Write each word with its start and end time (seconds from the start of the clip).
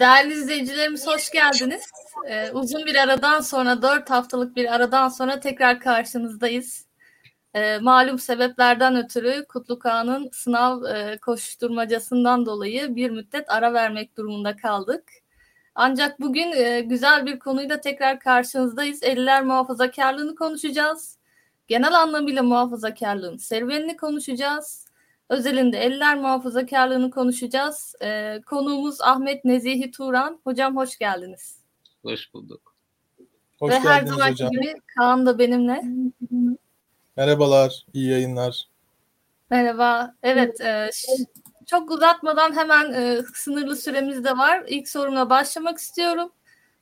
Değerli 0.00 0.32
izleyicilerimiz 0.32 1.06
hoş 1.06 1.30
geldiniz. 1.30 1.82
Ee, 2.28 2.50
uzun 2.50 2.86
bir 2.86 2.94
aradan 2.94 3.40
sonra, 3.40 3.82
dört 3.82 4.10
haftalık 4.10 4.56
bir 4.56 4.74
aradan 4.74 5.08
sonra 5.08 5.40
tekrar 5.40 5.80
karşınızdayız. 5.80 6.86
Ee, 7.54 7.78
malum 7.78 8.18
sebeplerden 8.18 8.96
ötürü 8.96 9.44
Kutlu 9.48 9.78
Kağan'ın 9.78 10.30
sınav 10.32 10.84
e, 10.84 11.18
koşturmacasından 11.18 12.46
dolayı 12.46 12.96
bir 12.96 13.10
müddet 13.10 13.50
ara 13.50 13.72
vermek 13.72 14.16
durumunda 14.16 14.56
kaldık. 14.56 15.04
Ancak 15.74 16.20
bugün 16.20 16.52
e, 16.52 16.80
güzel 16.80 17.26
bir 17.26 17.38
konuyla 17.38 17.80
tekrar 17.80 18.20
karşınızdayız. 18.20 19.02
Eller 19.02 19.42
muhafazakarlığını 19.42 20.34
konuşacağız. 20.34 21.18
Genel 21.68 21.94
anlamıyla 21.94 22.42
muhafazakarlığın 22.42 23.36
serüvenini 23.36 23.96
konuşacağız. 23.96 24.89
Özelinde 25.30 25.78
eller 25.78 26.16
muhafazakarlığını 26.18 27.10
konuşacağız. 27.10 27.94
Ee, 28.02 28.40
konuğumuz 28.46 29.00
Ahmet 29.00 29.44
Nezihi 29.44 29.90
Turan. 29.90 30.40
Hocam 30.44 30.76
hoş 30.76 30.98
geldiniz. 30.98 31.56
Hoş 32.02 32.34
bulduk. 32.34 32.74
Hoş 33.58 33.72
Ve 33.72 33.78
her 33.78 34.06
zaman 34.06 34.34
gibi 34.34 34.74
Kaan 34.96 35.26
da 35.26 35.38
benimle. 35.38 35.82
Merhabalar, 37.16 37.86
iyi 37.94 38.10
yayınlar. 38.10 38.68
Merhaba. 39.50 40.14
Evet, 40.22 40.60
e, 40.60 40.90
çok 41.66 41.90
uzatmadan 41.90 42.56
hemen 42.56 42.92
e, 42.92 43.22
sınırlı 43.34 43.76
süremiz 43.76 44.24
de 44.24 44.38
var. 44.38 44.64
İlk 44.68 44.88
sorumla 44.88 45.30
başlamak 45.30 45.78
istiyorum. 45.78 46.32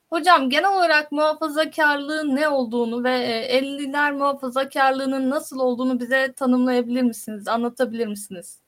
Hocam 0.09 0.49
genel 0.49 0.75
olarak 0.75 1.11
muhafazakarlığın 1.11 2.35
ne 2.35 2.49
olduğunu 2.49 3.03
ve 3.03 3.47
50'ler 3.61 4.09
e, 4.09 4.11
muhafazakarlığının 4.11 5.29
nasıl 5.29 5.59
olduğunu 5.59 5.99
bize 5.99 6.33
tanımlayabilir 6.33 7.01
misiniz? 7.01 7.47
Anlatabilir 7.47 8.07
misiniz? 8.07 8.59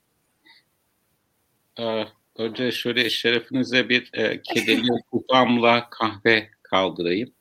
Ee, 1.79 2.03
önce 2.37 2.71
şöyle 2.71 3.09
şerefinize 3.09 3.89
bir 3.89 4.09
e, 4.13 4.41
kedili 4.41 4.91
kupamla 5.11 5.89
kahve 5.89 6.49
kaldırayım. 6.63 7.33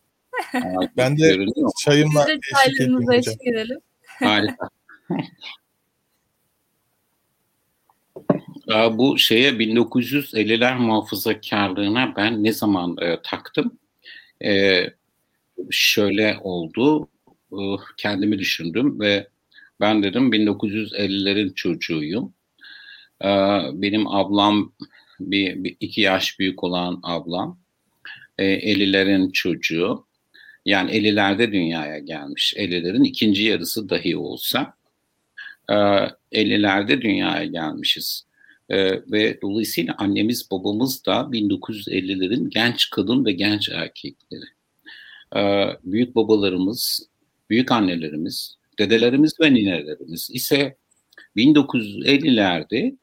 ben 0.97 1.19
de 1.19 1.47
çayımla 1.85 2.27
eşlik, 2.31 3.13
eşlik 3.13 3.47
edelim. 3.47 3.81
Harika. 4.05 4.69
Bu 8.99 9.19
şeye 9.19 9.51
1950'ler 9.51 10.79
muhafazakarlığına 10.79 12.17
ben 12.17 12.45
ne 12.45 12.53
zaman 12.53 12.97
e, 13.01 13.23
taktım? 13.23 13.79
E, 14.45 14.85
şöyle 15.71 16.39
oldu. 16.43 17.09
E, 17.53 17.61
kendimi 17.97 18.39
düşündüm 18.39 19.01
ve 19.01 19.29
ben 19.81 20.03
dedim 20.03 20.33
1950'lerin 20.33 21.55
çocuğuyum. 21.55 22.35
E, 23.25 23.29
benim 23.73 24.07
ablam 24.07 24.73
bir, 25.21 25.65
bir 25.65 25.77
iki 25.81 26.01
yaş 26.01 26.39
büyük 26.39 26.65
olan 26.65 27.01
ablam 27.03 27.59
e, 28.39 28.45
50'lerin 28.45 29.33
çocuğu. 29.33 30.07
Yani 30.65 30.91
50'lerde 30.91 31.53
dünyaya 31.53 31.99
gelmiş. 31.99 32.55
50'lerin 32.57 33.05
ikinci 33.05 33.43
yarısı 33.43 33.89
dahi 33.89 34.17
olsa 34.17 34.75
e, 35.69 35.75
50'lerde 36.33 37.03
dünyaya 37.03 37.45
gelmişiz. 37.45 38.30
Ee, 38.71 39.03
ve 39.13 39.41
dolayısıyla 39.43 39.95
annemiz 39.99 40.51
babamız 40.51 41.07
da 41.07 41.13
1950'lerin 41.13 42.51
genç 42.51 42.91
kadın 42.91 43.25
ve 43.25 43.33
genç 43.33 43.69
erkekleri. 43.69 44.45
Ee, 45.37 45.67
büyük 45.85 46.17
babalarımız, 46.17 47.09
büyük 47.51 47.73
annelerimiz, 47.73 48.57
dedelerimiz 48.79 49.41
ve 49.41 49.55
ninelerimiz 49.55 50.31
ise 50.33 50.77
1950'lerde 51.37 52.97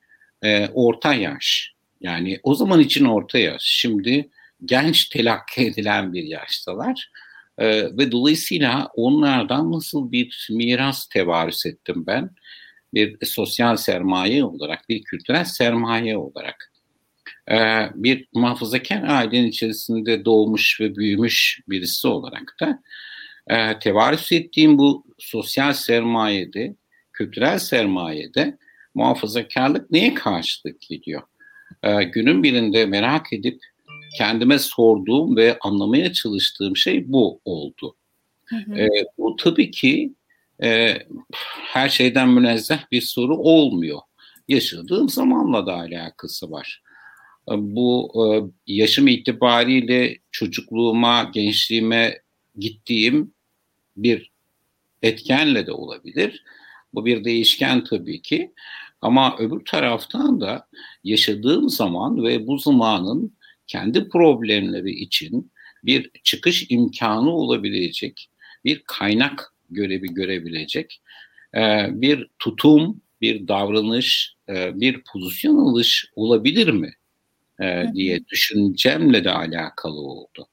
e, 0.44 0.67
orta 0.67 1.13
yaş. 1.13 1.73
Yani 2.01 2.39
o 2.44 2.56
zaman 2.56 2.79
için 2.79 3.06
orta 3.06 3.38
yaş. 3.38 3.61
Şimdi 3.63 4.29
genç 4.66 5.09
telakki 5.09 5.61
edilen 5.66 6.13
bir 6.13 6.23
yaştalar. 6.23 7.11
Ee, 7.57 7.97
ve 7.97 8.11
dolayısıyla 8.11 8.89
onlardan 8.95 9.72
nasıl 9.72 10.11
bir 10.11 10.47
miras 10.51 11.07
tevarüs 11.07 11.66
ettim 11.66 12.03
ben? 12.07 12.29
Bir 12.97 13.25
sosyal 13.25 13.75
sermaye 13.77 14.43
olarak, 14.43 14.89
bir 14.89 15.03
kültürel 15.03 15.45
sermaye 15.45 16.17
olarak 16.17 16.71
e, 17.51 17.55
bir 17.95 18.27
muhafazakar 18.33 19.03
ailenin 19.03 19.47
içerisinde 19.47 20.25
doğmuş 20.25 20.81
ve 20.81 20.95
büyümüş 20.95 21.59
birisi 21.69 22.07
olarak 22.07 22.55
da 22.61 22.81
e, 23.47 23.79
tevarüs 23.79 24.31
ettiğim 24.31 24.77
bu 24.77 25.05
sosyal 25.17 25.73
sermayede, 25.73 26.75
kültürel 27.13 27.59
sermayede 27.59 28.57
muhafazakarlık 28.93 29.91
neye 29.91 30.13
karşılık 30.13 30.81
geliyor? 30.81 31.21
E, 31.83 32.03
günün 32.03 32.43
birinde 32.43 32.85
merak 32.85 33.33
edip 33.33 33.61
kendime 34.17 34.59
sorduğum 34.59 35.35
ve 35.35 35.57
anlamaya 35.61 36.13
çalıştığım 36.13 36.77
şey 36.77 37.11
bu 37.11 37.41
oldu. 37.45 37.95
Hı 38.45 38.55
hı. 38.55 38.79
E, 38.79 38.87
bu 39.17 39.35
tabii 39.35 39.71
ki 39.71 40.13
e, 40.63 40.97
her 41.63 41.90
şeyden 41.90 42.29
münezzeh 42.29 42.79
bir 42.91 43.01
soru 43.01 43.38
olmuyor. 43.38 44.00
Yaşadığım 44.47 45.09
zamanla 45.09 45.66
da 45.66 45.73
alakası 45.73 46.51
var. 46.51 46.81
E, 47.51 47.53
bu 47.57 48.12
e, 48.16 48.23
yaşım 48.73 49.07
itibariyle 49.07 50.18
çocukluğuma, 50.31 51.23
gençliğime 51.23 52.22
gittiğim 52.57 53.34
bir 53.97 54.31
etkenle 55.01 55.68
de 55.68 55.72
olabilir. 55.72 56.44
Bu 56.94 57.06
bir 57.06 57.24
değişken 57.24 57.84
tabii 57.84 58.22
ki. 58.22 58.53
Ama 59.01 59.35
öbür 59.39 59.66
taraftan 59.66 60.41
da 60.41 60.68
yaşadığım 61.03 61.69
zaman 61.69 62.24
ve 62.24 62.47
bu 62.47 62.57
zamanın 62.57 63.38
kendi 63.68 64.09
problemleri 64.09 64.91
için 64.91 65.51
bir 65.84 66.12
çıkış 66.24 66.66
imkanı 66.69 67.29
olabilecek 67.29 68.29
bir 68.66 68.84
kaynak 68.88 69.53
görevi 69.69 70.07
görebilecek 70.07 71.01
e, 71.55 71.88
bir 71.91 72.28
tutum, 72.39 73.01
bir 73.22 73.47
davranış, 73.47 74.35
e, 74.50 74.79
bir 74.79 75.01
pozisyon 75.13 75.57
alış 75.57 76.05
olabilir 76.16 76.67
mi 76.67 76.94
e, 77.61 77.85
diye 77.94 78.27
düşüncemle 78.27 79.23
de 79.23 79.31
alakalı 79.31 80.00
oldu. 80.00 80.47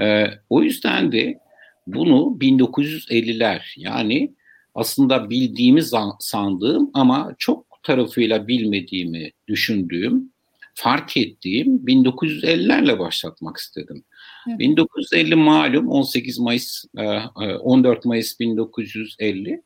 E, 0.00 0.26
o 0.50 0.62
yüzden 0.62 1.12
de 1.12 1.38
bunu 1.86 2.38
1950'ler 2.40 3.74
yani 3.76 4.34
aslında 4.74 5.30
bildiğimi 5.30 5.82
sandığım 6.20 6.90
ama 6.94 7.34
çok 7.38 7.70
tarafıyla 7.82 8.48
bilmediğimi 8.48 9.30
düşündüğüm, 9.48 10.32
fark 10.74 11.16
ettiğim 11.16 11.76
1950'lerle 11.76 12.98
başlatmak 12.98 13.56
istedim. 13.56 14.04
1950 14.46 15.34
malum 15.34 15.88
18 15.88 16.38
Mayıs 16.38 16.84
14 16.96 17.96
e, 17.96 18.00
e, 18.04 18.08
Mayıs 18.08 18.40
1950 18.40 19.62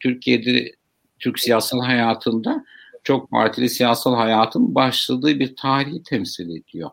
Türkiye'de 0.00 0.72
Türk 1.18 1.38
siyasal 1.38 1.80
hayatında 1.80 2.64
çok 3.04 3.30
partili 3.30 3.68
siyasal 3.68 4.14
hayatın 4.14 4.74
başladığı 4.74 5.40
bir 5.40 5.56
tarihi 5.56 6.02
temsil 6.02 6.50
ediyor. 6.50 6.90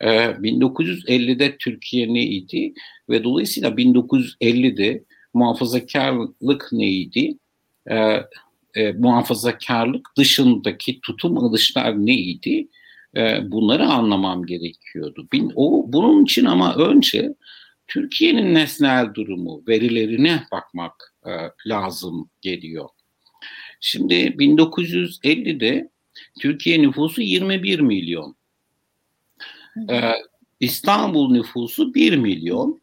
1950'de 0.00 1.44
e, 1.44 1.56
Türkiye 1.58 2.14
neydi 2.14 2.72
ve 3.08 3.24
dolayısıyla 3.24 3.70
1950'de 3.70 5.04
muhafazakarlık 5.34 6.68
neydi? 6.72 7.38
muhafazakarlık 8.98 10.08
dışındaki 10.16 11.00
tutum 11.00 11.38
alışlar 11.38 12.06
neydi? 12.06 12.68
E, 13.16 13.52
bunları 13.52 13.86
anlamam 13.86 14.46
gerekiyordu. 14.46 15.28
Bin, 15.32 15.52
o 15.54 15.84
bunun 15.88 16.24
için 16.24 16.44
ama 16.44 16.74
önce 16.74 17.34
Türkiye'nin 17.86 18.54
nesnel 18.54 19.14
durumu, 19.14 19.62
verilerine 19.68 20.42
bakmak 20.52 21.14
e, 21.26 21.32
lazım 21.66 22.30
geliyor. 22.40 22.88
Şimdi 23.80 24.14
1950'de 24.14 25.90
Türkiye 26.40 26.82
nüfusu 26.82 27.22
21 27.22 27.80
milyon. 27.80 28.36
Ee, 29.90 30.12
İstanbul 30.60 31.30
nüfusu 31.30 31.94
1 31.94 32.16
milyon 32.16 32.80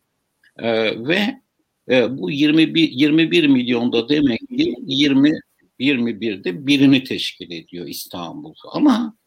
ee, 0.59 1.07
ve 1.07 1.41
e, 1.89 2.17
bu 2.17 2.31
21 2.31 2.89
21 2.89 3.47
milyonda 3.47 4.09
demek 4.09 4.39
ki 4.39 4.75
20 4.79 5.31
21'de 5.79 6.67
birini 6.67 7.03
teşkil 7.03 7.51
ediyor 7.51 7.87
İstanbul. 7.87 8.53
Ama 8.71 9.17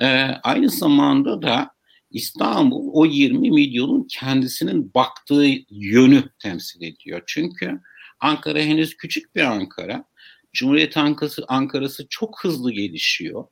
e, 0.00 0.06
aynı 0.42 0.70
zamanda 0.70 1.42
da 1.42 1.70
İstanbul 2.10 2.90
o 2.92 3.06
20 3.06 3.50
milyonun 3.50 4.06
kendisinin 4.10 4.94
baktığı 4.94 5.46
yönü 5.70 6.24
temsil 6.38 6.82
ediyor. 6.82 7.22
Çünkü 7.26 7.80
Ankara 8.20 8.58
henüz 8.58 8.96
küçük 8.96 9.36
bir 9.36 9.42
Ankara. 9.42 10.04
Cumhuriyet 10.52 10.96
Ankara'sı, 10.96 11.44
Ankara'sı 11.48 12.06
çok 12.10 12.44
hızlı 12.44 12.72
gelişiyor. 12.72 13.44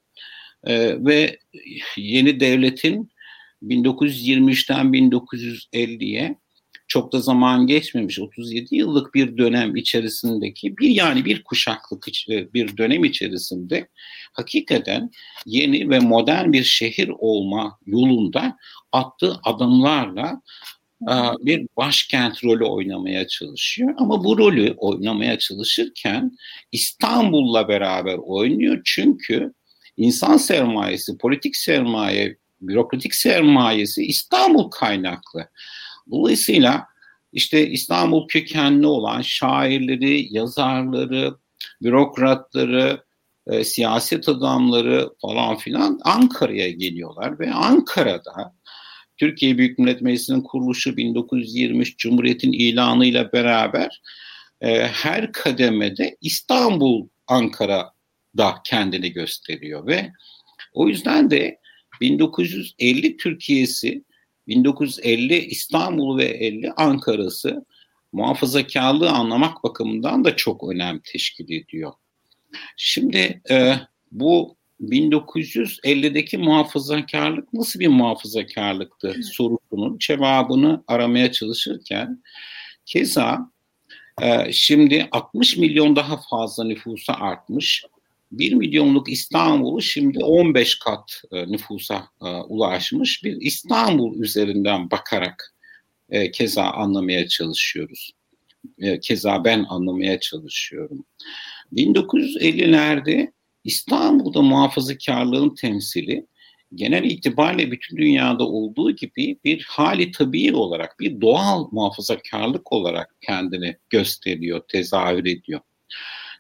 Ee, 0.64 1.04
ve 1.04 1.38
yeni 1.96 2.40
devletin 2.40 3.10
1923'ten 3.62 4.86
1950'ye 4.86 6.38
çok 6.88 7.12
da 7.12 7.20
zaman 7.20 7.66
geçmemiş 7.66 8.20
37 8.20 8.76
yıllık 8.76 9.14
bir 9.14 9.38
dönem 9.38 9.76
içerisindeki 9.76 10.76
bir 10.78 10.88
yani 10.88 11.24
bir 11.24 11.44
kuşaklık 11.44 12.08
e, 12.30 12.52
bir 12.52 12.76
dönem 12.76 13.04
içerisinde 13.04 13.88
hakikaten 14.32 15.10
yeni 15.46 15.90
ve 15.90 15.98
modern 15.98 16.52
bir 16.52 16.64
şehir 16.64 17.10
olma 17.18 17.78
yolunda 17.86 18.56
attığı 18.92 19.36
adımlarla 19.44 20.42
e, 21.02 21.14
bir 21.40 21.66
başkent 21.76 22.44
rolü 22.44 22.64
oynamaya 22.64 23.28
çalışıyor. 23.28 23.94
Ama 23.98 24.24
bu 24.24 24.38
rolü 24.38 24.74
oynamaya 24.76 25.38
çalışırken 25.38 26.32
İstanbul'la 26.72 27.68
beraber 27.68 28.18
oynuyor. 28.18 28.80
Çünkü 28.84 29.52
insan 29.96 30.36
sermayesi, 30.36 31.18
politik 31.18 31.56
sermaye, 31.56 32.36
bürokratik 32.60 33.14
sermayesi 33.14 34.04
İstanbul 34.04 34.70
kaynaklı. 34.70 35.48
Dolayısıyla 36.10 36.86
işte 37.32 37.70
İstanbul 37.70 38.28
kökenli 38.28 38.86
olan 38.86 39.22
şairleri, 39.22 40.34
yazarları, 40.34 41.34
bürokratları, 41.82 43.02
e, 43.46 43.64
siyaset 43.64 44.28
adamları 44.28 45.10
falan 45.20 45.56
filan 45.56 46.00
Ankara'ya 46.04 46.70
geliyorlar 46.70 47.38
ve 47.38 47.52
Ankara'da 47.52 48.54
Türkiye 49.16 49.58
Büyük 49.58 49.78
Millet 49.78 50.02
Meclisi'nin 50.02 50.40
kuruluşu 50.40 50.96
1923 50.96 51.98
Cumhuriyet'in 51.98 52.52
ilanıyla 52.52 53.32
beraber 53.32 54.02
e, 54.60 54.86
her 54.86 55.32
kademede 55.32 56.16
İstanbul, 56.20 57.08
Ankara'da 57.26 58.54
kendini 58.64 59.12
gösteriyor 59.12 59.86
ve 59.86 60.12
o 60.72 60.88
yüzden 60.88 61.30
de 61.30 61.58
1950 62.00 63.16
Türkiye'si 63.16 64.04
1950 64.48 65.38
İstanbul 65.38 66.18
ve 66.18 66.24
50 66.24 66.72
Ankara'sı 66.72 67.64
muhafazakarlığı 68.12 69.10
anlamak 69.10 69.64
bakımından 69.64 70.24
da 70.24 70.36
çok 70.36 70.68
önem 70.70 71.00
teşkil 71.04 71.50
ediyor. 71.50 71.92
Şimdi 72.76 73.42
e, 73.50 73.74
bu 74.12 74.56
1950'deki 74.80 76.38
muhafazakarlık 76.38 77.52
nasıl 77.52 77.80
bir 77.80 77.88
muhafazakarlıktı 77.88 79.16
sorusunun 79.22 79.98
cevabını 79.98 80.84
aramaya 80.86 81.32
çalışırken 81.32 82.22
keza 82.86 83.50
e, 84.22 84.52
şimdi 84.52 85.08
60 85.12 85.56
milyon 85.56 85.96
daha 85.96 86.20
fazla 86.30 86.64
nüfusa 86.64 87.12
artmış 87.12 87.84
1 88.32 88.52
milyonluk 88.54 89.12
İstanbul'u 89.12 89.82
şimdi 89.82 90.24
15 90.24 90.78
kat 90.78 91.22
e, 91.32 91.52
nüfusa 91.52 92.08
e, 92.22 92.26
ulaşmış 92.26 93.24
bir 93.24 93.36
İstanbul 93.40 94.20
üzerinden 94.20 94.90
bakarak 94.90 95.54
e, 96.10 96.30
keza 96.30 96.64
anlamaya 96.64 97.28
çalışıyoruz. 97.28 98.12
E, 98.78 99.00
keza 99.00 99.44
ben 99.44 99.66
anlamaya 99.68 100.20
çalışıyorum. 100.20 101.04
1950'lerde 101.72 103.32
İstanbul'da 103.64 104.42
muhafazakarlığın 104.42 105.54
temsili 105.54 106.26
genel 106.74 107.04
itibariyle 107.04 107.70
bütün 107.70 107.96
dünyada 107.96 108.44
olduğu 108.44 108.90
gibi 108.90 109.38
bir 109.44 109.64
hali 109.68 110.10
tabii 110.10 110.54
olarak, 110.54 111.00
bir 111.00 111.20
doğal 111.20 111.68
muhafazakarlık 111.72 112.72
olarak 112.72 113.16
kendini 113.20 113.76
gösteriyor, 113.90 114.60
tezahür 114.68 115.26
ediyor. 115.26 115.60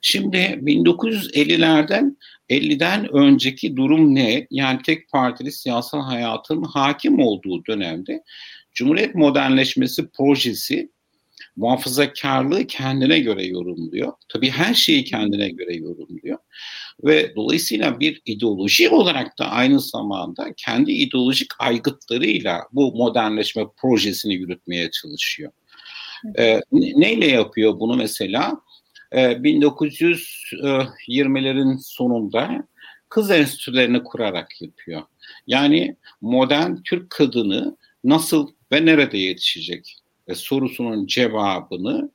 Şimdi 0.02 0.36
1950'lerden 0.36 2.16
50'den 2.50 3.14
önceki 3.14 3.76
durum 3.76 4.14
ne? 4.14 4.46
Yani 4.50 4.82
tek 4.82 5.08
partili 5.08 5.52
siyasal 5.52 6.00
hayatın 6.00 6.62
hakim 6.62 7.20
olduğu 7.20 7.66
dönemde 7.66 8.22
Cumhuriyet 8.78 9.14
modernleşmesi 9.14 10.08
projesi 10.08 10.90
muhafazakarlığı 11.56 12.66
kendine 12.66 13.18
göre 13.18 13.46
yorumluyor. 13.46 14.12
Tabii 14.28 14.50
her 14.50 14.74
şeyi 14.74 15.04
kendine 15.04 15.48
göre 15.48 15.76
yorumluyor. 15.76 16.38
Ve 17.04 17.36
dolayısıyla 17.36 18.00
bir 18.00 18.22
ideoloji 18.24 18.88
olarak 18.88 19.38
da 19.38 19.50
aynı 19.50 19.80
zamanda 19.80 20.54
kendi 20.56 20.92
ideolojik 20.92 21.48
aygıtlarıyla 21.58 22.60
bu 22.72 22.92
modernleşme 22.92 23.64
projesini 23.76 24.34
yürütmeye 24.34 24.90
çalışıyor. 24.90 25.52
Ee, 26.38 26.60
neyle 26.72 27.26
yapıyor 27.26 27.80
bunu 27.80 27.96
mesela? 27.96 28.60
1920'lerin 29.12 31.74
e, 31.74 31.78
sonunda 31.80 32.68
kız 33.08 33.30
enstitülerini 33.30 34.02
kurarak 34.02 34.62
yapıyor. 34.62 35.02
Yani 35.46 35.96
modern 36.20 36.76
Türk 36.84 37.10
kadını 37.10 37.76
nasıl 38.04 38.48
ve 38.72 38.86
nerede 38.86 39.18
yetişecek 39.18 39.96
e, 40.26 40.34
sorusunun 40.34 41.06
cevabını 41.06 42.10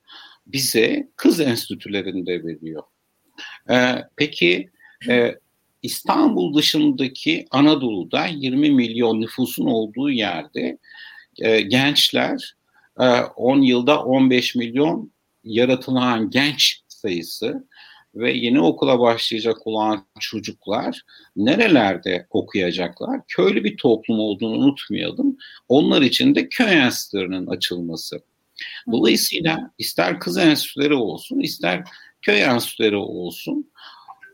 bize 0.48 1.10
kız 1.16 1.40
enstitülerinde 1.40 2.44
veriyor. 2.44 2.84
E, 3.70 3.96
peki 4.16 4.70
İstanbul 5.82 6.58
dışındaki 6.58 7.46
Anadolu'da 7.52 8.26
20 8.26 8.72
milyon 8.72 9.22
nüfusun 9.22 9.66
olduğu 9.66 10.10
yerde 10.10 10.78
gençler 11.68 12.56
10 13.36 13.62
yılda 13.62 14.04
15 14.04 14.56
milyon 14.56 15.12
yaratılan 15.44 16.30
genç 16.30 16.83
sayısı 17.04 17.68
ve 18.16 18.32
yeni 18.32 18.62
okula 18.62 19.00
başlayacak 19.00 19.68
olan 19.68 20.06
çocuklar 20.20 21.02
nerelerde 21.36 22.28
okuyacaklar? 22.30 23.22
Köylü 23.28 23.64
bir 23.64 23.78
toplum 23.78 24.20
olduğunu 24.20 24.58
unutmayalım. 24.58 25.38
Onlar 25.68 26.02
için 26.02 26.36
de 26.36 26.50
köy 26.50 26.74
enstitülerinin 26.74 27.48
açılması. 27.48 28.24
Dolayısıyla 28.92 29.72
ister 29.78 30.20
kız 30.20 30.38
enstitüleri 30.38 30.94
olsun, 30.94 31.40
ister 31.40 31.84
köy 32.22 32.42
enstitüleri 32.42 32.96
olsun, 32.96 33.72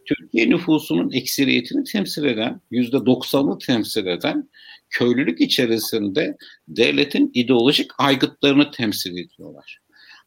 Türkiye 0.06 0.50
nüfusunun 0.50 1.12
ekseriyetini 1.12 1.84
temsil 1.84 2.24
eden, 2.24 2.62
yüzde 2.72 3.06
doksanı 3.06 3.58
temsil 3.58 4.06
eden 4.06 4.50
köylülük 4.90 5.42
içerisinde 5.42 6.38
devletin 6.68 7.32
ideolojik 7.34 7.92
aygıtlarını 7.98 8.72
temsil 8.72 9.18
ediyorlar. 9.18 9.80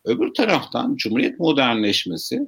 Öbür 0.05 0.35
taraftan 0.35 0.97
Cumhuriyet 0.97 1.41
modernleşmesi 1.41 2.41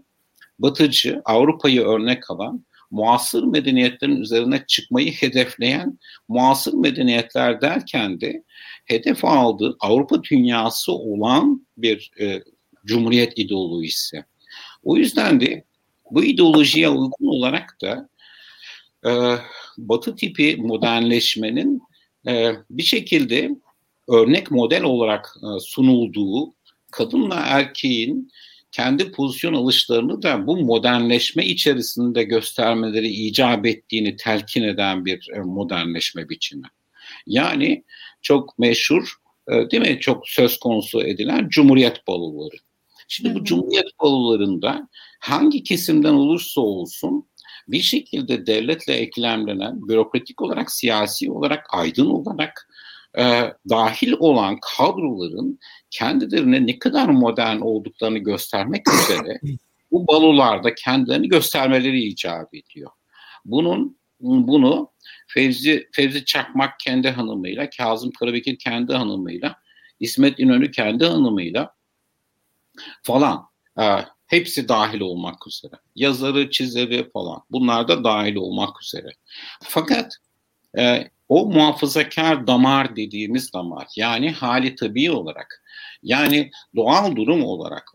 batıcı 0.58 1.22
Avrupa'yı 1.24 1.82
örnek 1.82 2.30
alan 2.30 2.64
muasır 2.90 3.44
medeniyetlerin 3.44 4.20
üzerine 4.20 4.64
çıkmayı 4.66 5.12
hedefleyen 5.12 5.98
muasır 6.28 6.74
medeniyetler 6.74 7.60
derken 7.60 8.20
de 8.20 8.44
hedef 8.84 9.24
aldığı 9.24 9.76
Avrupa 9.80 10.22
dünyası 10.24 10.92
olan 10.92 11.66
bir 11.76 12.10
e, 12.20 12.42
cumhuriyet 12.86 13.38
ideolojisi. 13.38 14.24
O 14.82 14.96
yüzden 14.96 15.40
de 15.40 15.64
bu 16.10 16.24
ideolojiye 16.24 16.88
uygun 16.88 17.26
olarak 17.26 17.76
da 17.82 18.08
e, 19.06 19.10
Batı 19.78 20.16
tipi 20.16 20.56
modernleşmenin 20.56 21.82
e, 22.26 22.52
bir 22.70 22.82
şekilde 22.82 23.50
örnek 24.08 24.50
model 24.50 24.82
olarak 24.82 25.36
e, 25.36 25.60
sunulduğu 25.60 26.53
kadınla 26.94 27.34
erkeğin 27.34 28.30
kendi 28.72 29.12
pozisyon 29.12 29.54
alışlarını 29.54 30.22
da 30.22 30.46
bu 30.46 30.56
modernleşme 30.56 31.46
içerisinde 31.46 32.22
göstermeleri 32.22 33.08
icap 33.08 33.66
ettiğini 33.66 34.16
telkin 34.16 34.62
eden 34.62 35.04
bir 35.04 35.30
e, 35.36 35.40
modernleşme 35.40 36.28
biçimi. 36.28 36.66
Yani 37.26 37.84
çok 38.22 38.58
meşhur 38.58 39.14
e, 39.48 39.70
değil 39.70 39.82
mi 39.82 40.00
çok 40.00 40.28
söz 40.28 40.58
konusu 40.58 41.02
edilen 41.02 41.48
Cumhuriyet 41.48 42.06
baloları. 42.06 42.56
Şimdi 43.08 43.34
bu 43.34 43.44
Cumhuriyet 43.44 44.00
balolarında 44.02 44.88
hangi 45.20 45.62
kesimden 45.62 46.14
olursa 46.14 46.60
olsun 46.60 47.28
bir 47.68 47.80
şekilde 47.80 48.46
devletle 48.46 48.94
eklemlenen 48.94 49.88
bürokratik 49.88 50.42
olarak, 50.42 50.72
siyasi 50.72 51.30
olarak, 51.30 51.66
aydın 51.70 52.06
olarak 52.06 52.68
e, 53.18 53.52
dahil 53.70 54.12
olan 54.18 54.58
kadroların 54.76 55.58
kendilerine 55.90 56.66
ne 56.66 56.78
kadar 56.78 57.08
modern 57.08 57.60
olduklarını 57.60 58.18
göstermek 58.18 58.82
üzere 59.02 59.40
bu 59.90 60.06
balolarda 60.06 60.74
kendilerini 60.74 61.28
göstermeleri 61.28 62.02
icap 62.02 62.54
ediyor. 62.54 62.90
Bunun 63.44 63.98
bunu 64.20 64.90
Fevzi, 65.28 65.88
Fevzi 65.92 66.24
Çakmak 66.24 66.80
kendi 66.80 67.08
hanımıyla, 67.08 67.70
Kazım 67.70 68.10
Karabekir 68.10 68.58
kendi 68.58 68.94
hanımıyla, 68.94 69.56
İsmet 70.00 70.38
İnönü 70.38 70.70
kendi 70.70 71.04
hanımıyla 71.04 71.74
falan 73.02 73.42
e, 73.80 73.84
hepsi 74.26 74.68
dahil 74.68 75.00
olmak 75.00 75.46
üzere. 75.46 75.74
Yazarı, 75.96 76.50
çizeri 76.50 77.10
falan 77.10 77.42
bunlar 77.50 77.88
da 77.88 78.04
dahil 78.04 78.36
olmak 78.36 78.82
üzere. 78.82 79.08
Fakat 79.62 80.16
e, 80.78 81.10
o 81.28 81.46
muhafazakar 81.46 82.46
damar 82.46 82.96
dediğimiz 82.96 83.52
damar 83.52 83.86
yani 83.96 84.30
hali 84.30 84.74
tabii 84.74 85.10
olarak 85.10 85.64
yani 86.02 86.50
doğal 86.76 87.16
durum 87.16 87.44
olarak 87.44 87.92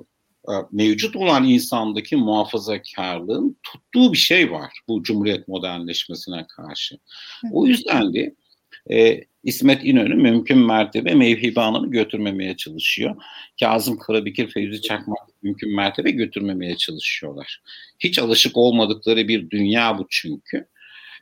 e, 0.49 0.53
mevcut 0.71 1.15
olan 1.15 1.43
insandaki 1.43 2.15
muhafazakarlığın 2.15 3.57
tuttuğu 3.63 4.13
bir 4.13 4.17
şey 4.17 4.51
var 4.51 4.71
bu 4.87 5.03
Cumhuriyet 5.03 5.47
modernleşmesine 5.47 6.45
karşı. 6.57 6.97
O 7.51 7.67
yüzden 7.67 8.13
de 8.13 8.35
e, 8.91 9.23
İsmet 9.43 9.85
İnönü 9.85 10.15
mümkün 10.15 10.57
mertebe 10.57 11.15
Mevhibe 11.15 11.59
Hanım'ı 11.59 11.91
götürmemeye 11.91 12.57
çalışıyor. 12.57 13.15
Kazım 13.59 13.97
Karabekir, 13.97 14.47
Fevzi 14.47 14.81
Çakmak 14.81 15.19
mümkün 15.43 15.75
mertebe 15.75 16.11
götürmemeye 16.11 16.77
çalışıyorlar. 16.77 17.61
Hiç 17.99 18.19
alışık 18.19 18.57
olmadıkları 18.57 19.27
bir 19.27 19.49
dünya 19.49 19.97
bu 19.97 20.07
çünkü. 20.09 20.67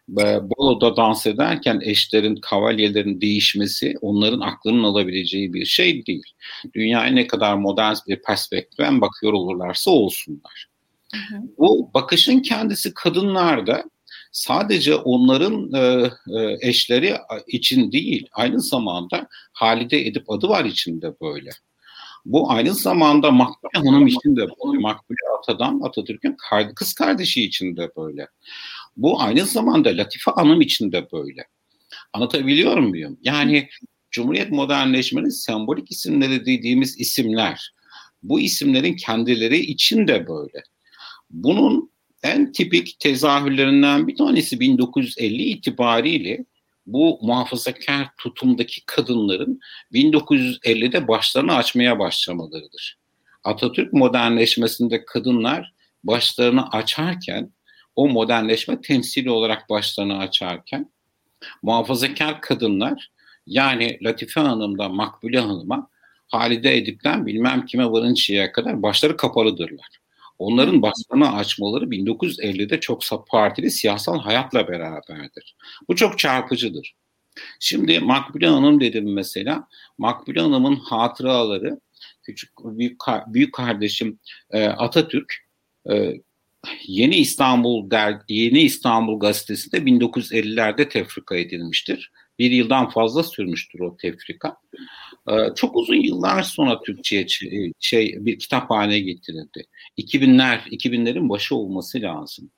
Bolo'da 0.08 0.98
dans 0.98 1.26
ederken 1.28 1.80
eşlerin, 1.84 2.36
kavalyelerin 2.36 3.22
değişmesi 3.22 3.96
onların 4.02 4.40
aklının 4.40 4.84
alabileceği 4.84 5.54
bir 5.54 5.66
şey 5.66 6.06
değil. 6.06 6.34
Dünyaya 6.74 7.12
ne 7.12 7.28
kadar 7.28 7.56
modern 7.56 7.96
bir 8.08 8.22
perspektiften 8.22 9.02
bakıyor 9.02 9.34
olurlarsa 9.34 9.92
olsunlar. 9.92 10.68
Hı 11.14 11.36
hı. 11.36 11.42
Bu 11.58 11.92
bakışın 11.94 12.40
kendisi 12.40 12.94
kadınlarda 12.94 13.84
sadece 14.32 14.96
onların 14.96 15.74
e, 15.74 16.12
e, 16.40 16.58
eşleri 16.62 17.16
için 17.48 17.92
değil, 17.92 18.28
aynı 18.34 18.62
zamanda 18.62 19.28
Halide 19.54 20.08
Edip 20.08 20.32
adı 20.32 20.50
var 20.50 20.66
içinde 20.66 21.14
böyle. 21.22 21.50
Bu 22.26 22.52
aynı 22.52 22.74
zamanda 22.74 23.32
Makbule 23.32 23.88
Hanım 23.90 24.08
için 24.08 24.36
de 24.36 24.42
böyle. 24.42 24.80
Makbule 24.80 25.18
Atadan 25.38 25.82
Atatürk'ün 25.84 26.38
kız 26.76 26.94
kardeşi 26.94 27.44
için 27.44 27.78
de 27.78 27.92
böyle. 27.98 28.28
Bu 28.98 29.22
aynı 29.22 29.46
zamanda 29.46 29.90
Latife 29.90 30.32
Hanım 30.32 30.62
için 30.62 30.92
de 30.92 31.08
böyle. 31.12 31.46
Anlatabiliyor 32.14 32.78
muyum? 32.78 33.20
Yani 33.22 33.70
Cumhuriyet 34.12 34.52
modernleşmenin 34.52 35.30
sembolik 35.30 35.92
isimleri 35.92 36.46
dediğimiz 36.46 37.00
isimler, 37.00 37.74
bu 38.24 38.40
isimlerin 38.40 38.96
kendileri 38.96 39.58
için 39.58 40.08
de 40.08 40.28
böyle. 40.28 40.64
Bunun 41.30 41.92
en 42.24 42.52
tipik 42.52 43.00
tezahürlerinden 43.00 44.08
bir 44.08 44.16
tanesi 44.16 44.60
1950 44.60 45.44
itibariyle 45.44 46.46
bu 46.86 47.20
muhafazakar 47.22 48.10
tutumdaki 48.18 48.86
kadınların 48.86 49.60
1950'de 49.94 51.08
başlarını 51.08 51.56
açmaya 51.56 52.00
başlamalarıdır. 52.00 52.98
Atatürk 53.44 53.94
modernleşmesinde 53.94 55.06
kadınlar 55.06 55.74
başlarını 56.04 56.70
açarken 56.70 57.52
o 57.98 58.08
modernleşme 58.08 58.82
temsili 58.82 59.32
olarak 59.32 59.70
başlarını 59.70 60.18
açarken 60.18 60.92
muhafazakar 61.62 62.42
kadınlar 62.42 63.12
yani 63.48 63.98
Latife 64.02 64.42
Hanım'dan 64.42 64.96
Makbule 64.96 65.40
Hanım'a 65.40 65.90
Halide 66.28 66.78
Edip'ten 66.78 67.26
bilmem 67.26 67.66
kime 67.66 67.86
varıncaya 67.86 68.52
kadar 68.52 68.82
başları 68.82 69.18
kapalıdırlar. 69.18 69.88
Onların 70.40 70.82
başlarını 70.82 71.36
açmaları 71.36 71.86
1950'de 71.86 72.80
çok 72.80 73.02
partili 73.28 73.72
siyasal 73.72 74.20
hayatla 74.20 74.68
beraberdir. 74.68 75.56
Bu 75.88 75.96
çok 75.96 76.20
çarpıcıdır. 76.20 76.96
Şimdi 77.60 78.00
Makbule 78.00 78.48
Hanım 78.48 78.80
dedim 78.80 79.14
mesela. 79.14 79.68
Makbule 79.98 80.42
Hanım'ın 80.42 80.76
hatıraları 80.76 81.80
küçük 82.24 82.52
büyük, 82.64 83.02
büyük 83.28 83.54
kardeşim 83.54 84.20
e, 84.52 84.68
Atatürk 84.68 85.34
e, 85.90 86.14
Yeni 86.88 87.16
İstanbul 87.16 87.92
der, 87.92 88.18
Yeni 88.30 88.62
İstanbul 88.62 89.20
gazetesinde 89.20 89.78
1950'lerde 89.78 90.90
tefrika 90.90 91.36
edilmiştir. 91.36 92.12
Bir 92.40 92.52
yıldan 92.52 92.90
fazla 92.90 93.24
sürmüştür 93.24 93.80
o 93.80 93.98
tefrika. 93.98 94.58
Ee, 95.30 95.34
çok 95.56 95.76
uzun 95.76 95.96
yıllar 95.96 96.44
sonra 96.44 96.82
Türkçe'ye 96.82 97.26
şey 97.80 98.16
bir 98.20 98.40
kitap 98.40 98.70
haline 98.70 99.00
getirildi. 99.00 99.66
2000'ler, 99.98 100.70
2000'lerin 100.70 101.30
başı 101.30 101.56
olması 101.56 102.02
lazım. 102.02 102.52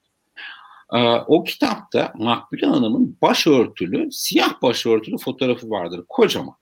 Ee, 0.93 0.97
o 1.27 1.43
kitapta 1.43 2.13
Makbule 2.17 2.65
Hanım'ın 2.65 3.17
başörtülü, 3.21 4.11
siyah 4.11 4.61
başörtülü 4.61 5.17
fotoğrafı 5.17 5.69
vardır. 5.69 6.05
Kocaman. 6.09 6.55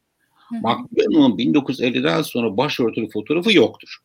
Makbule 0.52 1.04
Hanım'ın 1.04 1.38
1950'den 1.38 2.22
sonra 2.22 2.58
başörtülü 2.58 3.10
fotoğrafı 3.10 3.54
yoktur. 3.54 3.98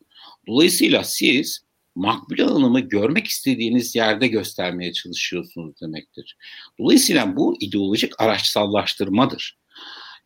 Dolayısıyla 0.47 1.03
siz 1.03 1.63
Makbule 1.95 2.43
Hanım'ı 2.43 2.79
görmek 2.79 3.27
istediğiniz 3.27 3.95
yerde 3.95 4.27
göstermeye 4.27 4.93
çalışıyorsunuz 4.93 5.81
demektir. 5.81 6.37
Dolayısıyla 6.79 7.35
bu 7.35 7.57
ideolojik 7.59 8.21
araçsallaştırmadır. 8.21 9.57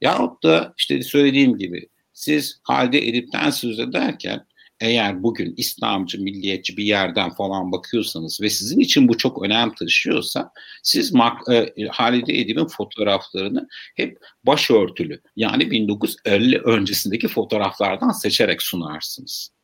Yahut 0.02 0.44
da 0.44 0.74
işte 0.78 1.04
söylediğim 1.04 1.58
gibi 1.58 1.90
siz 2.14 2.60
halde 2.64 3.08
Edip'ten 3.08 3.50
söz 3.50 3.80
ederken 3.80 4.46
eğer 4.80 5.24
bugün 5.24 5.54
İslamcı, 5.58 6.22
milliyetçi 6.22 6.78
bir 6.78 6.84
yerden 6.84 7.36
falan 7.36 7.72
bakıyorsanız 7.72 8.42
ve 8.42 8.50
sizin 8.50 8.80
için 8.80 9.08
bu 9.08 9.18
çok 9.18 9.46
önem 9.46 9.74
taşıyorsa 9.74 10.52
siz 10.84 11.14
e, 11.52 11.88
Halide 11.92 12.40
Edip'in 12.40 12.68
fotoğraflarını 12.68 13.68
hep 13.96 14.18
başörtülü 14.44 15.22
yani 15.36 15.72
1950 15.72 16.58
öncesindeki 16.58 17.28
fotoğraflardan 17.28 18.12
seçerek 18.12 18.62
sunarsınız. 18.62 19.57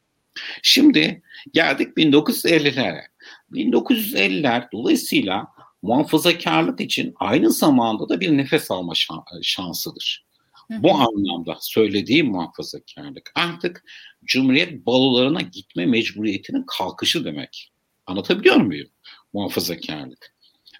Şimdi 0.61 1.21
geldik 1.53 1.97
1950'lere. 1.97 3.01
1950'ler 3.51 4.67
dolayısıyla 4.73 5.47
muhafazakarlık 5.81 6.81
için 6.81 7.13
aynı 7.19 7.51
zamanda 7.51 8.09
da 8.09 8.19
bir 8.19 8.37
nefes 8.37 8.71
alma 8.71 8.93
şansıdır. 9.41 10.25
Bu 10.69 10.91
anlamda 10.91 11.57
söylediğim 11.61 12.27
muhafazakarlık 12.27 13.31
artık 13.35 13.83
Cumhuriyet 14.25 14.85
balolarına 14.85 15.41
gitme 15.41 15.85
mecburiyetinin 15.85 16.63
kalkışı 16.67 17.25
demek. 17.25 17.71
Anlatabiliyor 18.05 18.55
muyum? 18.55 18.89
Muhafazakarlık. 19.33 20.35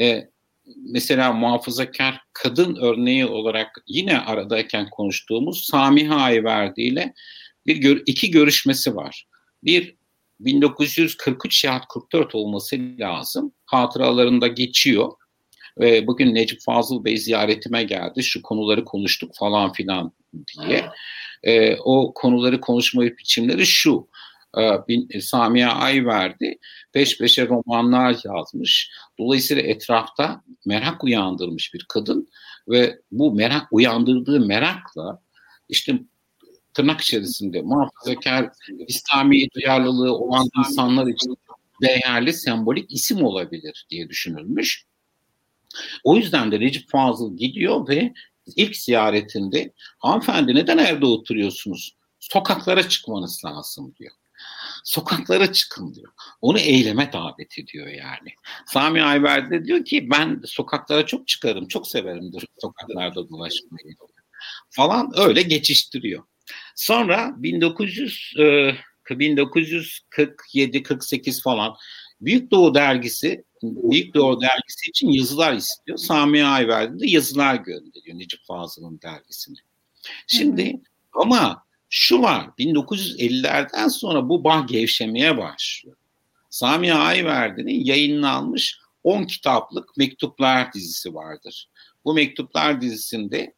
e, 0.00 0.28
mesela 0.76 1.33
muhafazakar 1.33 2.21
kadın 2.33 2.76
örneği 2.76 3.26
olarak 3.26 3.83
yine 3.87 4.19
aradayken 4.19 4.90
konuştuğumuz 4.90 5.67
Samiha 5.67 6.17
Ayverdi 6.17 6.83
ile 6.83 7.14
bir 7.67 8.02
iki 8.07 8.31
görüşmesi 8.31 8.97
var. 8.97 9.26
Bir 9.64 9.99
1943 10.40 11.64
yahut 11.64 11.85
44 11.88 12.35
olması 12.35 12.76
lazım. 12.99 13.52
Hatıralarında 13.64 14.47
geçiyor. 14.47 15.12
Ve 15.78 16.07
bugün 16.07 16.35
Necip 16.35 16.62
Fazıl 16.62 17.05
Bey 17.05 17.17
ziyaretime 17.17 17.83
geldi. 17.83 18.23
Şu 18.23 18.43
konuları 18.43 18.85
konuştuk 18.85 19.31
falan 19.35 19.73
filan 19.73 20.12
diye. 20.67 20.85
E, 21.43 21.76
o 21.76 22.14
konuları 22.14 22.61
konuşma 22.61 23.02
biçimleri 23.02 23.67
şu 23.67 24.09
Samiye 25.21 25.67
Ayverdi 25.67 26.59
peş 26.93 27.19
peşe 27.19 27.49
romanlar 27.49 28.17
yazmış. 28.25 28.90
Dolayısıyla 29.19 29.62
etrafta 29.62 30.43
merak 30.67 31.05
uyandırmış 31.05 31.75
bir 31.75 31.87
kadın 31.88 32.28
ve 32.69 33.00
bu 33.11 33.35
merak 33.35 33.73
uyandırdığı 33.73 34.40
merakla 34.40 35.23
işte 35.69 36.00
tırnak 36.75 37.00
içerisinde 37.00 37.62
muhafazakar 37.62 38.50
İslami 38.88 39.50
duyarlılığı 39.50 40.14
olan 40.14 40.49
insanlar 40.59 41.07
için 41.07 41.37
değerli 41.83 42.33
sembolik 42.33 42.93
isim 42.93 43.25
olabilir 43.25 43.87
diye 43.90 44.09
düşünülmüş. 44.09 44.85
O 46.05 46.17
yüzden 46.17 46.52
de 46.52 46.61
Recep 46.61 46.90
Fazıl 46.90 47.37
gidiyor 47.37 47.88
ve 47.88 48.12
ilk 48.57 48.76
ziyaretinde 48.76 49.73
hanımefendi 49.99 50.55
neden 50.55 50.78
evde 50.78 51.07
oturuyorsunuz? 51.07 51.97
Sokaklara 52.21 52.88
çıkmanız 52.88 53.43
lazım 53.45 53.95
diyor. 53.99 54.12
Sokaklara 54.85 55.52
çıkın 55.52 55.94
diyor. 55.94 56.12
Onu 56.40 56.58
eyleme 56.58 57.12
davet 57.12 57.58
ediyor 57.58 57.87
yani. 57.87 58.35
Sami 58.66 59.02
Ayver 59.02 59.50
de 59.50 59.64
diyor 59.64 59.85
ki 59.85 60.11
ben 60.11 60.42
sokaklara 60.44 61.06
çok 61.06 61.28
çıkarım, 61.28 61.68
çok 61.68 61.88
severimdir 61.88 62.47
sokaklarda 62.58 63.28
dolaşmayı 63.28 63.97
falan 64.70 65.12
öyle 65.16 65.42
geçiştiriyor. 65.42 66.25
Sonra 66.75 67.35
1900 67.37 68.35
e, 68.38 68.73
1947-48 69.11 71.42
falan 71.42 71.75
Büyük 72.20 72.50
Doğu 72.50 72.75
dergisi 72.75 73.44
Büyük 73.62 74.14
Doğu 74.14 74.40
dergisi 74.40 74.90
için 74.90 75.08
yazılar 75.08 75.52
istiyor. 75.52 75.99
Sami 75.99 76.44
Ayverdi 76.44 77.00
de 77.00 77.11
yazılar 77.11 77.54
gönderiyor 77.54 78.18
Necip 78.18 78.47
Fazıl'ın 78.47 79.00
dergisine. 79.00 79.56
Şimdi 80.26 80.80
ama 81.12 81.67
şu 81.90 82.23
var 82.23 82.50
1950'lerden 82.59 83.88
sonra 83.88 84.28
bu 84.28 84.45
bağ 84.45 84.66
gevşemeye 84.68 85.38
başlıyor. 85.38 85.97
Sami 86.50 86.95
Ayverdi'nin 86.95 87.85
yayınlanmış 87.85 88.78
10 89.04 89.25
kitaplık 89.25 89.97
mektuplar 89.97 90.73
dizisi 90.73 91.14
vardır. 91.14 91.68
Bu 92.04 92.14
mektuplar 92.14 92.80
dizisinde 92.80 93.54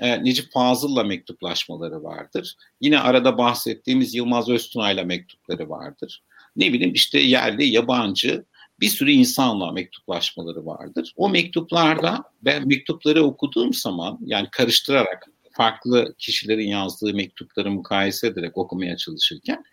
e, 0.00 0.24
Necip 0.24 0.52
Fazıl'la 0.52 1.04
mektuplaşmaları 1.04 2.02
vardır. 2.02 2.56
Yine 2.80 2.98
arada 2.98 3.38
bahsettiğimiz 3.38 4.14
Yılmaz 4.14 4.48
Öztunay'la 4.48 5.04
mektupları 5.04 5.70
vardır. 5.70 6.22
Ne 6.56 6.72
bileyim 6.72 6.94
işte 6.94 7.20
yerli, 7.20 7.64
yabancı 7.64 8.44
bir 8.80 8.88
sürü 8.88 9.10
insanla 9.10 9.72
mektuplaşmaları 9.72 10.66
vardır. 10.66 11.12
O 11.16 11.28
mektuplarda 11.28 12.24
ben 12.42 12.68
mektupları 12.68 13.24
okuduğum 13.24 13.74
zaman 13.74 14.18
yani 14.24 14.48
karıştırarak 14.52 15.28
farklı 15.52 16.14
kişilerin 16.18 16.68
yazdığı 16.68 17.14
mektupları 17.14 17.70
mukayese 17.70 18.26
ederek 18.26 18.58
okumaya 18.58 18.96
çalışırken 18.96 19.64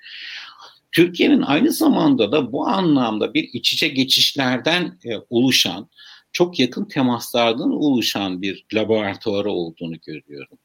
Türkiye'nin 0.92 1.42
aynı 1.42 1.72
zamanda 1.72 2.32
da 2.32 2.52
bu 2.52 2.68
anlamda 2.68 3.34
bir 3.34 3.50
iç 3.54 3.74
içe 3.74 3.88
geçişlerden 3.88 5.00
e, 5.06 5.10
oluşan 5.30 5.90
çok 6.32 6.60
yakın 6.60 6.86
temaslardan 6.86 7.72
oluşan 7.72 8.42
bir 8.42 8.66
laboratuvarı 8.74 9.52
olduğunu 9.52 9.96
görüyorum. 10.06 10.58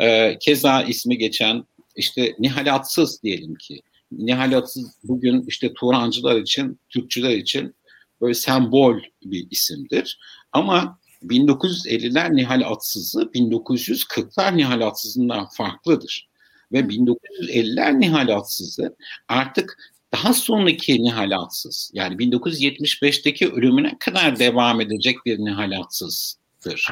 Ee, 0.00 0.36
keza 0.40 0.82
ismi 0.82 1.18
geçen 1.18 1.64
işte 1.96 2.34
Nihalatsız 2.38 3.22
diyelim 3.22 3.54
ki. 3.54 3.80
Nihalatsız 4.12 4.96
bugün 5.04 5.44
işte 5.48 5.74
Turancılar 5.74 6.36
için, 6.36 6.80
Türkçüler 6.88 7.30
için 7.30 7.74
böyle 8.20 8.34
sembol 8.34 8.98
bir 9.24 9.46
isimdir. 9.50 10.18
Ama 10.52 10.98
1950'ler 11.22 12.36
Nihal 12.36 12.62
Atsız'ı 12.72 13.22
1940'lar 13.22 14.56
Nihal 14.56 14.80
Atsız'ından 14.80 15.48
farklıdır. 15.48 16.28
Ve 16.72 16.80
1950'ler 16.80 18.00
Nihal 18.00 18.28
Atsız'ı 18.28 18.96
artık 19.28 19.78
daha 20.12 20.34
sonraki 20.34 21.02
nihalatsız 21.02 21.90
yani 21.94 22.14
1975'teki 22.14 23.48
ölümüne 23.48 23.98
kadar 23.98 24.38
devam 24.38 24.80
edecek 24.80 25.16
bir 25.26 25.38
nihalatsızdır. 25.38 26.86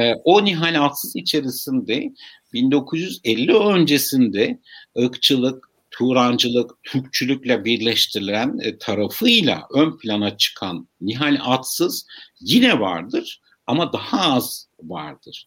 E, 0.00 0.14
o 0.24 0.44
nihalatsız 0.44 1.16
içerisinde 1.16 2.12
1950 2.52 3.54
öncesinde 3.54 4.58
ırkçılık, 4.98 5.67
Turancılık, 5.98 6.70
Türkçülükle 6.82 7.64
birleştirilen 7.64 8.58
e, 8.62 8.78
tarafıyla 8.78 9.66
ön 9.74 9.98
plana 9.98 10.36
çıkan 10.36 10.88
Nihal 11.00 11.38
Atsız 11.44 12.06
yine 12.40 12.80
vardır 12.80 13.40
ama 13.66 13.92
daha 13.92 14.32
az 14.32 14.68
vardır. 14.82 15.46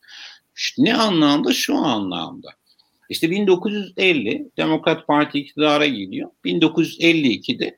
Ne 0.77 0.95
anlamda? 0.95 1.53
Şu 1.53 1.75
anlamda. 1.75 2.49
İşte 3.09 3.31
1950 3.31 4.51
Demokrat 4.57 5.07
Parti 5.07 5.39
iktidara 5.39 5.85
geliyor. 5.85 6.29
1952'de 6.45 7.77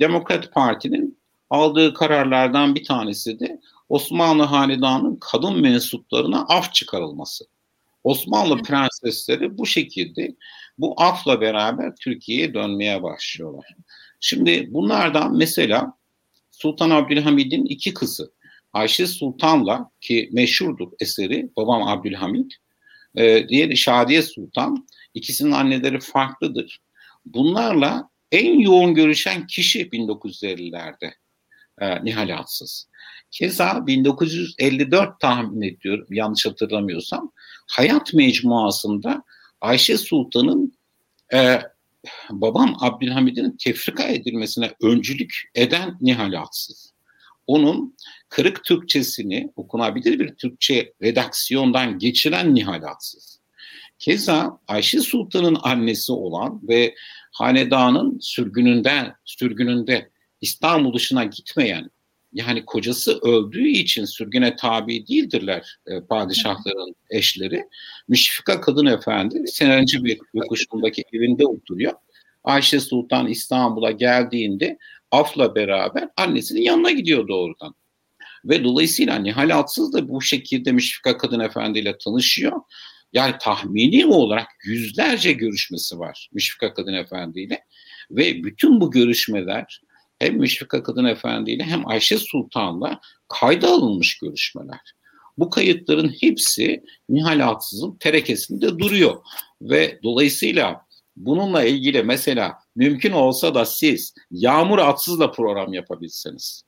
Demokrat 0.00 0.52
Parti'nin 0.52 1.18
aldığı 1.50 1.94
kararlardan 1.94 2.74
bir 2.74 2.84
tanesi 2.84 3.40
de 3.40 3.60
Osmanlı 3.88 4.42
Hanedanı'nın 4.42 5.18
kadın 5.20 5.60
mensuplarına 5.60 6.46
af 6.48 6.74
çıkarılması. 6.74 7.44
Osmanlı 8.04 8.62
prensesleri 8.62 9.58
bu 9.58 9.66
şekilde 9.66 10.34
bu 10.78 11.02
afla 11.02 11.40
beraber 11.40 11.92
Türkiye'ye 12.00 12.54
dönmeye 12.54 13.02
başlıyorlar. 13.02 13.76
Şimdi 14.20 14.68
bunlardan 14.74 15.36
mesela 15.36 15.92
Sultan 16.50 16.90
Abdülhamid'in 16.90 17.64
iki 17.64 17.94
kızı 17.94 18.32
Ayşe 18.72 19.06
Sultan'la 19.06 19.90
ki 20.00 20.28
meşhurdur 20.32 20.88
eseri 21.00 21.50
babam 21.56 21.82
Abdülhamid 21.82 22.50
e, 23.16 23.48
diğeri 23.48 23.76
Şadiye 23.76 24.22
Sultan. 24.22 24.88
İkisinin 25.14 25.52
anneleri 25.52 26.00
farklıdır. 26.00 26.80
Bunlarla 27.26 28.10
en 28.32 28.58
yoğun 28.58 28.94
görüşen 28.94 29.46
kişi 29.46 29.88
1950'lerde 29.88 31.12
e, 31.80 32.04
Nihal 32.04 32.38
Atsız. 32.38 32.88
Keza 33.30 33.86
1954 33.86 35.20
tahmin 35.20 35.62
ediyorum 35.62 36.06
yanlış 36.10 36.46
hatırlamıyorsam 36.46 37.32
Hayat 37.66 38.14
Mecmuası'nda 38.14 39.22
Ayşe 39.60 39.98
Sultan'ın 39.98 40.72
e, 41.34 41.62
babam 42.30 42.76
Abdülhamid'in 42.80 43.56
tefrika 43.56 44.02
edilmesine 44.02 44.70
öncülük 44.82 45.42
eden 45.54 45.98
Nihal 46.00 46.32
Atsız. 46.32 46.92
Onun 47.46 47.96
kırık 48.28 48.64
Türkçesini 48.64 49.52
okunabilir 49.56 50.18
bir 50.18 50.34
Türkçe 50.34 50.92
redaksiyondan 51.02 51.98
geçiren 51.98 52.54
Nihalatsız. 52.54 53.40
Keza 53.98 54.60
Ayşe 54.68 55.00
Sultan'ın 55.00 55.58
annesi 55.62 56.12
olan 56.12 56.60
ve 56.68 56.94
hanedanın 57.32 58.18
sürgününden, 58.20 59.14
sürgününde 59.24 60.10
İstanbul 60.40 60.94
dışına 60.94 61.24
gitmeyen 61.24 61.90
yani 62.32 62.64
kocası 62.64 63.18
öldüğü 63.18 63.68
için 63.68 64.04
sürgüne 64.04 64.56
tabi 64.56 65.06
değildirler 65.06 65.78
e, 65.86 66.00
padişahların 66.00 66.94
eşleri. 67.10 67.64
Müşfika 68.08 68.60
Kadın 68.60 68.86
Efendi 68.86 69.48
Senerenci 69.48 70.04
bir 70.04 70.18
yokuşundaki 70.34 71.04
evinde 71.12 71.46
oturuyor. 71.46 71.92
Ayşe 72.44 72.80
Sultan 72.80 73.26
İstanbul'a 73.26 73.90
geldiğinde 73.90 74.78
Af'la 75.10 75.54
beraber 75.54 76.08
annesinin 76.16 76.62
yanına 76.62 76.90
gidiyor 76.90 77.28
doğrudan. 77.28 77.74
Ve 78.44 78.64
dolayısıyla 78.64 79.16
Nihal 79.16 79.58
Atsız 79.58 79.92
da 79.92 80.08
bu 80.08 80.22
şekilde 80.22 80.72
Müşfika 80.72 81.18
Kadın 81.18 81.40
Efendi 81.40 81.78
ile 81.78 81.98
tanışıyor. 81.98 82.60
Yani 83.12 83.34
tahmini 83.40 84.06
olarak 84.06 84.46
yüzlerce 84.64 85.32
görüşmesi 85.32 85.98
var 85.98 86.28
Müşfika 86.32 86.74
Kadın 86.74 86.94
Efendi 86.94 87.40
ile. 87.40 87.64
Ve 88.10 88.44
bütün 88.44 88.80
bu 88.80 88.90
görüşmeler 88.90 89.80
hem 90.18 90.36
Müşfika 90.36 90.82
Kadın 90.82 91.04
Efendi 91.04 91.50
ile 91.50 91.62
hem 91.64 91.88
Ayşe 91.88 92.18
Sultan'la 92.18 93.00
kayda 93.28 93.68
alınmış 93.68 94.18
görüşmeler. 94.18 94.80
Bu 95.38 95.50
kayıtların 95.50 96.14
hepsi 96.20 96.84
Nihal 97.08 97.48
Atsız'ın 97.48 97.96
terekesinde 97.96 98.78
duruyor. 98.78 99.16
Ve 99.62 100.00
dolayısıyla 100.02 100.86
bununla 101.16 101.64
ilgili 101.64 102.02
mesela 102.02 102.58
mümkün 102.76 103.12
olsa 103.12 103.54
da 103.54 103.64
siz 103.64 104.14
Yağmur 104.30 104.78
Atsız'la 104.78 105.30
program 105.30 105.72
yapabilseniz 105.72 106.62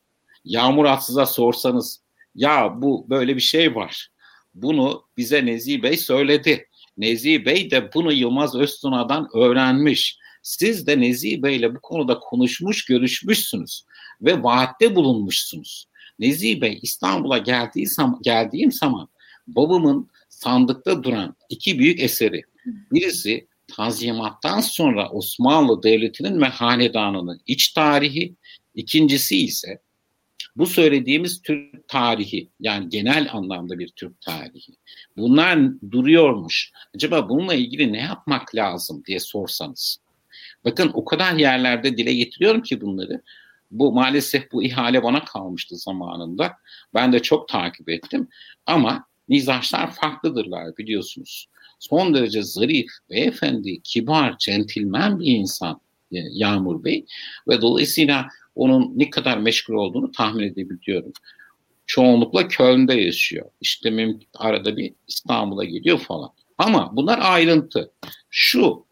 Yağmur 0.45 0.85
Atsız'a 0.85 1.27
sorsanız 1.27 2.01
ya 2.35 2.83
bu 2.83 3.07
böyle 3.11 3.37
bir 3.37 3.41
şey 3.41 3.75
var. 3.75 4.09
Bunu 4.55 5.03
bize 5.17 5.47
Nezih 5.47 5.83
Bey 5.83 5.97
söyledi. 5.97 6.69
Nezih 6.97 7.45
Bey 7.45 7.71
de 7.71 7.93
bunu 7.95 8.13
Yılmaz 8.13 8.55
Öztuna'dan 8.55 9.29
öğrenmiş. 9.35 10.19
Siz 10.43 10.87
de 10.87 11.01
Nezih 11.01 11.43
Bey 11.43 11.57
ile 11.57 11.75
bu 11.75 11.81
konuda 11.81 12.19
konuşmuş, 12.19 12.85
görüşmüşsünüz 12.85 13.85
ve 14.23 14.43
vaatte 14.43 14.95
bulunmuşsunuz. 14.95 15.87
Nezih 16.19 16.61
Bey 16.61 16.79
İstanbul'a 16.83 17.39
geldiği 17.39 17.87
zaman, 17.87 18.19
geldiğim 18.23 18.73
zaman 18.73 19.09
babamın 19.47 20.11
sandıkta 20.29 21.03
duran 21.03 21.37
iki 21.49 21.79
büyük 21.79 22.01
eseri. 22.01 22.43
Birisi 22.93 23.47
Tanzimat'tan 23.77 24.61
sonra 24.61 25.11
Osmanlı 25.11 25.83
Devleti'nin 25.83 26.41
ve 26.41 26.47
hanedanının 26.47 27.41
iç 27.47 27.69
tarihi, 27.69 28.35
ikincisi 28.75 29.45
ise 29.45 29.81
bu 30.57 30.67
söylediğimiz 30.67 31.43
Türk 31.43 31.89
tarihi 31.89 32.49
yani 32.61 32.89
genel 32.89 33.29
anlamda 33.33 33.79
bir 33.79 33.89
Türk 33.89 34.21
tarihi. 34.21 34.73
Bunlar 35.17 35.59
duruyormuş. 35.91 36.73
Acaba 36.95 37.29
bununla 37.29 37.55
ilgili 37.55 37.93
ne 37.93 38.01
yapmak 38.01 38.55
lazım 38.55 39.03
diye 39.07 39.21
sorsanız. 39.21 39.99
Bakın 40.65 40.91
o 40.95 41.05
kadar 41.05 41.35
yerlerde 41.35 41.97
dile 41.97 42.15
getiriyorum 42.15 42.63
ki 42.63 42.81
bunları. 42.81 43.23
Bu 43.71 43.93
maalesef 43.93 44.53
bu 44.53 44.63
ihale 44.63 45.03
bana 45.03 45.25
kalmıştı 45.25 45.77
zamanında. 45.77 46.53
Ben 46.95 47.13
de 47.13 47.23
çok 47.23 47.49
takip 47.49 47.89
ettim. 47.89 48.29
Ama 48.67 49.05
mizaçlar 49.29 49.95
farklıdırlar 49.95 50.77
biliyorsunuz. 50.77 51.47
Son 51.79 52.15
derece 52.15 52.43
zarif, 52.43 52.91
beyefendi, 53.11 53.83
kibar, 53.83 54.39
centilmen 54.39 55.21
bir 55.21 55.27
insan 55.27 55.81
e, 56.13 56.19
Yağmur 56.33 56.85
Bey. 56.85 57.07
Ve 57.49 57.61
dolayısıyla 57.61 58.29
onun 58.55 58.93
ne 58.99 59.11
kadar 59.11 59.39
meşgul 59.39 59.75
olduğunu 59.75 60.13
tahmin 60.13 60.45
edebiliyorum. 60.45 61.13
Çoğunlukla 61.87 62.49
Köln'de 62.49 62.95
yaşıyor. 62.95 63.47
İşte 63.61 64.17
arada 64.35 64.77
bir 64.77 64.95
İstanbul'a 65.09 65.65
gidiyor 65.65 65.99
falan. 65.99 66.31
Ama 66.59 66.97
bunlar 66.97 67.19
ayrıntı. 67.23 67.91
Şu 68.31 68.85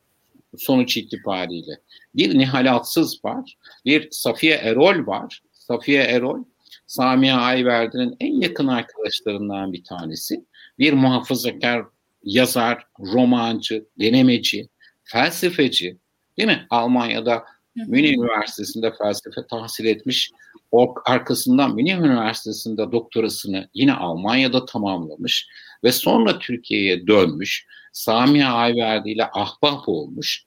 sonuç 0.58 0.96
itibariyle 0.96 1.80
bir 2.14 2.38
Nihal 2.38 2.74
Atsız 2.74 3.24
var, 3.24 3.56
bir 3.84 4.08
Safiye 4.10 4.54
Erol 4.54 5.06
var. 5.06 5.42
Safiye 5.52 6.02
Erol, 6.02 6.44
Samiye 6.86 7.34
Ayverdi'nin 7.34 8.16
en 8.20 8.40
yakın 8.40 8.66
arkadaşlarından 8.66 9.72
bir 9.72 9.84
tanesi. 9.84 10.44
Bir 10.78 10.92
muhafazakar 10.92 11.84
yazar, 12.22 12.86
romancı, 13.00 13.86
denemeci, 14.00 14.68
felsefeci, 15.04 15.98
değil 16.38 16.48
mi? 16.48 16.66
Almanya'da 16.70 17.44
Münih 17.86 18.12
Üniversitesi'nde 18.12 18.92
felsefe 18.98 19.46
tahsil 19.50 19.84
etmiş. 19.84 20.30
O 20.72 20.94
arkasından 21.04 21.74
Münih 21.74 21.98
Üniversitesi'nde 21.98 22.92
doktorasını 22.92 23.68
yine 23.74 23.92
Almanya'da 23.92 24.66
tamamlamış 24.66 25.48
ve 25.84 25.92
sonra 25.92 26.38
Türkiye'ye 26.38 27.06
dönmüş. 27.06 27.66
Samiye 27.92 28.46
Ayverdi 28.46 29.10
ile 29.10 29.24
ahbap 29.32 29.88
olmuş. 29.88 30.44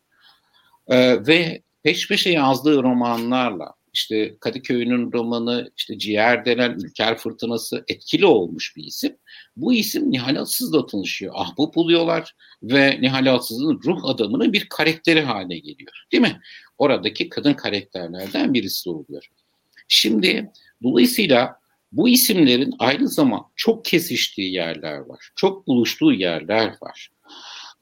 Ee, 0.91 1.27
ve 1.27 1.61
peş 1.83 2.07
peşe 2.07 2.29
yazdığı 2.29 2.83
romanlarla 2.83 3.73
işte 3.93 4.35
Kadıköy'ün 4.39 5.11
romanı, 5.11 5.71
işte 5.77 5.97
Ciğer 5.97 6.45
denen 6.45 6.71
Ülker 6.71 7.17
Fırtınası 7.17 7.83
etkili 7.87 8.25
olmuş 8.25 8.75
bir 8.75 8.83
isim. 8.83 9.17
Bu 9.55 9.73
isim 9.73 10.11
Nihal 10.11 10.35
Atsız'la 10.35 10.85
tanışıyor. 10.85 11.33
Ahbap 11.35 11.77
oluyorlar 11.77 12.35
ve 12.63 13.01
Nihal 13.01 13.33
Atsız'ın 13.33 13.81
ruh 13.85 14.05
adamının 14.05 14.53
bir 14.53 14.69
karakteri 14.69 15.21
haline 15.21 15.59
geliyor. 15.59 16.05
Değil 16.11 16.21
mi? 16.23 16.41
Oradaki 16.77 17.29
kadın 17.29 17.53
karakterlerden 17.53 18.53
birisi 18.53 18.89
oluyor. 18.89 19.27
Şimdi 19.87 20.51
dolayısıyla 20.83 21.59
bu 21.91 22.09
isimlerin 22.09 22.75
aynı 22.79 23.07
zaman 23.07 23.41
çok 23.55 23.85
kesiştiği 23.85 24.53
yerler 24.53 24.97
var. 24.97 25.29
Çok 25.35 25.67
buluştuğu 25.67 26.13
yerler 26.13 26.73
var. 26.81 27.09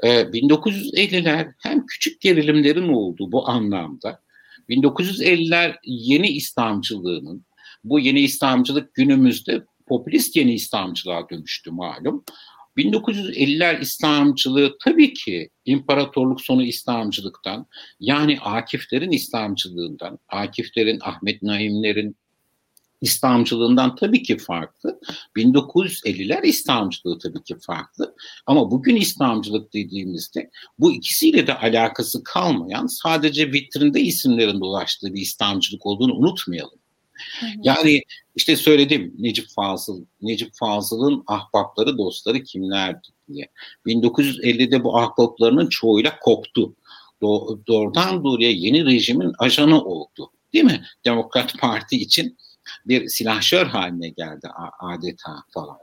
1950'ler 0.04 1.42
ee, 1.42 1.54
hem 1.60 1.86
küçük 1.86 2.22
gerilimlerin 2.22 2.88
olduğu 2.88 3.32
bu 3.32 3.50
anlamda 3.50 4.22
1950'ler 4.70 5.76
yeni 5.84 6.28
İslamcılığının 6.28 7.46
bu 7.84 8.00
yeni 8.00 8.22
İslamcılık 8.22 8.94
günümüzde 8.94 9.64
popülist 9.88 10.36
yeni 10.36 10.54
İslamcılığa 10.54 11.30
dönüştü 11.30 11.72
malum. 11.72 12.24
1950'ler 12.78 13.82
İslamcılığı 13.82 14.78
tabii 14.84 15.14
ki 15.14 15.50
imparatorluk 15.66 16.42
sonu 16.42 16.64
İslamcılıktan 16.64 17.68
yani 18.00 18.40
Akiflerin 18.40 19.12
İslamcılığından, 19.12 20.20
Akiflerin, 20.30 21.00
Ahmet 21.02 21.44
Naimlerin, 21.44 22.16
İslamcılığından 23.02 23.96
tabii 23.96 24.24
ki 24.24 24.38
farklı. 24.38 25.00
1950'ler 25.36 26.46
İslamcılığı 26.46 27.20
tabii 27.20 27.44
ki 27.44 27.56
farklı. 27.62 28.16
Ama 28.46 28.72
bugün 28.72 28.96
İslamcılık 28.96 29.74
dediğimizde 29.74 30.50
bu 30.80 30.94
ikisiyle 30.94 31.48
de 31.48 31.58
alakası 31.58 32.24
kalmayan 32.24 32.88
sadece 32.88 33.52
vitrinde 33.52 34.02
isimlerin 34.02 34.62
dolaştığı 34.62 35.14
bir 35.14 35.22
İslamcılık 35.22 35.86
olduğunu 35.86 36.14
unutmayalım. 36.14 36.80
Yani 37.64 38.02
işte 38.36 38.56
söyledim 38.56 39.16
Necip 39.20 39.50
Fazıl, 39.50 40.06
Necip 40.22 40.50
Fazıl'ın 40.54 41.24
ahbapları, 41.28 41.98
dostları 41.98 42.44
kimlerdi 42.44 43.08
diye. 43.34 43.48
1950'de 43.86 44.84
bu 44.84 44.98
ahbaplarının 44.98 45.70
çoğuyla 45.70 46.20
koptu. 46.20 46.76
Do- 47.22 47.68
doğrudan 47.68 48.24
doğruya 48.24 48.52
yeni 48.52 48.86
rejimin 48.86 49.34
ajanı 49.40 49.84
oldu. 49.84 50.32
Değil 50.54 50.66
mi? 50.66 50.84
Demokrat 51.06 51.60
Parti 51.60 51.98
için 51.98 52.38
bir 52.86 53.08
silahşör 53.08 53.66
haline 53.66 54.10
geldi 54.10 54.48
adeta 54.80 55.44
falan. 55.54 55.78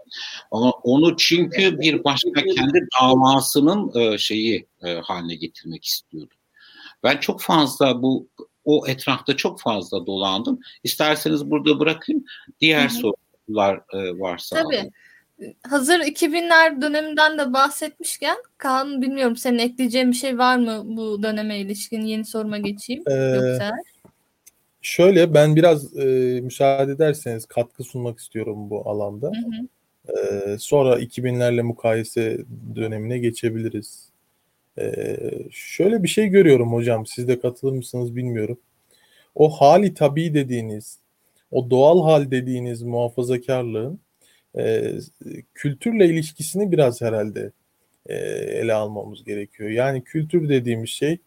Onu 0.83 1.17
çünkü 1.17 1.79
bir 1.81 2.05
başka 2.05 2.43
kendi 2.55 2.89
davasının 3.01 4.01
e, 4.01 4.19
şeyi 4.19 4.67
e, 4.83 4.95
haline 4.95 5.35
getirmek 5.35 5.85
istiyordu. 5.85 6.35
Ben 7.03 7.17
çok 7.17 7.41
fazla 7.41 8.03
bu 8.03 8.29
o 8.65 8.87
etrafta 8.87 9.37
çok 9.37 9.61
fazla 9.61 10.07
dolandım. 10.07 10.61
İsterseniz 10.85 11.51
burada 11.51 11.81
bırakayım. 11.81 12.25
Diğer 12.61 12.89
Hı-hı. 12.89 13.13
sorular 13.49 13.77
e, 13.93 14.19
varsa. 14.21 14.57
Tabii. 14.57 14.67
Alayım. 14.67 14.91
Hazır 15.69 16.01
2000'ler 16.01 16.83
döneminden 16.83 17.39
de 17.39 17.53
bahsetmişken 17.53 18.37
Kaan 18.59 19.03
bilmiyorum 19.03 19.37
senin 19.37 19.59
ekleyeceğin 19.59 20.11
bir 20.11 20.17
şey 20.17 20.39
var 20.39 20.57
mı 20.57 20.83
bu 20.85 21.23
döneme 21.23 21.59
ilişkin 21.59 22.03
yeni 22.03 22.25
soruma 22.25 22.59
geçeyim. 22.59 23.03
Ee, 23.07 23.15
Yoksa 23.15 23.73
Şöyle 24.87 25.35
ben 25.35 25.57
biraz 25.57 25.97
e, 25.97 26.05
müsaade 26.41 26.93
ederseniz 26.93 27.47
katkı 27.47 27.85
sunmak 27.85 28.19
istiyorum 28.19 28.71
bu 28.71 28.91
alanda. 28.91 29.27
Hı 29.27 29.33
hı. 29.33 30.19
E, 30.19 30.59
sonra 30.59 31.01
2000'lerle 31.01 31.63
mukayese 31.63 32.39
dönemine 32.75 33.19
geçebiliriz. 33.19 34.09
E, 34.79 35.17
şöyle 35.51 36.03
bir 36.03 36.09
şey 36.09 36.29
görüyorum 36.29 36.73
hocam. 36.73 37.07
Siz 37.07 37.29
de 37.29 37.41
katılır 37.41 37.73
mısınız 37.73 38.17
bilmiyorum. 38.17 38.59
O 39.35 39.51
hali 39.51 39.95
tabi 39.95 40.35
dediğiniz, 40.35 40.99
o 41.51 41.71
doğal 41.71 42.03
hal 42.05 42.31
dediğiniz 42.31 42.83
muhafazakarlığın 42.83 44.01
e, 44.59 44.93
kültürle 45.55 46.07
ilişkisini 46.07 46.73
biraz 46.73 47.01
herhalde 47.01 47.51
e, 48.07 48.15
ele 48.61 48.75
almamız 48.75 49.25
gerekiyor. 49.25 49.71
Yani 49.71 50.05
kültür 50.05 50.49
dediğimiz 50.49 50.91
şey 50.91 51.19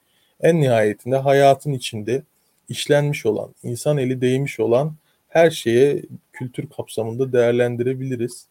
en 0.41 0.61
nihayetinde 0.61 1.15
hayatın 1.17 1.73
içinde 1.73 2.23
işlenmiş 2.69 3.25
olan, 3.25 3.55
insan 3.63 3.97
eli 3.97 4.21
değmiş 4.21 4.59
olan 4.59 4.95
her 5.27 5.51
şeye 5.51 6.03
kültür 6.33 6.69
kapsamında 6.69 7.33
değerlendirebiliriz. 7.33 8.47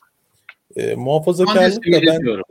E, 0.77 0.95
muhafazakarlık 0.95 1.87
da 1.87 2.03
ben... 2.07 2.21
Diyorum. 2.21 2.45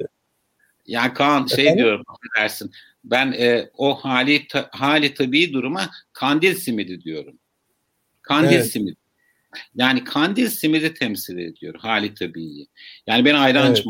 Yani 0.88 1.14
Kaan 1.14 1.46
şey 1.46 1.66
Efendim? 1.66 1.84
diyorum 1.84 2.04
affedersin. 2.08 2.72
Ben 3.04 3.32
e, 3.32 3.70
o 3.78 3.96
hali 3.96 4.48
ta, 4.48 4.70
hali 4.72 5.14
tabii 5.14 5.54
duruma 5.54 5.90
kandil 6.14 6.56
simidi 6.56 7.02
diyorum. 7.02 7.40
Kandil 8.22 8.56
evet. 8.56 8.72
simidi. 8.72 8.98
Yani 9.76 10.04
kandil 10.04 10.48
simidi 10.48 10.94
temsil 10.94 11.38
ediyor 11.38 11.76
hali 11.80 12.14
tabiiyi. 12.14 12.68
Yani 13.08 13.26
ben 13.26 13.36
Ayrancı 13.36 13.82
evet. 13.82 13.86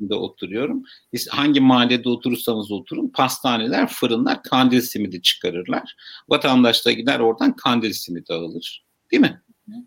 Mahallesinde 0.00 0.14
oturuyorum. 0.14 0.82
Biz 1.12 1.28
hangi 1.28 1.60
mahallede 1.60 2.08
oturursanız 2.08 2.72
oturun 2.72 3.08
pastaneler, 3.08 3.86
fırınlar 3.88 4.42
kandil 4.42 4.80
simidi 4.80 5.22
çıkarırlar. 5.22 5.96
Vatandaş 6.28 6.86
da 6.86 6.92
gider 6.92 7.20
oradan 7.20 7.56
kandil 7.56 7.92
simidi 7.92 8.32
alır. 8.32 8.84
Değil 9.12 9.20
mi? 9.20 9.42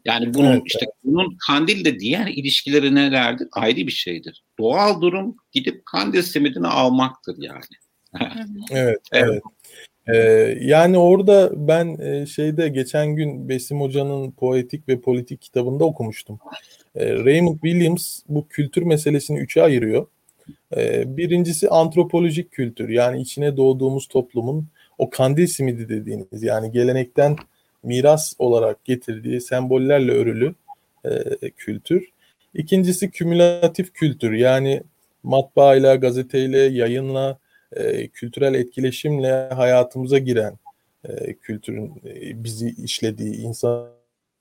Yani 0.05 0.33
bunun 0.33 0.51
evet, 0.51 0.61
işte 0.65 0.85
bunun 1.03 1.37
kandille 1.47 1.99
diğer 1.99 2.27
ilişkileri 2.27 2.95
nelerdir? 2.95 3.47
Ayrı 3.51 3.77
bir 3.77 3.91
şeydir. 3.91 4.43
Doğal 4.59 5.01
durum 5.01 5.35
gidip 5.51 5.85
kandil 5.85 6.21
simidini 6.21 6.67
almaktır 6.67 7.35
yani. 7.39 7.75
evet, 8.71 8.99
evet. 9.11 9.27
evet. 9.29 9.43
Ee, 10.07 10.57
yani 10.61 10.97
orada 10.97 11.51
ben 11.67 11.97
e, 11.99 12.25
şeyde 12.25 12.69
geçen 12.69 13.15
gün 13.15 13.49
Besim 13.49 13.81
Hoca'nın 13.81 14.31
Poetik 14.31 14.87
ve 14.87 15.01
Politik 15.01 15.41
kitabında 15.41 15.83
okumuştum. 15.83 16.39
Ee, 16.95 17.13
Raymond 17.13 17.59
Williams 17.59 18.19
bu 18.29 18.47
kültür 18.47 18.83
meselesini 18.83 19.39
üçe 19.39 19.63
ayırıyor. 19.63 20.07
Ee, 20.77 21.17
birincisi 21.17 21.69
antropolojik 21.69 22.51
kültür 22.51 22.89
yani 22.89 23.21
içine 23.21 23.57
doğduğumuz 23.57 24.07
toplumun 24.07 24.67
o 24.97 25.09
kandil 25.09 25.47
simidi 25.47 25.89
dediğiniz 25.89 26.43
yani 26.43 26.71
gelenekten 26.71 27.35
miras 27.83 28.33
olarak 28.39 28.85
getirdiği 28.85 29.41
sembollerle 29.41 30.11
örülü 30.11 30.55
e, 31.05 31.49
kültür. 31.49 32.09
İkincisi 32.53 33.11
kümülatif 33.11 33.93
kültür 33.93 34.31
yani 34.31 34.83
matbaayla, 35.23 35.95
gazeteyle, 35.95 36.59
yayınla, 36.59 37.37
e, 37.71 38.07
kültürel 38.07 38.53
etkileşimle 38.53 39.49
hayatımıza 39.49 40.17
giren 40.17 40.57
e, 41.09 41.33
kültürün 41.33 42.01
bizi 42.43 42.69
işlediği, 42.69 43.35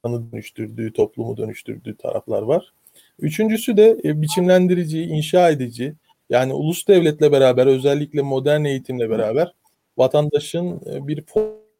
insanı 0.05 0.33
dönüştürdüğü, 0.33 0.93
toplumu 0.93 1.37
dönüştürdüğü 1.37 1.97
taraflar 1.97 2.43
var. 2.43 2.73
Üçüncüsü 3.19 3.77
de 3.77 4.01
e, 4.05 4.23
biçimlendirici, 4.23 5.03
inşa 5.03 5.51
edici. 5.51 5.95
Yani 6.31 6.53
ulus 6.55 6.89
devletle 6.89 7.33
beraber 7.33 7.67
özellikle 7.67 8.23
modern 8.23 8.65
eğitimle 8.65 9.11
beraber 9.11 9.55
vatandaşın 9.99 10.81
e, 10.93 11.09
bir 11.09 11.25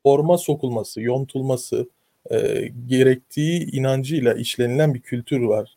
forma 0.03 0.39
sokulması, 0.39 1.01
yontulması 1.01 1.89
e, 2.31 2.69
gerektiği 2.87 3.71
inancıyla 3.71 4.35
işlenilen 4.35 4.95
bir 4.95 5.01
kültür 5.01 5.41
var. 5.41 5.77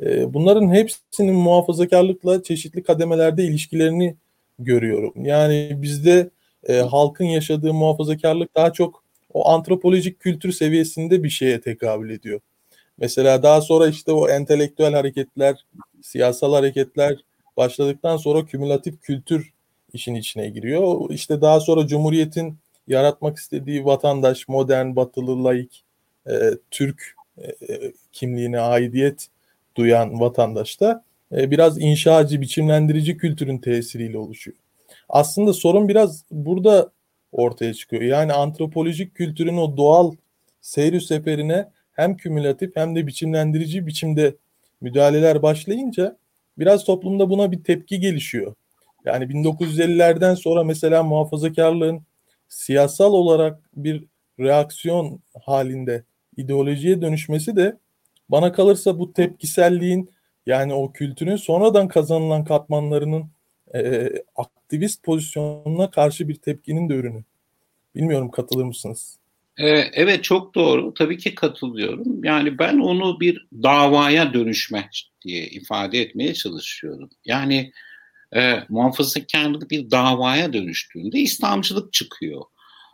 E, 0.00 0.34
bunların 0.34 0.74
hepsinin 0.74 1.34
muhafazakarlıkla 1.34 2.42
çeşitli 2.42 2.82
kademelerde 2.82 3.44
ilişkilerini 3.44 4.16
görüyorum. 4.58 5.12
Yani 5.24 5.70
bizde 5.76 6.30
e, 6.68 6.74
halkın 6.76 7.24
yaşadığı 7.24 7.74
muhafazakarlık 7.74 8.56
daha 8.56 8.72
çok 8.72 9.05
o 9.36 9.48
antropolojik 9.48 10.20
kültür 10.20 10.52
seviyesinde 10.52 11.22
bir 11.22 11.30
şeye 11.30 11.60
tekabül 11.60 12.10
ediyor. 12.10 12.40
Mesela 12.98 13.42
daha 13.42 13.60
sonra 13.60 13.88
işte 13.88 14.12
o 14.12 14.28
entelektüel 14.28 14.94
hareketler, 14.94 15.66
siyasal 16.02 16.52
hareketler 16.52 17.16
başladıktan 17.56 18.16
sonra 18.16 18.46
kümülatif 18.46 19.02
kültür 19.02 19.52
işin 19.92 20.14
içine 20.14 20.48
giriyor. 20.48 21.10
İşte 21.10 21.40
daha 21.40 21.60
sonra 21.60 21.86
Cumhuriyet'in 21.86 22.56
yaratmak 22.88 23.36
istediği 23.36 23.84
vatandaş, 23.84 24.48
modern, 24.48 24.96
batılı, 24.96 25.44
laik, 25.44 25.84
e, 26.28 26.50
Türk 26.70 27.14
e, 27.38 27.52
kimliğine 28.12 28.60
aidiyet 28.60 29.28
duyan 29.74 30.20
vatandaş 30.20 30.80
da 30.80 31.04
e, 31.32 31.50
biraz 31.50 31.80
inşacı, 31.80 32.40
biçimlendirici 32.40 33.16
kültürün 33.16 33.58
tesiriyle 33.58 34.18
oluşuyor. 34.18 34.56
Aslında 35.08 35.52
sorun 35.52 35.88
biraz 35.88 36.24
burada 36.30 36.90
ortaya 37.36 37.74
çıkıyor. 37.74 38.02
Yani 38.02 38.32
antropolojik 38.32 39.14
kültürün 39.14 39.56
o 39.56 39.76
doğal 39.76 40.12
seyri 40.60 41.00
seferine 41.00 41.68
hem 41.92 42.16
kümülatif 42.16 42.76
hem 42.76 42.96
de 42.96 43.06
biçimlendirici 43.06 43.86
biçimde 43.86 44.36
müdahaleler 44.80 45.42
başlayınca 45.42 46.16
biraz 46.58 46.84
toplumda 46.84 47.30
buna 47.30 47.52
bir 47.52 47.64
tepki 47.64 48.00
gelişiyor. 48.00 48.54
Yani 49.04 49.24
1950'lerden 49.24 50.34
sonra 50.34 50.64
mesela 50.64 51.02
muhafazakarlığın 51.02 52.02
siyasal 52.48 53.12
olarak 53.12 53.60
bir 53.76 54.04
reaksiyon 54.40 55.20
halinde 55.42 56.04
ideolojiye 56.36 57.02
dönüşmesi 57.02 57.56
de 57.56 57.78
bana 58.28 58.52
kalırsa 58.52 58.98
bu 58.98 59.12
tepkiselliğin 59.12 60.10
yani 60.46 60.74
o 60.74 60.92
kültürün 60.92 61.36
sonradan 61.36 61.88
kazanılan 61.88 62.44
katmanlarının 62.44 63.30
e, 63.76 64.12
aktivist 64.36 65.02
pozisyonuna 65.02 65.90
karşı 65.90 66.28
bir 66.28 66.34
tepkinin 66.34 66.88
de 66.88 66.94
ürünü. 66.94 67.24
Bilmiyorum 67.94 68.30
katılır 68.30 68.64
mısınız? 68.64 69.18
Evet 69.58 70.24
çok 70.24 70.54
doğru. 70.54 70.94
Tabii 70.94 71.18
ki 71.18 71.34
katılıyorum. 71.34 72.24
Yani 72.24 72.58
ben 72.58 72.78
onu 72.78 73.20
bir 73.20 73.46
davaya 73.62 74.34
dönüşme 74.34 74.88
diye 75.24 75.46
ifade 75.46 76.00
etmeye 76.00 76.34
çalışıyorum. 76.34 77.10
Yani 77.24 77.72
e, 78.36 78.54
muhafazakarlık 78.68 79.70
bir 79.70 79.90
davaya 79.90 80.52
dönüştüğünde 80.52 81.18
İslamcılık 81.18 81.92
çıkıyor. 81.92 82.42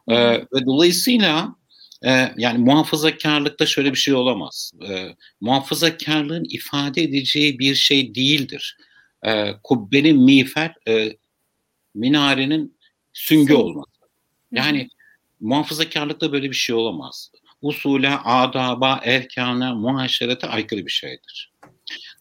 E, 0.08 0.16
ve 0.32 0.66
dolayısıyla 0.66 1.56
e, 2.04 2.32
yani 2.36 2.58
muhafazakarlıkta 2.58 3.66
şöyle 3.66 3.90
bir 3.90 3.98
şey 3.98 4.14
olamaz. 4.14 4.72
E, 4.88 5.08
muhafazakarlığın 5.40 6.46
ifade 6.50 7.02
edeceği 7.02 7.58
bir 7.58 7.74
şey 7.74 8.14
değildir. 8.14 8.76
E, 9.26 9.54
kubbenin 9.62 10.22
miğfer, 10.22 10.74
e, 10.88 11.16
minarenin 11.94 12.78
süngü 13.12 13.54
olması. 13.54 13.90
Yani 14.52 14.88
muhafazakarlıkta 15.40 16.32
böyle 16.32 16.50
bir 16.50 16.56
şey 16.56 16.74
olamaz. 16.74 17.30
Usule, 17.62 18.10
adaba, 18.10 19.00
erkana, 19.04 19.74
muhaşerete 19.74 20.46
aykırı 20.46 20.86
bir 20.86 20.90
şeydir. 20.90 21.52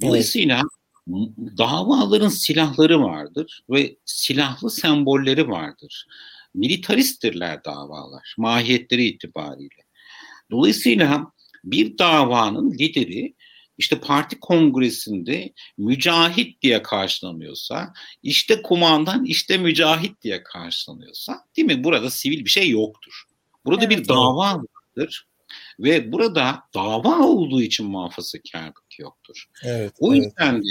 Dolayısıyla 0.02 0.56
evet 0.56 0.82
davaların 1.58 2.30
silahları 2.30 3.04
vardır 3.04 3.64
ve 3.70 3.96
silahlı 4.06 4.72
sembolleri 4.72 5.50
vardır. 5.50 6.08
Militaristtirler 6.54 7.64
davalar 7.64 8.36
mahiyetleri 8.38 9.06
itibariyle. 9.06 9.84
Dolayısıyla 10.52 11.32
bir 11.64 11.98
davanın 11.98 12.72
lideri 12.72 13.34
işte 13.82 14.00
parti 14.00 14.40
kongresinde 14.40 15.54
mücahit 15.78 16.62
diye 16.62 16.84
karşılanıyorsa, 16.84 17.94
işte 18.24 18.62
kumandan, 18.62 19.26
işte 19.26 19.58
mücahit 19.58 20.22
diye 20.22 20.44
karşılanıyorsa, 20.44 21.46
değil 21.58 21.66
mi? 21.66 21.84
Burada 21.84 22.10
sivil 22.10 22.46
bir 22.46 22.50
şey 22.50 22.70
yoktur. 22.70 23.24
Burada 23.66 23.86
evet, 23.86 24.00
bir 24.00 24.08
dava 24.08 24.62
vardır 24.98 25.28
ve 25.80 26.12
burada 26.12 26.60
dava 26.74 27.20
olduğu 27.20 27.62
için 27.62 27.86
muhafazakarlık 27.86 29.00
yoktur. 29.00 29.46
Evet, 29.64 29.94
o 30.00 30.14
yüzden 30.14 30.54
evet. 30.54 30.64
de 30.64 30.70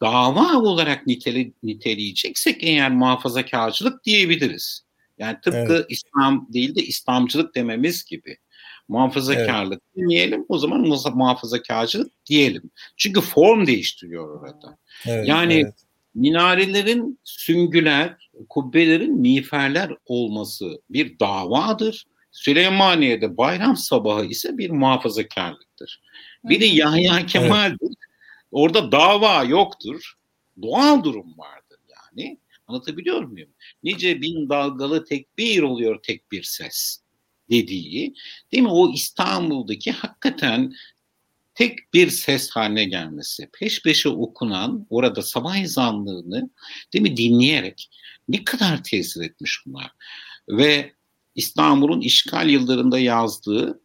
dava 0.00 0.56
olarak 0.56 1.06
nitele, 1.06 1.52
niteleyeceksek 1.62 2.64
eğer 2.64 2.90
muhafazakarcılık 2.90 4.04
diyebiliriz. 4.04 4.84
Yani 5.18 5.36
tıpkı 5.44 5.58
evet. 5.58 5.86
İslam 5.88 6.48
değil 6.52 6.74
de 6.74 6.82
İslamcılık 6.82 7.54
dememiz 7.54 8.04
gibi. 8.04 8.38
Muhafazakarlık 8.92 9.82
evet. 9.86 9.96
demeyelim 9.96 10.44
o 10.48 10.58
zaman 10.58 10.80
muhafazakarcılık 11.14 12.26
diyelim. 12.26 12.70
Çünkü 12.96 13.20
form 13.20 13.66
değiştiriyor 13.66 14.40
orada. 14.40 14.78
Evet, 15.06 15.28
yani 15.28 15.54
evet. 15.54 15.74
minarelerin 16.14 17.18
süngüler, 17.24 18.30
kubbelerin 18.48 19.20
miğferler 19.20 19.90
olması 20.06 20.82
bir 20.90 21.18
davadır. 21.18 22.04
Süleymaniye'de 22.32 23.36
bayram 23.36 23.76
sabahı 23.76 24.24
ise 24.24 24.58
bir 24.58 24.70
muhafazakarlıktır. 24.70 26.02
Bir 26.44 26.60
de 26.60 26.66
Yahya 26.66 27.26
Kemal'dir. 27.26 27.78
Evet. 27.82 27.96
Orada 28.50 28.92
dava 28.92 29.44
yoktur. 29.44 30.12
Doğal 30.62 31.04
durum 31.04 31.38
vardır 31.38 31.78
yani. 31.88 32.38
Anlatabiliyor 32.66 33.22
muyum? 33.22 33.50
Nice 33.82 34.20
bin 34.20 34.48
dalgalı 34.48 35.04
tekbir 35.04 35.62
oluyor 35.62 36.02
tek 36.02 36.32
bir 36.32 36.42
ses 36.42 37.01
dediği. 37.52 38.14
Değil 38.52 38.62
mi? 38.62 38.70
O 38.70 38.92
İstanbul'daki 38.92 39.92
hakikaten 39.92 40.72
tek 41.54 41.94
bir 41.94 42.10
ses 42.10 42.50
haline 42.50 42.84
gelmesi, 42.84 43.48
peş 43.60 43.82
peşe 43.82 44.08
okunan 44.08 44.86
orada 44.90 45.22
sabah 45.22 45.56
ezanlığını 45.56 46.50
değil 46.92 47.02
mi 47.02 47.16
dinleyerek 47.16 47.90
ne 48.28 48.44
kadar 48.44 48.82
tesir 48.82 49.20
etmiş 49.20 49.58
bunlar. 49.66 49.90
Ve 50.48 50.92
İstanbul'un 51.34 52.00
işgal 52.00 52.48
yıllarında 52.48 52.98
yazdığı 52.98 53.80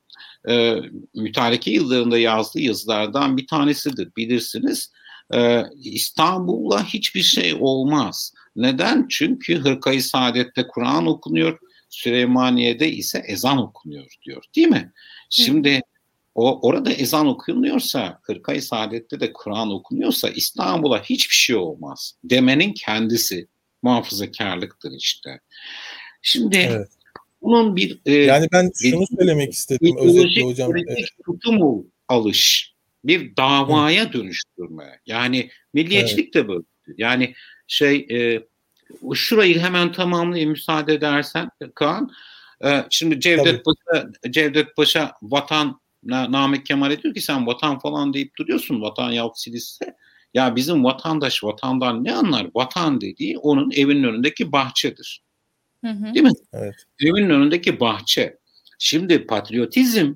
e, 0.49 0.75
mütareke 1.15 1.71
yıllarında 1.71 2.17
yazdığı 2.17 2.59
yazılardan 2.59 3.37
bir 3.37 3.47
tanesidir 3.47 4.15
bilirsiniz. 4.17 4.91
E, 5.33 5.63
İstanbul'la 5.83 6.85
hiçbir 6.85 7.23
şey 7.23 7.57
olmaz. 7.59 8.33
Neden? 8.55 9.05
Çünkü 9.09 9.55
Hırkayı 9.55 10.03
Saadet'te 10.03 10.67
Kur'an 10.67 11.07
okunuyor, 11.07 11.59
Süleymaniye'de 11.97 12.91
ise 12.91 13.23
ezan 13.27 13.57
okunuyor 13.57 14.07
diyor. 14.25 14.43
Değil 14.55 14.67
mi? 14.67 14.91
Şimdi 15.29 15.81
o 16.35 16.67
orada 16.67 16.91
ezan 16.91 17.27
okunuyorsa, 17.27 18.19
Hırkayı 18.21 18.61
Saadet'te 18.61 19.19
de 19.19 19.33
Kur'an 19.33 19.71
okunuyorsa 19.71 20.29
İstanbul'a 20.29 21.03
hiçbir 21.03 21.35
şey 21.35 21.55
olmaz. 21.55 22.13
Demenin 22.23 22.73
kendisi 22.73 23.47
muhafazakarlıktır 23.81 24.91
işte. 24.97 25.39
Şimdi 26.21 26.57
evet. 26.57 26.87
Bunun 27.41 27.75
bir 27.75 28.01
e, 28.05 28.13
yani 28.13 28.47
ben 28.51 28.71
şunu 28.81 29.05
söylemek 29.19 29.53
istedim 29.53 29.97
özetle 29.99 30.41
hocam. 30.41 30.71
tutumu 31.25 31.85
alış, 32.07 32.73
bir 33.03 33.35
davaya 33.35 34.09
Hı. 34.09 34.13
dönüştürme. 34.13 34.99
Yani 35.05 35.49
milliyetçilik 35.73 36.35
evet. 36.35 36.45
de 36.45 36.47
böyle. 36.47 36.63
Yani 36.97 37.33
şey 37.67 38.07
e, 38.11 38.41
şurayı 39.13 39.59
hemen 39.59 39.91
tamamlayayım 39.91 40.51
müsaade 40.51 40.93
edersen 40.93 41.49
Kaan. 41.75 42.11
E, 42.65 42.85
şimdi 42.89 43.19
Cevdet 43.19 43.65
Paşa, 43.65 44.09
Cevdet 44.29 44.75
Paşa 44.75 45.11
vatan 45.21 45.79
Namık 46.03 46.65
Kemal'e 46.65 47.01
diyor 47.01 47.13
ki 47.13 47.21
sen 47.21 47.47
vatan 47.47 47.79
falan 47.79 48.13
deyip 48.13 48.37
duruyorsun 48.37 48.81
vatan 48.81 49.11
yahut 49.11 49.39
siliste. 49.39 49.95
Ya 50.33 50.55
bizim 50.55 50.83
vatandaş 50.83 51.43
vatandan 51.43 52.03
ne 52.03 52.13
anlar? 52.13 52.47
Vatan 52.55 53.01
dediği 53.01 53.37
onun 53.37 53.71
evinin 53.71 54.03
önündeki 54.03 54.51
bahçedir. 54.51 55.23
Hı 55.85 55.91
hı. 55.91 56.13
Değil 56.13 56.25
mi? 56.25 56.31
Evet. 56.53 56.75
Evinin 57.01 57.29
önündeki 57.29 57.79
bahçe. 57.79 58.37
Şimdi 58.79 59.27
patriotizm 59.27 60.13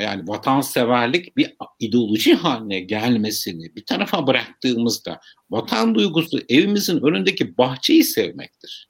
yani 0.00 0.28
vatanseverlik 0.28 1.36
bir 1.36 1.56
ideoloji 1.80 2.34
haline 2.34 2.80
gelmesini 2.80 3.76
bir 3.76 3.84
tarafa 3.84 4.26
bıraktığımızda 4.26 5.20
vatan 5.50 5.94
duygusu 5.94 6.40
evimizin 6.48 7.00
önündeki 7.06 7.58
bahçeyi 7.58 8.04
sevmektir. 8.04 8.88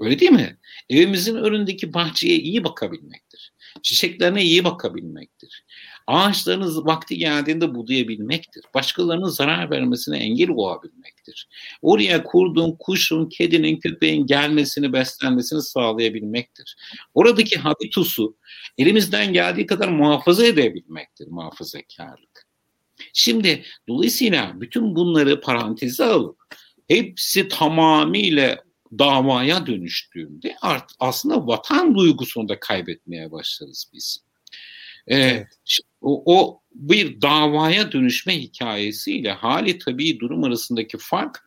Öyle 0.00 0.18
değil 0.18 0.32
mi? 0.32 0.58
Evimizin 0.90 1.36
önündeki 1.36 1.94
bahçeye 1.94 2.36
iyi 2.36 2.64
bakabilmektir. 2.64 3.52
Çiçeklerine 3.82 4.44
iyi 4.44 4.64
bakabilmektir. 4.64 5.64
Ağaçlarınız 6.08 6.86
vakti 6.86 7.18
geldiğinde 7.18 7.74
budayabilmektir. 7.74 8.64
Başkalarının 8.74 9.28
zarar 9.28 9.70
vermesine 9.70 10.18
engel 10.18 10.50
olabilmektir. 10.50 11.48
Oraya 11.82 12.24
kurduğun 12.24 12.76
kuşun, 12.78 13.26
kedinin, 13.26 13.76
köpeğin 13.76 14.26
gelmesini, 14.26 14.92
beslenmesini 14.92 15.62
sağlayabilmektir. 15.62 16.76
Oradaki 17.14 17.56
habitusu 17.56 18.36
elimizden 18.78 19.32
geldiği 19.32 19.66
kadar 19.66 19.88
muhafaza 19.88 20.46
edebilmektir 20.46 21.28
muhafazakarlık. 21.28 22.46
Şimdi 23.12 23.64
dolayısıyla 23.88 24.52
bütün 24.54 24.96
bunları 24.96 25.40
paranteze 25.40 26.04
alıp 26.04 26.38
hepsi 26.88 27.48
tamamıyla 27.48 28.58
davaya 28.98 29.66
dönüştüğünde 29.66 30.56
art, 30.62 30.92
aslında 30.98 31.46
vatan 31.46 31.94
duygusunu 31.94 32.48
da 32.48 32.60
kaybetmeye 32.60 33.32
başlarız 33.32 33.90
biz. 33.92 34.27
Ee, 35.08 35.16
evet. 35.16 35.46
o, 36.00 36.22
o 36.36 36.60
bir 36.74 37.20
davaya 37.20 37.92
dönüşme 37.92 38.38
hikayesiyle 38.38 39.32
hali 39.32 39.78
tabii 39.78 40.20
durum 40.20 40.44
arasındaki 40.44 40.98
fark 40.98 41.44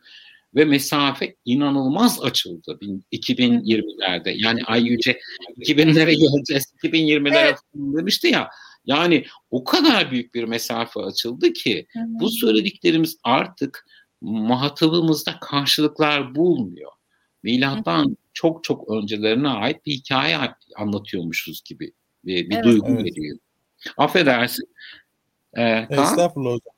ve 0.54 0.64
mesafe 0.64 1.36
inanılmaz 1.44 2.22
açıldı 2.22 2.78
2020'lerde. 3.12 4.34
Yani 4.36 4.60
Ay 4.64 4.84
Yüce 4.84 5.20
2000'lere 5.58 6.12
geleceğiz, 6.12 6.74
2020'lere 6.82 7.38
evet. 7.38 7.58
demişti 7.74 8.26
ya. 8.26 8.48
Yani 8.86 9.24
o 9.50 9.64
kadar 9.64 10.10
büyük 10.10 10.34
bir 10.34 10.44
mesafe 10.44 11.00
açıldı 11.00 11.52
ki 11.52 11.86
bu 11.94 12.30
söylediklerimiz 12.30 13.16
artık 13.24 13.86
muhatabımızda 14.20 15.38
karşılıklar 15.40 16.34
bulmuyor. 16.34 16.90
Milattan 17.42 18.16
çok 18.32 18.64
çok 18.64 18.90
öncelerine 18.90 19.48
ait 19.48 19.86
bir 19.86 19.92
hikaye 19.92 20.38
anlatıyormuşuz 20.76 21.62
gibi 21.64 21.92
bir, 22.24 22.50
bir 22.50 22.54
evet, 22.54 22.64
duygu 22.64 22.86
evet. 22.88 23.04
veriyor. 23.04 23.38
Affedersin. 23.96 24.68
Ee, 25.54 25.86
Estağfurullah 25.90 26.52
hocam. 26.52 26.74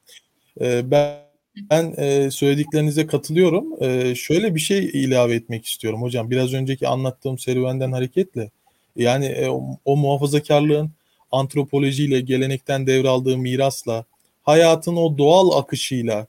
Ee, 0.61 0.90
ben 0.90 1.25
ben 1.71 1.95
e, 1.99 2.31
söylediklerinize 2.31 3.07
katılıyorum. 3.07 3.85
E, 3.85 4.14
şöyle 4.14 4.55
bir 4.55 4.61
şey 4.61 4.85
ilave 4.85 5.35
etmek 5.35 5.67
istiyorum 5.67 6.03
hocam. 6.03 6.31
Biraz 6.31 6.55
önceki 6.55 6.88
anlattığım 6.88 7.38
serüvenden 7.38 7.93
hareketle. 7.93 8.51
Yani 8.97 9.27
e, 9.27 9.49
o, 9.49 9.79
o 9.85 9.97
muhafazakarlığın 9.97 10.90
antropolojiyle, 11.33 12.21
gelenekten 12.21 12.87
devraldığı 12.87 13.38
mirasla, 13.38 14.05
hayatın 14.43 14.97
o 14.97 15.19
doğal 15.19 15.59
akışıyla 15.59 16.27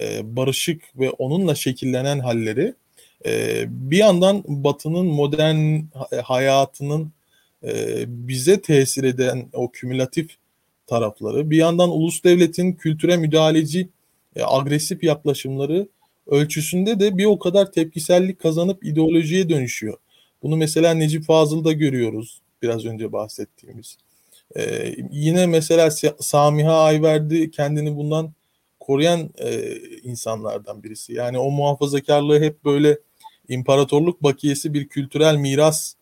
e, 0.00 0.36
barışık 0.36 0.82
ve 0.96 1.10
onunla 1.10 1.54
şekillenen 1.54 2.18
halleri 2.18 2.74
e, 3.26 3.64
bir 3.68 3.96
yandan 3.96 4.44
Batı'nın 4.46 5.06
modern 5.06 5.80
hayatının 6.24 7.12
e, 7.64 8.04
bize 8.06 8.60
tesir 8.60 9.04
eden 9.04 9.48
o 9.52 9.70
kümülatif 9.70 10.30
tarafları, 10.86 11.50
bir 11.50 11.56
yandan 11.56 11.90
ulus 11.90 12.24
devletin 12.24 12.72
kültüre 12.72 13.16
müdahaleci 13.16 13.88
e, 14.36 14.42
agresif 14.44 15.04
yaklaşımları 15.04 15.88
ölçüsünde 16.26 17.00
de 17.00 17.18
bir 17.18 17.24
o 17.24 17.38
kadar 17.38 17.72
tepkisellik 17.72 18.38
kazanıp 18.38 18.84
ideolojiye 18.84 19.48
dönüşüyor. 19.48 19.98
Bunu 20.42 20.56
mesela 20.56 20.94
Necip 20.94 21.24
Fazıl'da 21.24 21.72
görüyoruz 21.72 22.42
biraz 22.62 22.84
önce 22.84 23.12
bahsettiğimiz. 23.12 23.98
Ee, 24.56 24.94
yine 25.10 25.46
mesela 25.46 25.90
Samiha 26.20 26.82
Ayverdi 26.84 27.50
kendini 27.50 27.96
bundan 27.96 28.32
koruyan 28.80 29.30
e, 29.38 29.76
insanlardan 30.02 30.82
birisi. 30.82 31.12
Yani 31.12 31.38
o 31.38 31.50
muhafazakarlığı 31.50 32.40
hep 32.40 32.64
böyle 32.64 32.98
imparatorluk 33.48 34.22
bakiyesi 34.22 34.74
bir 34.74 34.88
kültürel 34.88 35.36
miras 35.36 35.94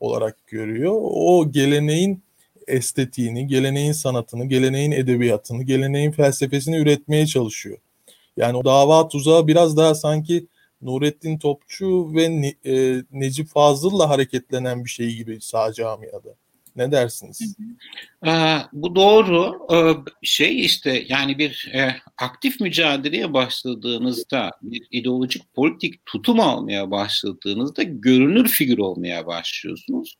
olarak 0.00 0.46
görüyor. 0.46 0.94
O 1.02 1.50
geleneğin 1.50 2.22
estetiğini, 2.66 3.46
geleneğin 3.46 3.92
sanatını, 3.92 4.46
geleneğin 4.46 4.92
edebiyatını, 4.92 5.62
geleneğin 5.62 6.10
felsefesini 6.10 6.76
üretmeye 6.76 7.26
çalışıyor. 7.26 7.78
Yani 8.36 8.56
o 8.56 8.64
dava 8.64 9.08
tuzağı 9.08 9.46
biraz 9.46 9.76
daha 9.76 9.94
sanki 9.94 10.46
Nurettin 10.82 11.38
Topçu 11.38 12.14
ve 12.14 12.24
e, 12.64 13.02
Necip 13.12 13.48
Fazıl'la 13.48 14.08
hareketlenen 14.08 14.84
bir 14.84 14.90
şey 14.90 15.14
gibi 15.14 15.40
sağ 15.40 15.72
camiada. 15.72 16.34
Ne 16.80 16.92
dersiniz? 16.92 17.56
Ee, 18.26 18.56
bu 18.72 18.96
doğru. 18.96 19.66
Ee, 19.72 20.10
şey 20.22 20.64
işte 20.64 21.04
yani 21.08 21.38
bir 21.38 21.70
e, 21.74 21.96
aktif 22.18 22.60
mücadeleye 22.60 23.32
başladığınızda 23.32 24.50
bir 24.62 24.86
ideolojik 24.90 25.54
politik 25.54 26.06
tutum 26.06 26.40
almaya 26.40 26.90
başladığınızda 26.90 27.82
görünür 27.82 28.48
figür 28.48 28.78
olmaya 28.78 29.26
başlıyorsunuz. 29.26 30.16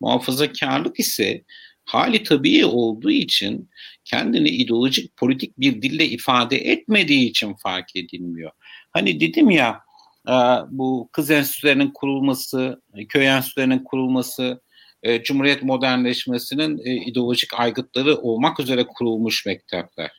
Muhafazakarlık 0.00 1.00
ise 1.00 1.44
hali 1.84 2.22
tabii 2.22 2.66
olduğu 2.66 3.10
için 3.10 3.70
kendini 4.04 4.48
ideolojik 4.48 5.16
politik 5.16 5.60
bir 5.60 5.82
dille 5.82 6.06
ifade 6.06 6.56
etmediği 6.56 7.30
için 7.30 7.54
fark 7.54 7.96
edilmiyor. 7.96 8.50
Hani 8.90 9.20
dedim 9.20 9.50
ya 9.50 9.80
e, 10.28 10.34
bu 10.70 11.08
kız 11.12 11.30
enstitülerinin 11.30 11.90
kurulması, 11.94 12.82
köy 13.08 13.26
enstitülerinin 13.26 13.84
kurulması, 13.84 14.60
e, 15.04 15.22
Cumhuriyet 15.22 15.62
modernleşmesinin 15.62 16.78
e, 16.84 16.94
ideolojik 16.94 17.60
aygıtları 17.60 18.16
olmak 18.16 18.60
üzere 18.60 18.86
kurulmuş 18.86 19.46
mektepler. 19.46 20.10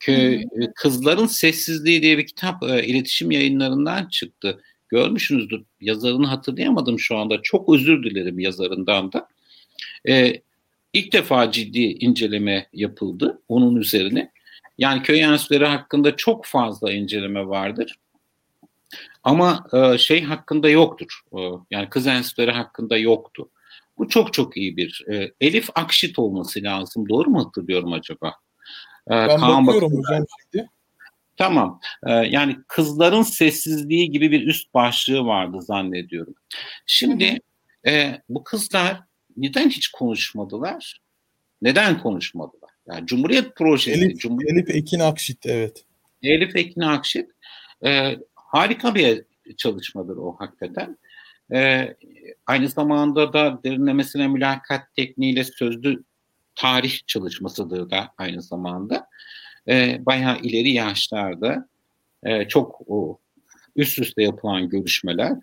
Köy, 0.00 0.42
Kızların 0.74 1.26
Sessizliği 1.26 2.02
diye 2.02 2.18
bir 2.18 2.26
kitap 2.26 2.62
iletişim 2.62 3.30
yayınlarından 3.30 4.08
çıktı. 4.08 4.62
Görmüşsünüzdür. 4.88 5.62
Yazarını 5.80 6.26
hatırlayamadım 6.26 6.98
şu 6.98 7.16
anda. 7.16 7.42
Çok 7.42 7.74
özür 7.74 8.04
dilerim 8.04 8.38
yazarından 8.38 9.12
da. 9.12 9.28
İlk 10.92 11.12
defa 11.12 11.52
ciddi 11.52 11.80
inceleme 11.80 12.68
yapıldı 12.72 13.42
onun 13.48 13.76
üzerine. 13.76 14.32
Yani 14.78 15.02
köy 15.02 15.20
enstitüleri 15.20 15.66
hakkında 15.66 16.16
çok 16.16 16.44
fazla 16.44 16.92
inceleme 16.92 17.46
vardır. 17.46 17.98
Ama 19.22 19.66
e, 19.72 19.98
şey 19.98 20.22
hakkında 20.22 20.68
yoktur. 20.68 21.20
E, 21.32 21.40
yani 21.70 21.88
kız 21.90 22.06
enstitüleri 22.06 22.50
hakkında 22.50 22.96
yoktu. 22.96 23.48
Bu 23.98 24.08
çok 24.08 24.32
çok 24.32 24.56
iyi 24.56 24.76
bir. 24.76 25.04
E, 25.12 25.32
Elif 25.40 25.68
Akşit 25.74 26.18
olması 26.18 26.62
lazım. 26.62 27.08
Doğru 27.08 27.30
mu 27.30 27.46
hatırlıyorum 27.46 27.92
acaba? 27.92 28.28
E, 29.06 29.10
ben 29.10 29.40
Kaan 29.40 29.66
bakıyorum 29.66 29.98
hocam 29.98 30.24
şimdi. 30.42 30.68
Tamam. 31.36 31.80
E, 32.06 32.12
yani 32.12 32.56
kızların 32.68 33.22
sessizliği 33.22 34.10
gibi 34.10 34.30
bir 34.30 34.46
üst 34.46 34.74
başlığı 34.74 35.24
vardı 35.24 35.62
zannediyorum. 35.62 36.34
Şimdi 36.86 37.40
e, 37.86 38.22
bu 38.28 38.44
kızlar 38.44 39.00
neden 39.36 39.68
hiç 39.68 39.88
konuşmadılar? 39.88 41.00
Neden 41.62 42.02
konuşmadılar? 42.02 42.70
Yani 42.88 43.06
Cumhuriyet 43.06 43.56
Projesi. 43.56 44.04
Elif, 44.04 44.18
Cumhuriyet, 44.18 44.52
Elif 44.52 44.70
Ekin 44.70 45.00
Akşit 45.00 45.46
evet. 45.46 45.84
Elif 46.22 46.56
Ekin 46.56 46.80
Akşit 46.80 47.30
e, 47.84 48.16
harika 48.34 48.94
bir 48.94 49.24
çalışmadır 49.56 50.16
o 50.16 50.36
hakikaten. 50.38 50.98
E, 51.52 51.94
aynı 52.46 52.68
zamanda 52.68 53.32
da 53.32 53.60
derinlemesine 53.64 54.28
mülakat 54.28 54.94
tekniğiyle 54.94 55.44
sözlü 55.44 56.04
tarih 56.54 57.00
çalışmasıdır 57.06 57.90
da 57.90 58.14
aynı 58.18 58.42
zamanda. 58.42 59.06
E, 59.68 60.06
bayağı 60.06 60.38
ileri 60.38 60.70
yaşlarda 60.70 61.68
e, 62.22 62.48
çok 62.48 62.80
o, 62.86 63.18
üst 63.76 63.98
üste 63.98 64.22
yapılan 64.22 64.68
görüşmeler 64.68 65.36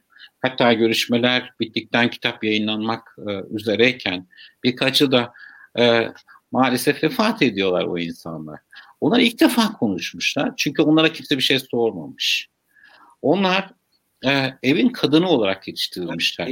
Hatta 0.46 0.74
görüşmeler 0.74 1.54
bittikten 1.60 2.10
kitap 2.10 2.44
yayınlanmak 2.44 3.16
e, 3.28 3.56
üzereyken 3.56 4.28
birkaçı 4.64 5.12
da 5.12 5.34
e, 5.80 6.12
maalesef 6.52 7.04
vefat 7.04 7.42
ediyorlar 7.42 7.84
o 7.84 7.98
insanlar. 7.98 8.60
Onlar 9.02 9.20
ilk 9.20 9.40
defa 9.40 9.74
konuşmuşlar 9.74 10.54
çünkü 10.58 10.82
onlara 10.82 11.12
kimse 11.12 11.38
bir 11.38 11.44
şey 11.44 11.60
sormamış. 11.60 12.50
Onlar 13.22 13.70
e, 14.26 14.54
evin 14.64 14.90
kadını 14.90 15.30
olarak 15.30 15.68
yetiştirilmişler. 15.68 16.52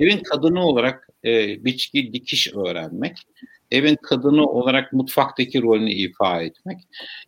Evin 0.00 0.22
kadını 0.22 0.66
olarak 0.66 1.08
e, 1.24 1.64
biçki 1.64 2.12
dikiş 2.12 2.54
öğrenmek, 2.54 3.16
evin 3.70 3.96
kadını 4.02 4.46
olarak 4.46 4.92
mutfaktaki 4.92 5.62
rolünü 5.62 5.92
ifa 5.92 6.42
etmek, 6.42 6.78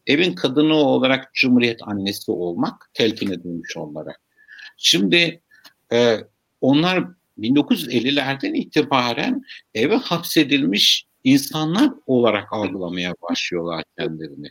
evin 0.06 0.32
kadını 0.32 0.74
olarak 0.74 1.34
cumhuriyet 1.34 1.80
annesi 1.82 2.30
olmak 2.30 2.90
telkin 2.94 3.32
edilmiş 3.32 3.76
onlara. 3.76 4.12
Şimdi 4.76 5.40
e, 5.92 6.16
onlar 6.60 7.04
1950'lerden 7.38 8.54
itibaren 8.54 9.42
eve 9.74 9.96
hapsedilmiş 9.96 11.06
insanlar 11.24 11.90
olarak 12.06 12.52
algılamaya 12.52 13.14
başlıyorlar 13.30 13.84
kendilerini. 13.98 14.50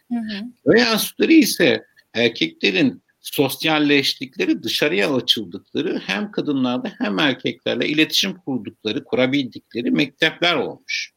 Köy 0.66 0.82
enstitüleri 0.82 1.34
ise 1.34 1.86
erkeklerin 2.14 3.04
sosyalleştikleri, 3.26 4.64
dışarıya 4.64 5.16
açıldıkları 5.16 6.02
hem 6.06 6.32
kadınlarda 6.32 6.94
hem 6.98 7.20
erkeklerle 7.20 7.88
iletişim 7.88 8.34
kurdukları, 8.34 9.04
kurabildikleri 9.04 9.92
mektepler 9.92 10.56
olmuş. 10.56 11.14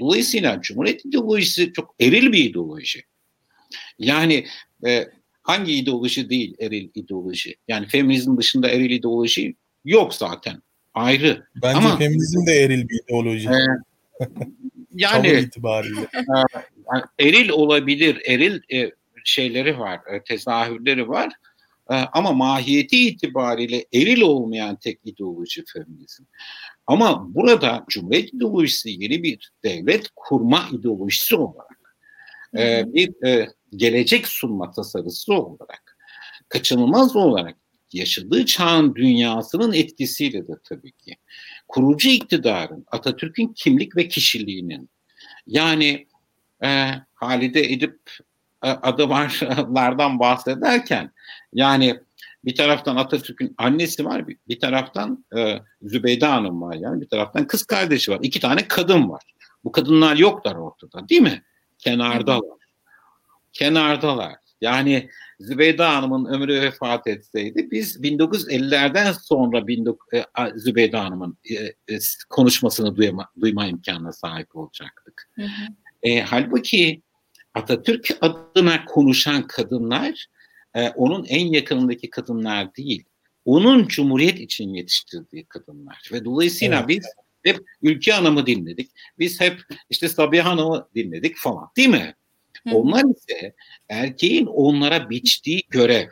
Dolayısıyla 0.00 0.60
Cumhuriyet 0.60 1.04
ideolojisi 1.04 1.72
çok 1.72 1.94
eril 2.00 2.32
bir 2.32 2.44
ideoloji. 2.44 3.02
Yani 3.98 4.46
e, 4.86 5.08
hangi 5.42 5.72
ideoloji 5.72 6.30
değil 6.30 6.54
eril 6.60 6.88
ideoloji? 6.94 7.56
Yani 7.68 7.86
feminizm 7.86 8.36
dışında 8.36 8.68
eril 8.68 8.90
ideoloji 8.90 9.54
yok 9.84 10.14
zaten. 10.14 10.62
Ayrı. 10.94 11.46
Bence 11.62 11.78
Ama, 11.78 11.96
feminizm 11.98 12.46
de 12.46 12.52
eril 12.52 12.88
bir 12.88 13.00
ideoloji. 13.04 13.48
E, 13.48 13.52
yani 14.94 15.28
itibariyle. 15.28 16.00
E, 17.18 17.28
eril 17.28 17.48
olabilir. 17.48 18.22
Eril 18.26 18.60
e, 18.72 18.90
şeyleri 19.24 19.78
var, 19.78 20.00
e, 20.14 20.22
tezahürleri 20.22 21.08
var. 21.08 21.32
E, 21.90 21.94
ama 21.94 22.32
mahiyeti 22.32 23.08
itibariyle 23.08 23.84
eril 23.92 24.20
olmayan 24.20 24.76
tek 24.76 25.00
ideoloji 25.04 25.64
feminizm. 25.72 26.24
Ama 26.86 27.34
burada 27.34 27.84
Cumhuriyet 27.88 28.34
ideolojisi 28.34 28.90
yeni 28.90 29.22
bir 29.22 29.52
devlet 29.64 30.08
kurma 30.16 30.68
ideolojisi 30.72 31.36
olarak, 31.36 31.78
e, 32.58 32.84
bir 32.94 33.12
gelecek 33.76 34.28
sunma 34.28 34.70
tasarısı 34.70 35.34
olarak, 35.34 35.96
kaçınılmaz 36.48 37.16
olarak 37.16 37.56
yaşadığı 37.92 38.46
çağın 38.46 38.94
dünyasının 38.94 39.72
etkisiyle 39.72 40.48
de 40.48 40.52
tabii 40.64 40.92
ki 40.92 41.16
kurucu 41.68 42.08
iktidarın, 42.08 42.84
Atatürk'ün 42.90 43.48
kimlik 43.48 43.96
ve 43.96 44.08
kişiliğinin 44.08 44.90
yani 45.46 46.06
e, 46.64 46.90
Halide 47.14 47.72
Edip 47.72 48.00
e, 48.62 48.68
adıvarlardan 48.70 50.18
bahsederken 50.18 51.10
yani 51.52 52.00
Bir 52.44 52.54
taraftan 52.54 52.96
Atatürk'ün 52.96 53.54
annesi 53.58 54.04
var, 54.04 54.28
bir, 54.28 54.36
bir 54.48 54.60
taraftan 54.60 55.24
e, 55.36 55.58
Zübeyde 55.82 56.26
Hanım 56.26 56.62
var 56.62 56.74
yani 56.74 57.00
bir 57.00 57.08
taraftan 57.08 57.46
kız 57.46 57.64
kardeşi 57.64 58.10
var. 58.10 58.18
iki 58.22 58.40
tane 58.40 58.68
kadın 58.68 59.10
var. 59.10 59.22
Bu 59.64 59.72
kadınlar 59.72 60.16
yoklar 60.16 60.54
ortada 60.54 61.08
değil 61.08 61.22
mi? 61.22 61.42
Kenardalar. 61.78 62.58
Kenardalar. 63.52 64.34
Yani 64.60 65.08
Zübeyde 65.40 65.82
Hanım'ın 65.82 66.24
ömrü 66.24 66.60
vefat 66.60 67.06
etseydi 67.06 67.68
biz 67.70 68.00
1950'lerden 68.00 69.12
sonra 69.12 69.58
19, 69.58 70.06
e, 70.12 70.24
Zübeyde 70.54 70.96
Hanım'ın 70.96 71.38
e, 71.50 71.54
e, 71.94 71.98
konuşmasını 72.30 72.96
duyma, 72.96 73.28
duyma 73.40 73.66
imkanına 73.66 74.12
sahip 74.12 74.56
olacaktık. 74.56 75.30
Hı 75.34 75.42
hı. 75.42 75.48
E, 76.02 76.20
halbuki 76.20 77.02
Atatürk 77.54 78.18
adına 78.20 78.84
konuşan 78.84 79.46
kadınlar 79.46 80.26
e, 80.74 80.88
onun 80.88 81.24
en 81.24 81.46
yakınındaki 81.46 82.10
kadınlar 82.10 82.76
değil. 82.76 83.04
Onun 83.44 83.86
Cumhuriyet 83.86 84.40
için 84.40 84.74
yetiştirdiği 84.74 85.44
kadınlar. 85.44 86.10
Ve 86.12 86.24
dolayısıyla 86.24 86.78
evet. 86.78 86.88
biz 86.88 87.06
hep 87.42 87.60
Ülke 87.82 88.12
Hanım'ı 88.12 88.46
dinledik. 88.46 88.90
Biz 89.18 89.40
hep 89.40 89.60
işte 89.90 90.08
Sabiha 90.08 90.50
Hanım'ı 90.50 90.88
dinledik 90.94 91.36
falan 91.36 91.68
değil 91.76 91.88
mi? 91.88 92.14
Hı. 92.68 92.74
Onlar 92.74 93.04
ise 93.16 93.54
erkeğin 93.88 94.46
onlara 94.46 95.10
biçtiği 95.10 95.62
görev. 95.70 96.08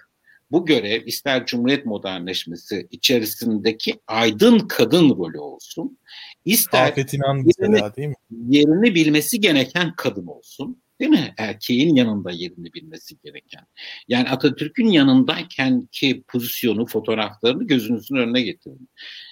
Bu 0.51 0.67
görev 0.67 1.07
ister 1.07 1.47
Cumhuriyet 1.47 1.87
modernleşmesi 1.87 2.87
içerisindeki 2.91 4.01
aydın 4.07 4.59
kadın 4.59 5.11
rolü 5.11 5.39
olsun, 5.39 5.99
ister 6.45 6.95
İnan 7.13 7.43
mesela 7.47 7.77
yerini, 7.77 7.97
değil 7.97 8.09
mi? 8.09 8.15
yerini 8.31 8.95
bilmesi 8.95 9.41
gereken 9.41 9.95
kadın 9.97 10.27
olsun. 10.27 10.83
Değil 11.01 11.11
mi? 11.11 11.35
Erkeğin 11.39 11.95
yanında 11.95 12.31
yerini 12.31 12.73
bilmesi 12.73 13.19
gereken. 13.25 13.67
Yani 14.09 14.29
Atatürk'ün 14.29 14.87
yanındayken 14.87 15.89
ki 15.93 16.25
pozisyonu, 16.29 16.87
fotoğraflarını 16.87 17.67
gözünüzün 17.67 18.17
önüne 18.17 18.43
getirin. 18.43 18.89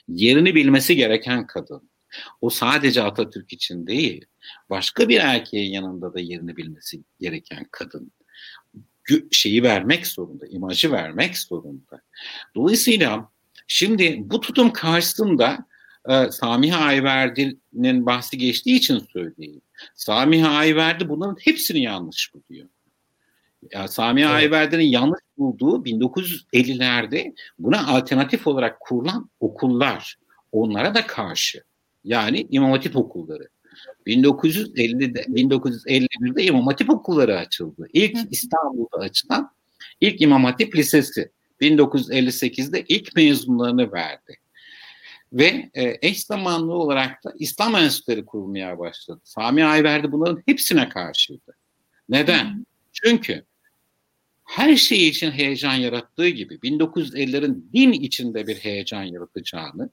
Yerini 0.09 0.55
bilmesi 0.55 0.97
gereken 0.97 1.47
kadın. 1.47 1.91
O 2.41 2.51
sadece 2.51 3.03
Atatürk 3.03 3.53
için 3.53 3.87
değil, 3.87 4.25
başka 4.71 5.09
bir 5.09 5.21
erkeğin 5.21 5.73
yanında 5.73 6.15
da 6.15 6.21
yerini 6.21 6.57
bilmesi 6.57 7.03
gereken 7.21 7.67
kadın. 7.71 8.13
Şeyi 9.31 9.63
vermek 9.63 10.07
zorunda, 10.07 10.47
imajı 10.47 10.93
vermek 10.93 11.39
zorunda. 11.39 12.03
Dolayısıyla 12.55 13.31
şimdi 13.67 14.17
bu 14.21 14.41
tutum 14.41 14.73
karşısında 14.73 15.68
e, 16.09 16.31
Samiha 16.31 16.85
Ayverdi'nin 16.85 18.07
bahsi 18.07 18.39
geçtiği 18.39 18.77
için 18.77 18.99
söyleyeyim. 19.13 19.61
Samiha 19.95 20.49
Ayverdi 20.49 21.09
bunların 21.09 21.37
hepsini 21.41 21.83
yanlış 21.83 22.33
buluyor. 22.35 22.69
Ya 23.73 23.89
Samiha 23.89 24.31
evet. 24.31 24.41
Ayverdi'nin 24.41 24.85
yanlış 24.85 25.21
bulduğu 25.39 25.85
1950'lerde 25.85 27.35
buna 27.59 27.87
alternatif 27.87 28.47
olarak 28.47 28.81
kurulan 28.81 29.31
okullar. 29.41 30.19
Onlara 30.53 30.95
da 30.95 31.07
karşı. 31.07 31.63
Yani 32.05 32.47
İmam 32.51 32.71
Hatip 32.71 32.97
okulları. 32.97 33.49
1950'de 34.07 35.21
1951'de 35.23 36.45
İmam 36.45 36.67
Hatip 36.67 36.91
okulları 36.91 37.39
açıldı. 37.39 37.89
İlk 37.93 38.17
Hı. 38.17 38.27
İstanbul'da 38.31 38.97
açılan 38.99 39.51
ilk 40.01 40.21
İmam 40.21 40.45
Hatip 40.45 40.77
Lisesi 40.77 41.31
1958'de 41.61 42.85
ilk 42.89 43.17
mezunlarını 43.17 43.93
verdi. 43.93 44.37
Ve 45.33 45.71
e, 45.75 45.99
eş 46.03 46.25
zamanlı 46.25 46.73
olarak 46.73 47.25
da 47.25 47.33
İslam 47.39 47.77
enstitüleri 47.77 48.25
kurulmaya 48.25 48.79
başladı. 48.79 49.21
Sami 49.25 49.65
Ayverdi 49.65 50.13
bunların 50.13 50.43
hepsine 50.47 50.89
karşıydı. 50.89 51.57
Neden? 52.09 52.45
Hı. 52.45 52.65
Çünkü 52.93 53.45
her 54.45 54.77
şey 54.77 55.09
için 55.09 55.31
heyecan 55.31 55.75
yarattığı 55.75 56.29
gibi 56.29 56.55
1950'lerin 56.55 57.73
din 57.73 57.93
içinde 57.93 58.47
bir 58.47 58.57
heyecan 58.57 59.03
yaratacağını, 59.03 59.91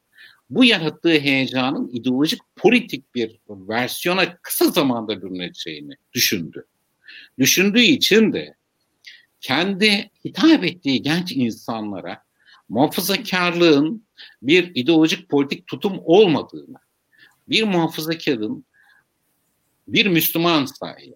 bu 0.50 0.66
yarattığı 0.66 1.20
heyecanın 1.20 1.90
ideolojik 1.94 2.40
politik 2.56 3.16
bir 3.16 3.40
versiyona 3.50 4.38
kısa 4.38 4.66
zamanda 4.66 5.22
bürüneceğini 5.22 5.94
düşündü. 6.14 6.66
Düşündüğü 7.40 7.82
için 7.82 8.34
de 8.34 8.56
kendi 9.42 10.10
hitap 10.26 10.64
ettiği 10.64 11.02
genç 11.02 11.32
insanlara 11.32 12.25
muhafazakarlığın 12.70 14.06
bir 14.42 14.72
ideolojik 14.76 15.30
politik 15.30 15.68
tutum 15.68 16.00
olmadığını, 16.04 16.78
bir 17.50 17.64
muhafazakarın 17.64 18.66
bir 19.88 20.06
Müslüman 20.06 20.66
sahiye, 20.66 21.16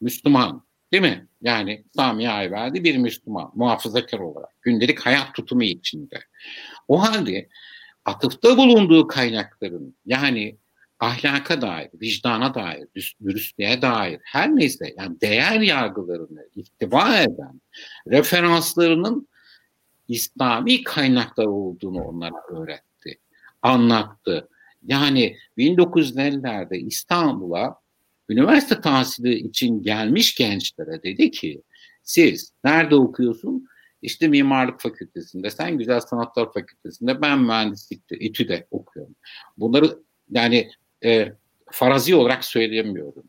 Müslüman 0.00 0.64
değil 0.92 1.02
mi? 1.02 1.28
Yani 1.42 1.84
Sami 1.96 2.28
Ayverdi 2.28 2.84
bir 2.84 2.96
Müslüman, 2.96 3.52
muhafazakar 3.54 4.18
olarak, 4.18 4.62
gündelik 4.62 5.00
hayat 5.00 5.34
tutumu 5.34 5.62
içinde. 5.62 6.20
O 6.88 7.02
halde 7.02 7.48
atıfta 8.04 8.56
bulunduğu 8.56 9.06
kaynakların 9.06 9.96
yani 10.06 10.56
ahlaka 11.00 11.62
dair, 11.62 11.90
vicdana 12.00 12.54
dair, 12.54 12.88
dürüstlüğe 13.24 13.82
dair 13.82 14.20
her 14.24 14.56
neyse 14.56 14.94
yani 14.98 15.20
değer 15.20 15.60
yargılarını 15.60 16.48
ihtiva 16.56 17.18
eden 17.18 17.60
referanslarının 18.08 19.28
İslami 20.08 20.82
kaynaklar 20.84 21.46
olduğunu 21.46 22.02
onlara 22.02 22.42
öğretti, 22.48 23.18
anlattı. 23.62 24.48
Yani 24.86 25.36
1950'lerde 25.58 26.76
İstanbul'a 26.76 27.80
üniversite 28.28 28.80
tahsili 28.80 29.34
için 29.34 29.82
gelmiş 29.82 30.34
gençlere 30.34 31.02
dedi 31.02 31.30
ki 31.30 31.62
siz 32.02 32.52
nerede 32.64 32.94
okuyorsun? 32.94 33.68
İşte 34.02 34.28
mimarlık 34.28 34.80
fakültesinde, 34.80 35.50
sen 35.50 35.78
güzel 35.78 36.00
sanatlar 36.00 36.52
fakültesinde, 36.52 37.22
ben 37.22 37.38
mühendislikte, 37.38 38.16
İTÜ'de 38.16 38.66
okuyorum. 38.70 39.14
Bunları 39.56 39.98
yani 40.30 40.70
e, 41.04 41.32
farazi 41.70 42.14
olarak 42.14 42.44
söyleyemiyorum. 42.44 43.24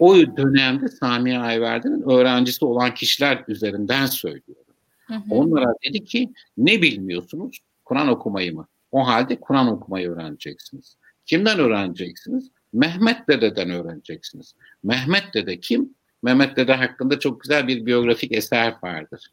O 0.00 0.16
dönemde 0.16 0.88
Sami 0.88 1.38
Ayverdi'nin 1.38 2.10
öğrencisi 2.10 2.64
olan 2.64 2.94
kişiler 2.94 3.44
üzerinden 3.48 4.06
söylüyorum. 4.06 4.71
Hı 5.06 5.14
hı. 5.14 5.22
Onlara 5.30 5.74
dedi 5.84 6.04
ki 6.04 6.32
ne 6.56 6.82
bilmiyorsunuz? 6.82 7.58
Kur'an 7.84 8.08
okumayı 8.08 8.54
mı? 8.54 8.66
O 8.92 9.06
halde 9.06 9.40
Kur'an 9.40 9.68
okumayı 9.68 10.10
öğreneceksiniz. 10.10 10.96
Kimden 11.26 11.58
öğreneceksiniz? 11.58 12.50
Mehmet 12.72 13.28
Dede'den 13.28 13.70
öğreneceksiniz. 13.70 14.54
Mehmet 14.82 15.34
Dede 15.34 15.60
kim? 15.60 15.94
Mehmet 16.22 16.56
Dede 16.56 16.74
hakkında 16.74 17.18
çok 17.18 17.40
güzel 17.40 17.68
bir 17.68 17.86
biyografik 17.86 18.32
eser 18.32 18.74
vardır. 18.82 19.26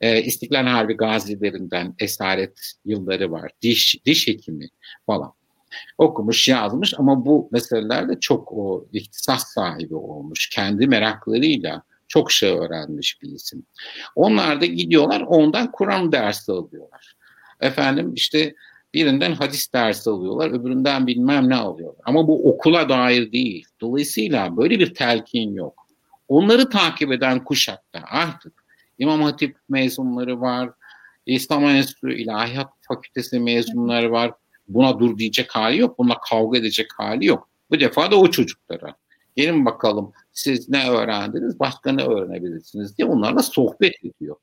Ee, 0.00 0.22
İstiklal 0.22 0.66
Harbi 0.66 0.96
gazilerinden 0.96 1.94
esaret 1.98 2.72
yılları 2.84 3.32
var. 3.32 3.50
Diş, 3.62 3.96
diş 4.04 4.28
hekimi 4.28 4.68
falan. 5.06 5.32
Okumuş, 5.98 6.48
yazmış 6.48 6.94
ama 6.98 7.26
bu 7.26 7.48
meselelerde 7.52 8.20
çok 8.20 8.52
o 8.52 8.86
ihtisas 8.92 9.52
sahibi 9.54 9.94
olmuş. 9.94 10.48
Kendi 10.48 10.86
meraklarıyla 10.86 11.82
çok 12.08 12.32
şey 12.32 12.50
öğrenmiş 12.50 13.22
bir 13.22 13.28
isim. 13.28 13.66
Onlar 14.14 14.60
da 14.60 14.66
gidiyorlar 14.66 15.20
ondan 15.20 15.72
Kur'an 15.72 16.12
dersi 16.12 16.52
alıyorlar. 16.52 17.16
Efendim 17.60 18.14
işte 18.14 18.54
birinden 18.94 19.32
hadis 19.32 19.72
dersi 19.72 20.10
alıyorlar, 20.10 20.50
öbüründen 20.50 21.06
bilmem 21.06 21.48
ne 21.48 21.56
alıyorlar. 21.56 22.02
Ama 22.04 22.28
bu 22.28 22.48
okula 22.50 22.88
dair 22.88 23.32
değil. 23.32 23.66
Dolayısıyla 23.80 24.56
böyle 24.56 24.78
bir 24.78 24.94
telkin 24.94 25.54
yok. 25.54 25.86
Onları 26.28 26.70
takip 26.70 27.12
eden 27.12 27.44
kuşakta 27.44 28.00
artık 28.10 28.64
İmam 28.98 29.22
Hatip 29.22 29.56
mezunları 29.68 30.40
var, 30.40 30.70
İslam 31.26 31.64
Enstitüsü 31.64 32.14
İlahiyat 32.14 32.68
Fakültesi 32.88 33.40
mezunları 33.40 34.12
var. 34.12 34.32
Buna 34.68 34.98
dur 34.98 35.18
diyecek 35.18 35.50
hali 35.56 35.78
yok, 35.78 35.98
buna 35.98 36.18
kavga 36.30 36.58
edecek 36.58 36.86
hali 36.96 37.26
yok. 37.26 37.48
Bu 37.70 37.80
defa 37.80 38.10
da 38.10 38.16
o 38.16 38.30
çocuklara. 38.30 38.94
Gelin 39.38 39.64
bakalım 39.66 40.12
siz 40.32 40.68
ne 40.68 40.90
öğrendiniz, 40.90 41.60
başka 41.60 41.92
ne 41.92 42.02
öğrenebilirsiniz 42.02 42.98
diye 42.98 43.08
onlarla 43.08 43.42
sohbet 43.42 43.94
ediyor. 44.04 44.36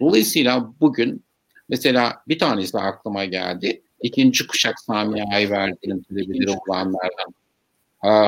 Dolayısıyla 0.00 0.72
bugün 0.80 1.24
mesela 1.68 2.22
bir 2.28 2.38
tanesi 2.38 2.78
aklıma 2.78 3.24
geldi. 3.24 3.82
İkinci 4.02 4.46
kuşak 4.46 4.80
Sami 4.80 5.24
Ayverdi'nin 5.34 6.02
televizyonu 6.02 6.56
olanlardan 6.68 7.34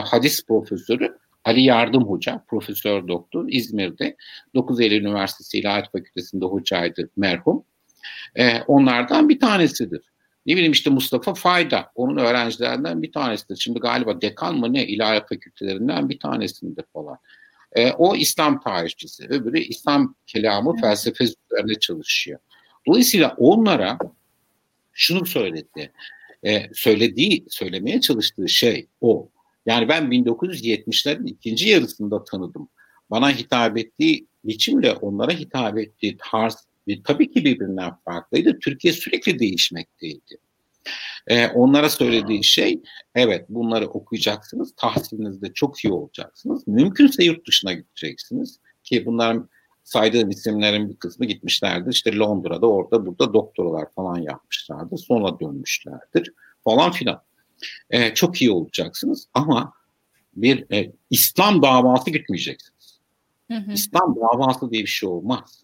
hadis 0.05 0.47
profesörü 0.47 1.19
Ali 1.45 1.63
Yardım 1.63 2.05
Hoca, 2.05 2.45
profesör 2.49 3.09
doktor 3.09 3.45
İzmir'de 3.49 4.17
9 4.55 4.81
Eylül 4.81 5.01
Üniversitesi 5.01 5.59
İlahiyat 5.59 5.93
Fakültesi'nde 5.93 6.45
hocaydı 6.45 7.11
merhum. 7.17 7.65
Ee, 8.35 8.63
onlardan 8.67 9.29
bir 9.29 9.41
tanesidir. 9.41 10.12
Ne 10.47 10.57
bileyim 10.57 10.73
işte 10.73 10.91
Mustafa 10.91 11.35
Fayda, 11.35 11.91
onun 11.95 12.17
öğrencilerinden 12.17 13.03
bir 13.03 13.13
tanesidir. 13.13 13.57
Şimdi 13.57 13.81
galiba 13.81 14.21
dekan 14.21 14.59
mı 14.59 14.73
ne 14.73 14.87
ilahiyat 14.87 15.29
fakültelerinden 15.29 16.09
bir 16.09 16.19
tanesindir 16.19 16.85
falan. 16.93 17.19
Ee, 17.73 17.93
o 17.93 18.17
İslam 18.17 18.61
tarihçisi, 18.61 19.27
öbürü 19.29 19.59
İslam 19.59 20.15
kelamı 20.27 20.77
felsefesi 20.77 21.35
üzerine 21.51 21.75
çalışıyor. 21.75 22.39
Dolayısıyla 22.87 23.35
onlara 23.39 23.99
şunu 24.93 25.27
söyledi. 25.27 25.93
Ee, 26.45 26.71
söylediği, 26.75 27.45
söylemeye 27.49 28.01
çalıştığı 28.01 28.49
şey 28.49 28.87
o. 29.01 29.29
Yani 29.67 29.89
ben 29.89 30.05
1970'lerin 30.05 31.27
ikinci 31.27 31.69
yarısında 31.69 32.25
tanıdım. 32.25 32.69
Bana 33.11 33.31
hitap 33.31 33.79
ettiği 33.79 34.27
biçimle 34.45 34.93
onlara 34.93 35.33
hitap 35.33 35.79
ettiği 35.79 36.17
tarz 36.31 36.67
bir, 36.87 37.05
tabii 37.05 37.31
ki 37.31 37.45
birbirinden 37.45 37.93
farklıydı. 38.05 38.59
Türkiye 38.59 38.93
sürekli 38.93 39.39
değişmekteydi. 39.39 40.39
Ee, 41.27 41.49
onlara 41.49 41.91
söylediği 41.91 42.45
şey 42.45 42.83
evet 43.15 43.47
bunları 43.49 43.87
okuyacaksınız, 43.87 44.75
tahsilinizde 44.77 45.53
çok 45.53 45.85
iyi 45.85 45.93
olacaksınız. 45.93 46.69
Mümkünse 46.69 47.25
yurt 47.25 47.47
dışına 47.49 47.73
gideceksiniz 47.73 48.61
ki 48.85 49.07
bunların 49.07 49.49
saydığım 49.85 50.31
isimlerin 50.31 50.91
bir 50.91 50.97
kısmı 50.97 51.27
gitmişlerdi. 51.27 51.91
İşte 51.91 52.17
Londra'da 52.17 52.67
orada 52.67 53.07
burada 53.07 53.35
doktoralar 53.35 53.87
falan 53.95 54.17
yapmışlardı. 54.17 54.99
Sonra 54.99 55.41
dönmüşlerdir 55.41 56.33
falan 56.65 56.93
filan. 56.93 57.23
Ee, 57.91 58.15
çok 58.15 58.43
iyi 58.43 58.51
olacaksınız 58.51 59.29
ama 59.35 59.73
bir 60.37 60.73
e, 60.73 60.93
İslam 61.11 61.63
davası 61.63 62.11
gitmeyeceksiniz. 62.11 63.01
Hı 63.51 63.57
hı. 63.57 63.73
İslam 63.73 64.17
davası 64.17 64.71
diye 64.71 64.83
bir 64.83 64.89
şey 64.89 65.09
olmaz. 65.09 65.62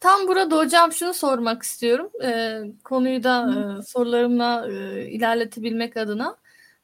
Tam 0.00 0.28
burada 0.28 0.56
hocam 0.56 0.92
şunu 0.92 1.14
sormak 1.14 1.62
istiyorum. 1.62 2.10
Ee, 2.24 2.60
konuyu 2.84 3.22
da 3.22 3.54
e, 3.78 3.82
sorularımla 3.82 4.68
e, 4.70 5.06
ilerletebilmek 5.10 5.96
adına. 5.96 6.36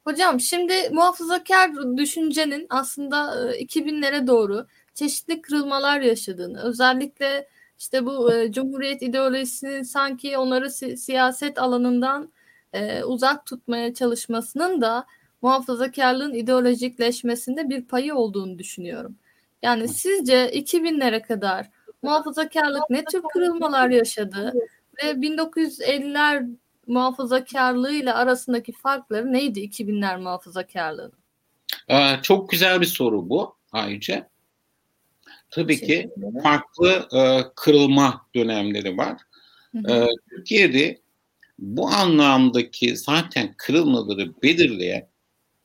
Hocam 0.04 0.40
şimdi 0.40 0.74
muhafazakar 0.92 1.96
düşüncenin 1.96 2.66
aslında 2.70 3.50
e, 3.54 3.64
2000'lere 3.64 4.26
doğru 4.26 4.66
çeşitli 4.94 5.42
kırılmalar 5.42 6.00
yaşadığını, 6.00 6.62
özellikle 6.62 7.48
işte 7.78 8.06
bu 8.06 8.34
e, 8.34 8.52
Cumhuriyet 8.52 9.02
ideolojisinin 9.02 9.82
sanki 9.82 10.38
onları 10.38 10.70
si- 10.70 10.96
siyaset 10.96 11.58
alanından 11.58 12.32
e, 12.72 13.04
uzak 13.04 13.46
tutmaya 13.46 13.94
çalışmasının 13.94 14.80
da 14.80 15.06
muhafazakarlığın 15.42 16.34
ideolojikleşmesinde 16.34 17.68
bir 17.70 17.84
payı 17.84 18.14
olduğunu 18.14 18.58
düşünüyorum. 18.58 19.16
Yani 19.62 19.88
sizce 19.88 20.50
2000'lere 20.52 21.22
kadar 21.22 21.70
muhafazakarlık 22.04 22.90
ne 22.90 23.04
tür 23.04 23.22
kırılmalar 23.32 23.90
yaşadı 23.90 24.52
ve 25.04 25.10
1950'ler 25.10 26.56
muhafazakarlığıyla 26.86 28.14
arasındaki 28.14 28.72
farkları 28.72 29.32
neydi 29.32 29.60
2000'ler 29.60 30.20
muhafazakarlığının? 30.20 31.18
Ee, 31.88 32.16
çok 32.22 32.50
güzel 32.50 32.80
bir 32.80 32.86
soru 32.86 33.28
bu 33.28 33.56
ayrıca. 33.72 34.28
Tabii 35.50 35.80
ki 35.80 36.10
farklı 36.42 37.08
e, 37.12 37.42
kırılma 37.56 38.26
dönemleri 38.34 38.96
var. 38.96 39.20
E, 39.88 40.06
Türkiye'de 40.30 41.00
bu 41.58 41.88
anlamdaki 41.88 42.96
zaten 42.96 43.54
kırılmaları 43.56 44.42
belirleyen, 44.42 45.08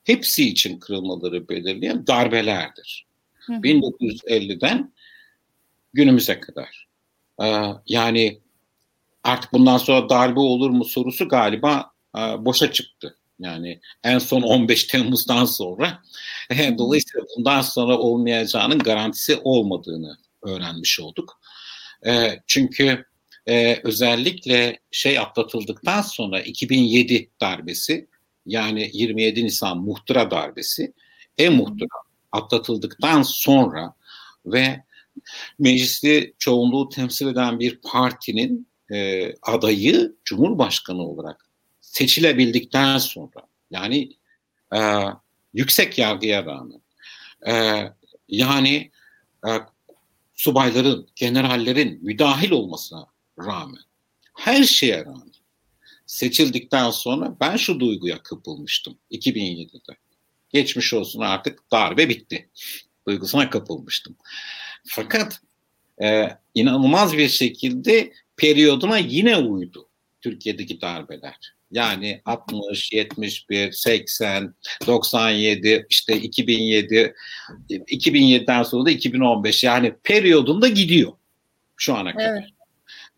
hepsi 0.04 0.50
için 0.50 0.80
kırılmaları 0.80 1.50
belirleyen 1.50 2.08
darbelerdir. 2.08 3.06
Hı 3.34 3.54
hı. 3.54 3.58
1950'den 3.58 4.94
günümüze 5.94 6.40
kadar. 6.40 6.88
Ee, 7.44 7.64
yani 7.88 8.40
artık 9.24 9.54
bundan 9.54 9.78
sonra 9.78 10.10
darbe 10.10 10.40
olur 10.40 10.70
mu 10.70 10.86
sorusu 10.86 11.28
galiba 11.30 11.92
e, 12.18 12.20
boşa 12.20 12.72
çıktı. 12.72 13.16
Yani 13.40 13.80
en 14.04 14.20
son 14.20 14.42
15 14.42 14.84
Temmuz'dan 14.84 15.46
sonra 15.46 16.02
dolayısıyla 16.78 17.26
bundan 17.38 17.62
sonra 17.62 17.98
olmayacağının 17.98 18.80
garantisi 18.80 19.40
olmadığını 19.44 20.18
öğrenmiş 20.42 21.00
olduk. 21.00 21.42
E, 22.06 22.40
çünkü 22.48 23.06
e, 23.48 23.80
özellikle 23.84 24.80
şey 24.92 25.20
atlatıldıktan 25.20 26.02
sonra 26.02 26.42
2007 26.42 27.30
darbesi 27.42 28.08
yani 28.46 28.90
27 28.94 29.46
Nisan 29.46 29.78
muhtıra 29.78 30.32
darbesi 30.32 30.94
e 31.38 31.50
muhtıra 31.50 31.88
atlatıldıktan 32.32 33.22
sonra 33.22 33.94
ve 34.46 34.84
mecliste 35.60 36.34
çoğunluğu 36.38 36.90
temsil 36.90 37.28
eden 37.28 37.60
bir 37.60 37.80
partinin 37.82 38.68
e, 38.92 39.28
adayı 39.42 40.16
Cumhurbaşkanı 40.26 41.02
olarak 41.02 41.46
seçilebildikten 41.82 42.98
sonra 42.98 43.48
yani 43.72 44.12
e, 44.76 44.80
yüksek 45.54 45.98
yargıya 45.98 46.46
rağmen 46.46 46.82
e, 47.48 47.84
yani 48.28 48.92
e, 49.48 49.52
subayların, 50.34 51.08
generallerin 51.16 52.00
müdahil 52.02 52.52
olmasına 52.52 53.06
rağmen 53.40 53.84
her 54.36 54.64
şeye 54.64 55.06
rağmen 55.06 55.30
seçildikten 56.06 56.92
sonra 56.92 57.38
ben 57.42 57.58
şu 57.58 57.80
duyguya 57.80 58.24
kapılmıştım 58.24 58.98
2007'de. 59.12 59.98
Geçmiş 60.50 60.94
olsun 60.94 61.20
artık 61.20 61.72
darbe 61.72 62.10
bitti. 62.10 62.50
Duygusuna 63.08 63.50
kapılmıştım. 63.50 64.16
Fakat 64.86 65.42
e, 66.04 66.30
inanılmaz 66.56 67.18
bir 67.18 67.30
şekilde 67.30 68.14
periyoduna 68.38 68.98
yine 68.98 69.38
uydu 69.38 69.90
Türkiye'deki 70.22 70.82
darbeler. 70.82 71.54
Yani 71.72 72.22
60, 72.26 72.92
71, 72.94 73.72
80, 73.72 74.56
97, 74.88 75.86
işte 75.90 76.18
2007, 76.22 77.16
2007'den 77.70 78.64
sonra 78.64 78.86
da 78.86 78.92
2015 78.92 79.64
yani 79.64 79.94
periyodunda 80.04 80.68
gidiyor 80.68 81.12
şu 81.78 81.96
ana 81.96 82.14
kadar. 82.14 82.32
Evet. 82.32 82.50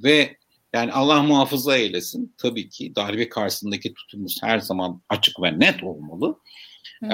Ve 0.04 0.38
yani 0.74 0.92
Allah 0.92 1.24
muhafaza 1.24 1.78
eylesin 1.78 2.34
tabii 2.38 2.70
ki 2.70 2.96
darbe 2.96 3.30
karşısındaki 3.30 3.94
tutumumuz 3.94 4.44
her 4.44 4.60
zaman 4.60 5.02
açık 5.10 5.42
ve 5.42 5.60
net 5.60 5.84
olmalı. 5.84 6.40
Hı. 7.00 7.06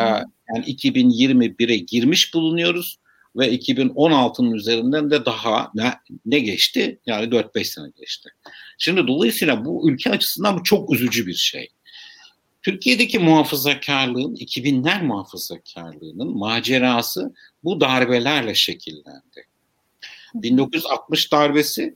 Yani 0.56 0.66
2021'e 0.66 1.78
girmiş 1.78 2.34
bulunuyoruz 2.34 2.98
ve 3.38 3.56
2016'nın 3.56 4.52
üzerinden 4.52 5.12
de 5.12 5.26
daha 5.26 5.72
ne, 5.76 5.94
ne 6.26 6.40
geçti? 6.40 7.00
Yani 7.06 7.26
4-5 7.26 7.64
sene 7.64 7.88
geçti. 8.00 8.30
Şimdi 8.78 9.08
dolayısıyla 9.08 9.66
bu 9.66 9.90
ülke 9.90 10.10
açısından 10.10 10.60
bu 10.60 10.64
çok 10.64 10.94
üzücü 10.94 11.28
bir 11.28 11.34
şey. 11.34 11.70
Türkiye'deki 12.62 13.20
muhafazakarlığın, 13.20 14.36
2000'ler 14.36 15.04
muhafazakarlığının 15.04 16.38
macerası 16.38 17.34
bu 17.64 17.82
darbelerle 17.82 18.56
şekillendi. 18.56 19.48
1960 20.34 21.32
darbesi 21.32 21.96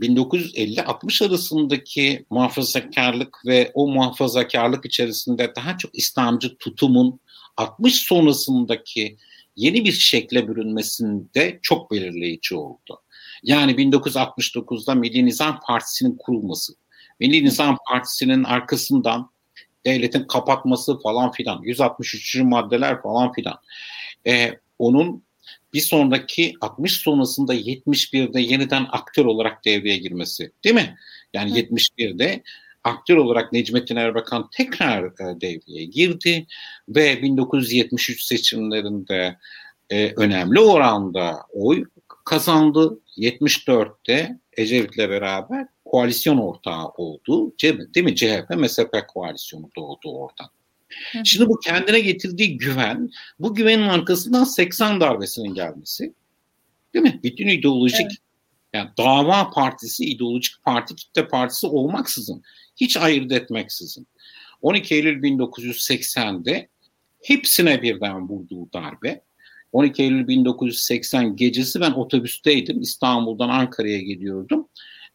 1950-60 0.00 1.26
arasındaki 1.26 2.24
muhafazakarlık 2.30 3.46
ve 3.46 3.70
o 3.74 3.88
muhafazakarlık 3.88 4.86
içerisinde 4.86 5.52
daha 5.56 5.78
çok 5.78 5.98
İslamcı 5.98 6.56
tutumun 6.56 7.20
60 7.56 7.94
sonrasındaki 7.94 9.16
yeni 9.56 9.84
bir 9.84 9.92
şekle 9.92 10.48
bürünmesinde 10.48 11.58
çok 11.62 11.90
belirleyici 11.90 12.54
oldu. 12.54 13.02
Yani 13.42 13.72
1969'da 13.72 14.94
Milli 14.94 15.26
Nizam 15.26 15.60
Partisi'nin 15.66 16.16
kurulması, 16.16 16.72
Milli 17.20 17.44
Nizam 17.44 17.78
Partisi'nin 17.88 18.44
arkasından 18.44 19.30
devletin 19.86 20.24
kapatması 20.24 20.98
falan 21.00 21.32
filan, 21.32 21.62
163. 21.62 22.36
maddeler 22.36 23.02
falan 23.02 23.32
filan. 23.32 23.58
Ee, 24.26 24.50
onun 24.78 25.24
bir 25.72 25.80
sonraki 25.80 26.54
60 26.60 26.92
sonrasında 26.92 27.54
71'de 27.54 28.40
yeniden 28.40 28.86
aktör 28.90 29.24
olarak 29.24 29.64
devreye 29.64 29.96
girmesi 29.96 30.52
değil 30.64 30.74
mi? 30.74 30.96
Yani 31.34 31.50
Hı. 31.50 31.58
71'de 31.58 32.42
aktör 32.84 33.16
olarak 33.16 33.52
Necmettin 33.52 33.96
Erbakan 33.96 34.50
tekrar 34.52 35.04
e, 35.04 35.40
devreye 35.40 35.84
girdi 35.84 36.46
ve 36.88 37.22
1973 37.22 38.24
seçimlerinde 38.24 39.36
e, 39.90 40.12
önemli 40.16 40.60
oranda 40.60 41.40
oy 41.52 41.84
kazandı. 42.24 43.00
74'te 43.18 44.38
Ecevit'le 44.56 44.98
beraber 44.98 45.66
koalisyon 45.84 46.38
ortağı 46.38 46.88
oldu. 46.88 47.52
Değil 47.62 48.04
mi? 48.04 48.16
CHP, 48.16 48.50
MSP 48.56 49.08
koalisyonu 49.08 49.70
doğdu 49.76 50.18
oradan. 50.18 50.48
Şimdi 51.24 51.48
bu 51.48 51.60
kendine 51.60 52.00
getirdiği 52.00 52.56
güven, 52.56 53.10
bu 53.38 53.54
güvenin 53.54 53.88
arkasından 53.88 54.44
80 54.44 55.00
darbesinin 55.00 55.54
gelmesi. 55.54 56.14
Değil 56.94 57.02
mi? 57.02 57.20
Bütün 57.24 57.48
ideolojik 57.48 58.00
evet. 58.00 58.16
yani 58.72 58.90
dava 58.98 59.50
partisi, 59.50 60.04
ideolojik 60.04 60.54
parti, 60.64 60.96
kitle 60.96 61.28
partisi 61.28 61.66
olmaksızın 61.66 62.42
hiç 62.76 62.96
ayırt 62.96 63.32
etmeksizin. 63.32 64.06
12 64.62 64.94
Eylül 64.94 65.22
1980'de 65.22 66.68
hepsine 67.22 67.82
birden 67.82 68.28
vurduğu 68.28 68.72
darbe. 68.72 69.20
12 69.72 70.02
Eylül 70.02 70.28
1980 70.28 71.36
gecesi 71.36 71.80
ben 71.80 71.90
otobüsteydim. 71.90 72.80
İstanbul'dan 72.80 73.48
Ankara'ya 73.48 73.98
gidiyordum. 73.98 74.68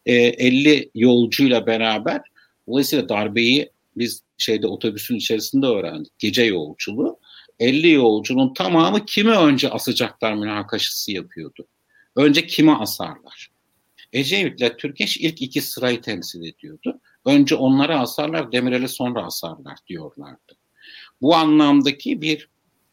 E, 0.06 0.14
50 0.14 0.90
yolcuyla 0.94 1.66
beraber 1.66 2.20
dolayısıyla 2.68 3.08
darbeyi 3.08 3.70
biz 3.96 4.22
şeyde 4.38 4.66
otobüsün 4.66 5.16
içerisinde 5.16 5.66
öğrendik. 5.66 6.18
Gece 6.18 6.42
yolculuğu. 6.42 7.18
50 7.58 7.90
yolcunun 7.90 8.54
tamamı 8.54 9.06
kimi 9.06 9.30
önce 9.30 9.70
asacaklar 9.70 10.34
münakaşası 10.34 11.12
yapıyordu. 11.12 11.66
Önce 12.16 12.46
kimi 12.46 12.76
asarlar? 12.76 13.50
Ecevit'le 14.12 14.78
Türkeş 14.78 15.16
ilk 15.16 15.42
iki 15.42 15.60
sırayı 15.62 16.00
temsil 16.00 16.42
ediyordu. 16.42 17.00
Önce 17.24 17.54
onları 17.54 17.98
asarlar, 17.98 18.52
Demirel'i 18.52 18.88
sonra 18.88 19.26
asarlar 19.26 19.78
diyorlardı. 19.88 20.52
Bu 21.22 21.34
anlamdaki 21.34 22.22
bir 22.22 22.48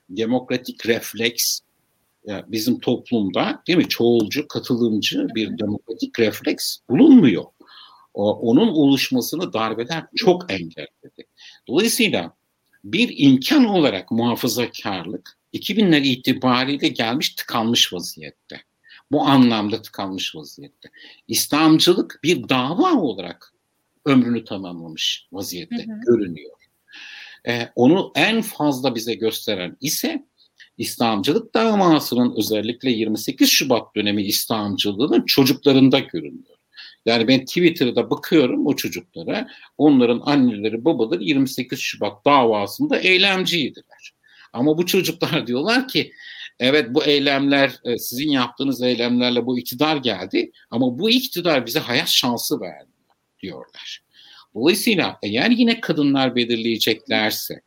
demokratik 0.10 0.88
refleks 0.88 1.60
bizim 2.28 2.80
toplumda 2.80 3.64
değil 3.68 3.78
mi 3.78 3.90
çoğulcu, 3.90 4.48
katılımcı 4.48 5.28
bir 5.36 5.58
demokratik 5.58 6.20
refleks 6.20 6.78
bulunmuyor. 6.90 7.44
Onun 8.14 8.68
oluşmasını 8.68 9.54
darbeler 9.54 10.04
çok 10.16 10.52
engelledi. 10.52 11.28
Dolayısıyla 11.68 12.34
bir 12.84 13.14
imkan 13.18 13.66
olarak 13.66 14.12
muhafazakarlık 14.12 15.38
2000'ler 15.54 16.02
itibariyle 16.02 16.88
gelmiş 16.88 17.30
tıkanmış 17.30 17.94
vaziyette. 17.94 18.62
Bu 19.12 19.22
anlamda 19.22 19.82
tıkanmış 19.82 20.36
vaziyette. 20.36 20.90
İslamcılık 21.28 22.20
bir 22.24 22.50
dava 22.50 22.94
olarak 22.94 23.54
ömrünü 24.08 24.44
tamamlamış 24.44 25.28
vaziyette 25.32 25.76
hı 25.76 25.92
hı. 25.92 26.00
görünüyor. 26.08 26.52
Ee, 27.48 27.70
onu 27.76 28.12
en 28.16 28.42
fazla 28.42 28.96
bize 28.96 29.14
gösteren 29.14 29.78
ise 29.82 30.26
İslamcılık 30.78 31.54
davasının 31.54 32.36
özellikle 32.38 32.92
28 32.92 33.50
Şubat 33.50 33.96
dönemi 33.96 34.24
İslamcılığının 34.24 35.26
çocuklarında 35.26 36.00
görünüyor. 36.00 36.58
Yani 37.06 37.28
ben 37.28 37.46
Twitter'da 37.46 38.10
bakıyorum 38.10 38.68
o 38.68 38.76
çocuklara. 38.76 39.48
Onların 39.78 40.22
anneleri 40.26 40.86
babaları 40.86 41.24
28 41.24 41.80
Şubat 41.80 42.26
davasında 42.26 43.00
eylemciydiler. 43.00 44.14
Ama 44.54 44.78
bu 44.78 44.86
çocuklar 44.86 45.48
diyorlar 45.48 45.88
ki 45.88 46.12
evet 46.60 46.88
bu 46.94 47.04
eylemler 47.04 47.80
e, 47.84 47.98
sizin 47.98 48.30
yaptığınız 48.30 48.82
eylemlerle 48.82 49.46
bu 49.46 49.60
iktidar 49.60 49.98
geldi 49.98 50.52
ama 50.72 51.00
bu 51.00 51.10
iktidar 51.10 51.66
bize 51.66 51.80
hayat 51.80 52.08
şansı 52.08 52.62
verdi 52.62 52.97
diyorlar. 53.40 54.04
Dolayısıyla 54.56 55.20
eğer 55.24 55.50
yine 55.52 55.82
kadınlar 55.82 56.36
belirleyeceklerse 56.36 57.62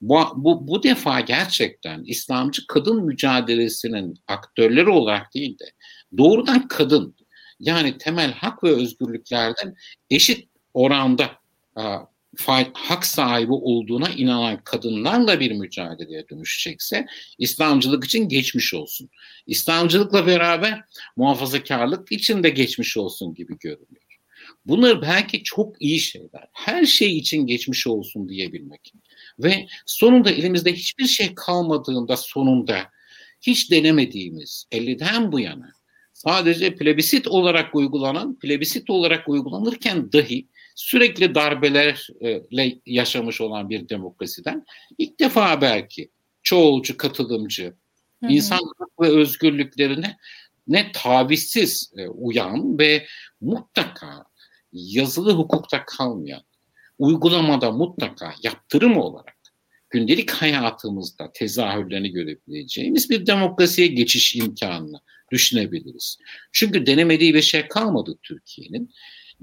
bu, 0.00 0.18
bu, 0.36 0.68
bu 0.68 0.82
defa 0.82 1.20
gerçekten 1.20 2.04
İslamcı 2.04 2.66
kadın 2.66 3.04
mücadelesinin 3.04 4.18
aktörleri 4.26 4.88
olarak 4.88 5.34
değil 5.34 5.58
de 5.58 5.64
doğrudan 6.18 6.68
kadın 6.68 7.14
yani 7.60 7.98
temel 7.98 8.32
hak 8.32 8.64
ve 8.64 8.70
özgürlüklerden 8.70 9.76
eşit 10.10 10.48
oranda 10.74 11.30
hak 12.72 13.06
sahibi 13.06 13.52
olduğuna 13.52 14.08
inanan 14.08 14.60
kadınlarla 14.64 15.40
bir 15.40 15.52
mücadeleye 15.52 16.28
dönüşecekse 16.28 17.06
İslamcılık 17.38 18.04
için 18.04 18.28
geçmiş 18.28 18.74
olsun. 18.74 19.10
İslamcılıkla 19.46 20.26
beraber 20.26 20.84
muhafazakarlık 21.16 22.12
için 22.12 22.42
de 22.42 22.50
geçmiş 22.50 22.96
olsun 22.96 23.34
gibi 23.34 23.58
görünüyor. 23.58 24.07
Bunlar 24.68 25.02
belki 25.02 25.42
çok 25.42 25.82
iyi 25.82 26.00
şeyler. 26.00 26.48
Her 26.52 26.86
şey 26.86 27.18
için 27.18 27.46
geçmiş 27.46 27.86
olsun 27.86 28.28
diyebilmek. 28.28 28.92
Ve 29.38 29.66
sonunda 29.86 30.30
elimizde 30.30 30.72
hiçbir 30.72 31.06
şey 31.06 31.34
kalmadığında 31.34 32.16
sonunda 32.16 32.78
hiç 33.40 33.70
denemediğimiz 33.70 34.66
50'den 34.72 35.32
bu 35.32 35.40
yana 35.40 35.72
sadece 36.12 36.74
plebisit 36.74 37.28
olarak 37.28 37.74
uygulanan, 37.74 38.38
plebisit 38.38 38.90
olarak 38.90 39.28
uygulanırken 39.28 40.12
dahi 40.12 40.46
sürekli 40.74 41.34
darbelerle 41.34 42.78
yaşamış 42.86 43.40
olan 43.40 43.70
bir 43.70 43.88
demokrasiden 43.88 44.66
ilk 44.98 45.20
defa 45.20 45.60
belki 45.60 46.10
çoğulcu, 46.42 46.96
katılımcı, 46.96 47.64
hı 48.22 48.26
hı. 48.26 48.32
insan 48.32 48.60
ve 49.00 49.08
özgürlüklerine 49.08 50.16
ne 50.68 50.92
tavizsiz 50.92 51.92
e, 51.96 52.08
uyan 52.08 52.78
ve 52.78 53.06
mutlaka 53.40 54.27
yazılı 54.72 55.32
hukukta 55.32 55.84
kalmayan, 55.84 56.42
uygulamada 56.98 57.70
mutlaka 57.70 58.34
yaptırım 58.42 58.96
olarak 58.96 59.38
gündelik 59.90 60.30
hayatımızda 60.30 61.30
tezahürlerini 61.34 62.10
görebileceğimiz 62.10 63.10
bir 63.10 63.26
demokrasiye 63.26 63.86
geçiş 63.86 64.36
imkanını 64.36 65.00
düşünebiliriz. 65.32 66.18
Çünkü 66.52 66.86
denemediği 66.86 67.34
bir 67.34 67.42
şey 67.42 67.68
kalmadı 67.68 68.18
Türkiye'nin. 68.22 68.90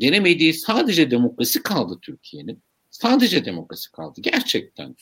Denemediği 0.02 0.54
sadece 0.54 1.12
demokrasi 1.12 1.64
kaldı 1.64 2.00
Türkiye'nin. 2.02 2.64
Sadece 2.90 3.46
demokrasi 3.46 3.92
kaldı 3.92 4.22
gerçekten. 4.22 4.96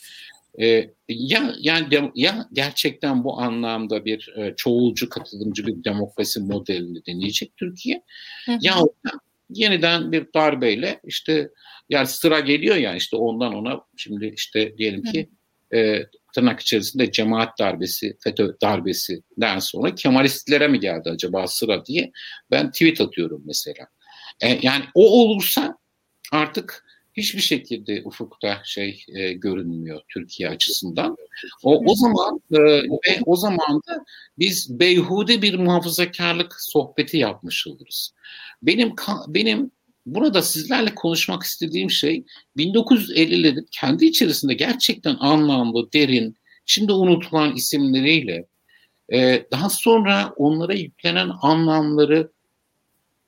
Ee, 0.59 0.89
ya 1.09 1.53
yani 1.59 2.11
ya 2.15 2.49
gerçekten 2.53 3.23
bu 3.23 3.41
anlamda 3.41 4.05
bir 4.05 4.33
e, 4.37 4.53
çoğulcu 4.57 5.09
katılımcı 5.09 5.67
bir 5.67 5.83
demokrasi 5.83 6.39
modelini 6.39 7.05
deneyecek 7.05 7.57
Türkiye 7.57 8.03
ya 8.61 8.75
yeniden 9.53 10.11
bir 10.11 10.27
darbeyle 10.35 10.99
işte 11.03 11.49
yani 11.89 12.07
sıra 12.07 12.39
geliyor 12.39 12.75
ya 12.75 12.95
işte 12.95 13.15
ondan 13.15 13.53
ona 13.53 13.81
şimdi 13.97 14.33
işte 14.35 14.77
diyelim 14.77 15.03
ki 15.03 15.29
e, 15.73 16.03
tırnak 16.35 16.59
içerisinde 16.59 17.11
cemaat 17.11 17.59
darbesi, 17.59 18.17
FETÖ 18.23 18.55
darbesinden 18.61 19.59
sonra 19.59 19.95
Kemalistlere 19.95 20.67
mi 20.67 20.79
geldi 20.79 21.09
acaba 21.09 21.47
sıra 21.47 21.85
diye 21.85 22.11
ben 22.51 22.71
tweet 22.71 23.01
atıyorum 23.01 23.43
mesela. 23.45 23.87
E, 24.41 24.59
yani 24.61 24.83
o 24.93 25.21
olursa 25.21 25.77
artık 26.31 26.85
hiçbir 27.13 27.41
şekilde 27.41 28.01
ufukta 28.05 28.61
şey 28.63 29.05
e, 29.07 29.33
görünmüyor 29.33 30.01
Türkiye 30.09 30.49
açısından. 30.49 31.17
O, 31.63 31.83
o 31.85 31.95
zaman 31.95 32.41
e, 32.51 32.59
ve 32.83 33.19
o 33.25 33.35
zaman 33.35 33.81
da 33.87 34.05
biz 34.39 34.79
beyhude 34.79 35.41
bir 35.41 35.59
muhafazakarlık 35.59 36.55
sohbeti 36.59 37.17
yapmış 37.17 37.67
oluruz. 37.67 38.13
Benim 38.61 38.93
benim 39.27 39.71
burada 40.05 40.41
sizlerle 40.41 40.95
konuşmak 40.95 41.43
istediğim 41.43 41.91
şey 41.91 42.23
1950'lerin 42.57 43.67
kendi 43.71 44.05
içerisinde 44.05 44.53
gerçekten 44.53 45.15
anlamlı, 45.19 45.93
derin, 45.93 46.37
şimdi 46.65 46.91
unutulan 46.91 47.55
isimleriyle 47.55 48.45
e, 49.13 49.45
daha 49.51 49.69
sonra 49.69 50.33
onlara 50.37 50.73
yüklenen 50.73 51.31
anlamları 51.41 52.31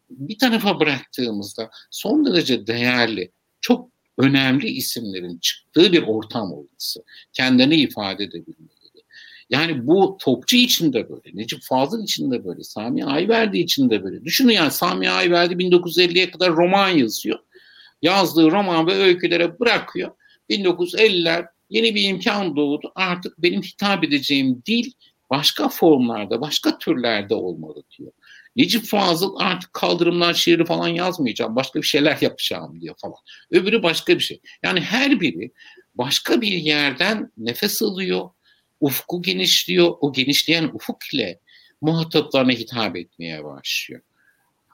bir 0.10 0.38
tarafa 0.38 0.80
bıraktığımızda 0.80 1.70
son 1.92 2.26
derece 2.26 2.68
değerli, 2.68 3.32
çok 3.66 3.90
önemli 4.18 4.68
isimlerin 4.68 5.38
çıktığı 5.38 5.92
bir 5.92 6.04
ortam 6.04 6.54
olması, 6.54 7.04
kendini 7.34 7.76
ifade 7.76 8.24
edebilmeleri. 8.24 9.02
Yani 9.50 9.88
bu 9.88 10.18
Topçu 10.22 10.56
için 10.56 10.94
de 10.94 11.10
böyle, 11.10 11.32
Necip 11.34 11.62
Fazıl 11.64 12.04
için 12.04 12.32
de 12.32 12.46
böyle, 12.46 12.64
Sami 12.64 13.06
Ayverdi 13.06 13.58
için 13.58 13.90
de 13.90 14.04
böyle. 14.04 14.26
Düşünün 14.26 14.54
yani 14.54 14.72
Sami 14.72 15.10
Ayverdi 15.10 15.54
1950'ye 15.54 16.32
kadar 16.32 16.56
roman 16.56 16.90
yazıyor. 16.90 17.40
Yazdığı 18.02 18.52
roman 18.52 18.88
ve 18.88 18.94
öykülere 18.94 19.60
bırakıyor. 19.60 20.12
1950'ler 20.50 21.46
yeni 21.70 21.96
bir 21.96 22.04
imkan 22.04 22.56
doğdu. 22.56 22.92
Artık 22.96 23.42
benim 23.42 23.62
hitap 23.62 24.04
edeceğim 24.04 24.64
dil 24.66 24.92
başka 25.30 25.70
formlarda, 25.70 26.42
başka 26.42 26.78
türlerde 26.78 27.36
olmalı 27.36 27.84
diyor. 27.98 28.12
Necip 28.56 28.86
Fazıl 28.86 29.36
artık 29.38 29.74
kaldırımlar 29.74 30.34
şiiri 30.34 30.66
falan 30.66 30.88
yazmayacağım. 30.88 31.56
Başka 31.56 31.82
bir 31.82 31.88
şeyler 31.88 32.18
yapacağım 32.22 32.82
diyor 32.82 32.96
falan. 33.02 33.18
Öbürü 33.52 33.84
başka 33.84 34.16
bir 34.16 34.24
şey. 34.24 34.42
Yani 34.64 34.82
her 34.82 35.22
biri 35.22 35.52
başka 35.96 36.42
bir 36.42 36.52
yerden 36.52 37.32
nefes 37.38 37.82
alıyor. 37.82 38.30
Ufku 38.80 39.22
genişliyor. 39.22 39.94
O 40.02 40.14
genişleyen 40.14 40.70
ufuk 40.74 41.14
ile 41.14 41.40
muhataplarına 41.82 42.52
hitap 42.52 42.98
etmeye 42.98 43.44
başlıyor. 43.44 44.02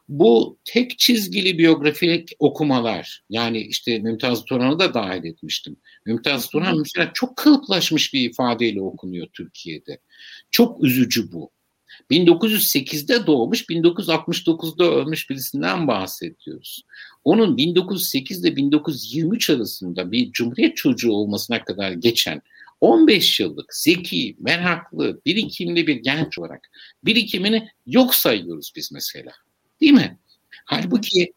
Bu 0.10 0.60
tek 0.66 1.00
çizgili 1.00 1.58
biyografik 1.58 2.32
okumalar 2.40 3.24
yani 3.30 3.62
işte 3.62 4.00
Mümtaz 4.00 4.46
Turan'ı 4.46 4.80
da 4.80 4.94
dahil 4.94 5.24
etmiştim. 5.24 5.76
Mümtaz 6.06 6.50
Turan 6.50 6.80
mesela 6.80 7.12
çok 7.14 7.38
kalıplaşmış 7.38 8.14
bir 8.14 8.30
ifadeyle 8.30 8.82
okunuyor 8.82 9.28
Türkiye'de. 9.34 10.00
Çok 10.52 10.84
üzücü 10.84 11.32
bu. 11.32 11.52
1908'de 12.12 13.28
doğmuş, 13.28 13.62
1969'da 13.62 14.84
ölmüş 14.84 15.30
birisinden 15.30 15.88
bahsediyoruz. 15.88 16.82
Onun 17.24 17.58
1908 17.58 18.46
ile 18.46 18.56
1923 18.56 19.50
arasında 19.50 20.12
bir 20.12 20.32
cumhuriyet 20.32 20.78
çocuğu 20.78 21.12
olmasına 21.12 21.64
kadar 21.64 21.92
geçen 21.92 22.42
15 22.82 23.40
yıllık 23.40 23.76
zeki, 23.76 24.36
meraklı, 24.40 25.22
birikimli 25.26 25.88
bir 25.88 25.96
genç 25.96 26.40
olarak 26.40 26.70
birikimini 27.06 27.70
yok 27.88 28.16
sayıyoruz 28.16 28.74
biz 28.76 28.92
mesela. 28.92 29.32
Değil 29.82 29.94
mi? 29.94 30.18
Halbuki 30.66 31.34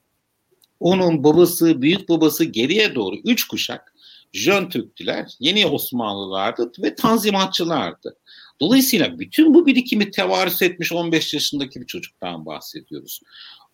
onun 0.80 1.24
babası, 1.24 1.82
büyük 1.82 2.08
babası 2.08 2.44
geriye 2.44 2.94
doğru 2.94 3.16
üç 3.24 3.48
kuşak 3.48 3.94
Jön 4.32 4.68
Türktüler, 4.68 5.30
yeni 5.40 5.66
Osmanlılardı 5.66 6.72
ve 6.82 6.94
Tanzimatçılardı. 6.94 8.16
Dolayısıyla 8.60 9.18
bütün 9.18 9.54
bu 9.54 9.66
birikimi 9.66 10.10
tevarüs 10.10 10.62
etmiş 10.62 10.92
15 10.92 11.34
yaşındaki 11.34 11.80
bir 11.80 11.86
çocuktan 11.86 12.46
bahsediyoruz. 12.46 13.20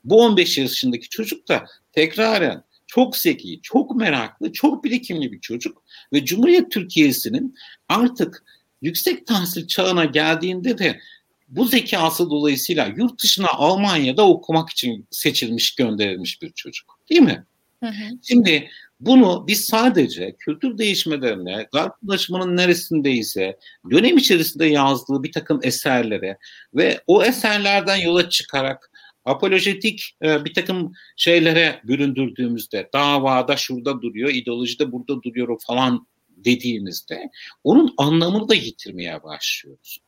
Bu 0.05 0.23
15 0.23 0.59
yaşındaki 0.59 1.09
çocuk 1.09 1.49
da 1.49 1.65
tekraren 1.93 2.65
çok 2.87 3.17
zeki, 3.17 3.61
çok 3.63 3.97
meraklı, 3.97 4.53
çok 4.53 4.85
birikimli 4.85 5.33
bir 5.33 5.41
çocuk 5.41 5.83
ve 6.13 6.25
Cumhuriyet 6.25 6.71
Türkiye'sinin 6.71 7.55
artık 7.89 8.45
yüksek 8.83 9.27
tahsil 9.27 9.67
çağına 9.67 10.05
geldiğinde 10.05 10.79
de 10.79 11.01
bu 11.49 11.65
zekası 11.65 12.31
dolayısıyla 12.31 12.87
yurt 12.97 13.23
dışına 13.23 13.49
Almanya'da 13.49 14.29
okumak 14.29 14.71
için 14.71 15.07
seçilmiş, 15.11 15.75
gönderilmiş 15.75 16.43
bir 16.43 16.53
çocuk. 16.53 16.99
Değil 17.11 17.23
mi? 17.23 17.45
Hı 17.81 17.87
hı. 17.87 18.19
Şimdi 18.23 18.71
Bunu 19.01 19.45
biz 19.47 19.65
sadece 19.65 20.37
kültür 20.39 20.79
değişmelerine, 20.79 21.69
garplaşmanın 21.73 22.57
neresindeyse 22.57 23.59
dönem 23.91 24.17
içerisinde 24.17 24.67
yazdığı 24.67 25.23
bir 25.23 25.33
takım 25.33 25.61
eserlere 25.63 26.39
ve 26.75 27.01
o 27.07 27.25
eserlerden 27.25 27.97
yola 27.97 28.29
çıkarak 28.29 28.91
apolojetik 29.25 30.17
e, 30.23 30.45
bir 30.45 30.55
takım 30.55 30.93
şeylere 31.17 31.81
büründürdüğümüzde 31.85 32.89
davada 32.93 33.57
şurada 33.57 34.03
duruyor, 34.03 34.31
ideolojide 34.31 34.93
burada 34.93 35.23
duruyor 35.23 35.61
falan 35.67 36.07
dediğimizde 36.37 37.31
onun 37.65 37.95
anlamını 37.97 38.49
da 38.49 38.55
yitirmeye 38.55 39.23
başlıyoruz. 39.23 39.99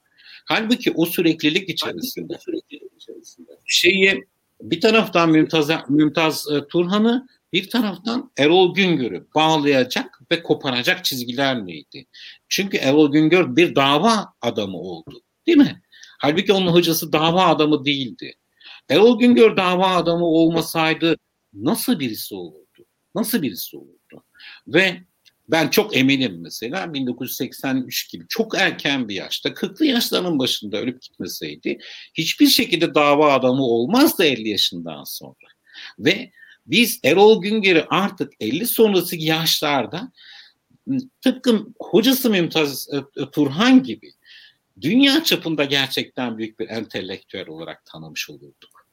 Halbuki 0.45 0.93
o 0.95 1.07
süreklilik 1.07 1.69
içerisinde, 1.69 2.39
süreklilik 2.39 2.93
içerisinde 2.97 3.51
şeyi 3.67 4.25
bir 4.63 4.81
taraftan 4.81 5.31
Mümtaz, 5.31 5.71
Mümtaz 5.89 6.47
e, 6.53 6.67
Turhan'ı 6.69 7.27
bir 7.53 7.71
taraftan 7.71 8.33
Erol 8.39 8.75
Güngör'ü 8.75 9.27
bağlayacak 9.35 10.21
ve 10.31 10.43
koparacak 10.43 11.05
çizgiler 11.05 11.67
neydi? 11.67 12.07
Çünkü 12.49 12.77
Erol 12.77 13.13
Güngör 13.13 13.57
bir 13.57 13.75
dava 13.75 14.35
adamı 14.41 14.79
oldu. 14.79 15.23
Değil 15.47 15.59
mi? 15.59 15.83
Halbuki 16.19 16.53
onun 16.53 16.73
hocası 16.73 17.13
dava 17.13 17.47
adamı 17.47 17.85
değildi. 17.85 18.35
Erol 18.89 19.19
Güngör 19.19 19.57
dava 19.57 19.97
adamı 19.97 20.25
olmasaydı 20.25 21.17
nasıl 21.53 22.01
birisi 22.01 22.35
olurdu? 22.35 22.87
Nasıl 23.15 23.43
birisi 23.43 23.77
olurdu? 23.77 24.25
Ve 24.67 25.03
ben 25.49 25.69
çok 25.69 25.97
eminim 25.97 26.39
mesela 26.41 26.95
1983 26.95 28.11
gibi 28.11 28.25
çok 28.29 28.59
erken 28.59 29.09
bir 29.09 29.15
yaşta 29.15 29.49
40'lı 29.49 29.87
yaşlarının 29.87 30.39
başında 30.39 30.79
ölüp 30.79 31.03
gitmeseydi 31.03 31.79
hiçbir 32.15 32.47
şekilde 32.47 32.95
dava 32.95 33.33
adamı 33.33 33.63
olmazdı 33.63 34.25
50 34.25 34.49
yaşından 34.49 35.05
sonra. 35.05 35.49
Ve 35.99 36.33
biz 36.67 37.01
Erol 37.05 37.43
Güngör'ü 37.43 37.87
artık 37.91 38.33
50 38.41 38.67
sonrası 38.67 39.17
yaşlarda 39.17 40.13
tıpkı 41.21 41.67
hocası 41.79 42.31
Mümtaz 42.31 42.89
e, 42.93 43.31
Turhan 43.31 43.83
gibi 43.83 44.13
dünya 44.81 45.25
çapında 45.25 45.65
gerçekten 45.65 46.39
büyük 46.39 46.61
bir 46.61 46.69
entelektüel 46.69 47.49
olarak 47.49 47.85
tanımış 47.85 48.31
olurduk. 48.31 48.87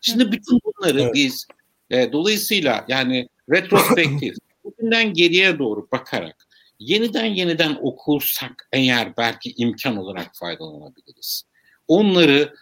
Şimdi 0.00 0.32
bütün 0.32 0.60
bunları 0.64 1.00
evet. 1.00 1.14
biz 1.14 1.46
e, 1.90 2.12
dolayısıyla 2.12 2.84
yani 2.88 3.28
retrospektif 3.50 4.36
bugünden 4.64 5.14
geriye 5.14 5.58
doğru 5.58 5.88
bakarak 5.92 6.46
yeniden 6.78 7.24
yeniden 7.24 7.78
okursak 7.82 8.68
eğer 8.72 9.16
belki 9.16 9.54
imkan 9.56 9.96
olarak 9.96 10.36
faydalanabiliriz. 10.36 11.42
Onları 11.88 12.54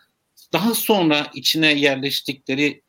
daha 0.52 0.74
sonra 0.74 1.26
içine 1.34 1.72
yerleştikleri 1.72 2.82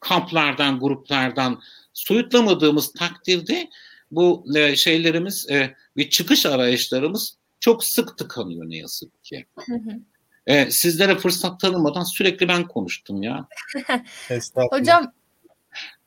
kamplardan, 0.00 0.80
gruplardan 0.80 1.60
soyutlamadığımız 1.92 2.92
takdirde 2.92 3.68
bu 4.10 4.44
e, 4.56 4.76
şeylerimiz 4.76 5.50
e, 5.50 5.74
ve 5.96 6.10
çıkış 6.10 6.46
arayışlarımız 6.46 7.36
çok 7.60 7.84
sık 7.84 8.18
tıkanıyor 8.18 8.70
ne 8.70 8.76
yazık 8.76 9.24
ki. 9.24 9.46
Hı 9.58 9.74
hı. 9.74 10.00
E, 10.46 10.70
sizlere 10.70 11.18
fırsat 11.18 11.60
tanımadan 11.60 12.04
sürekli 12.04 12.48
ben 12.48 12.68
konuştum 12.68 13.22
ya. 13.22 13.48
Hocam 14.70 15.12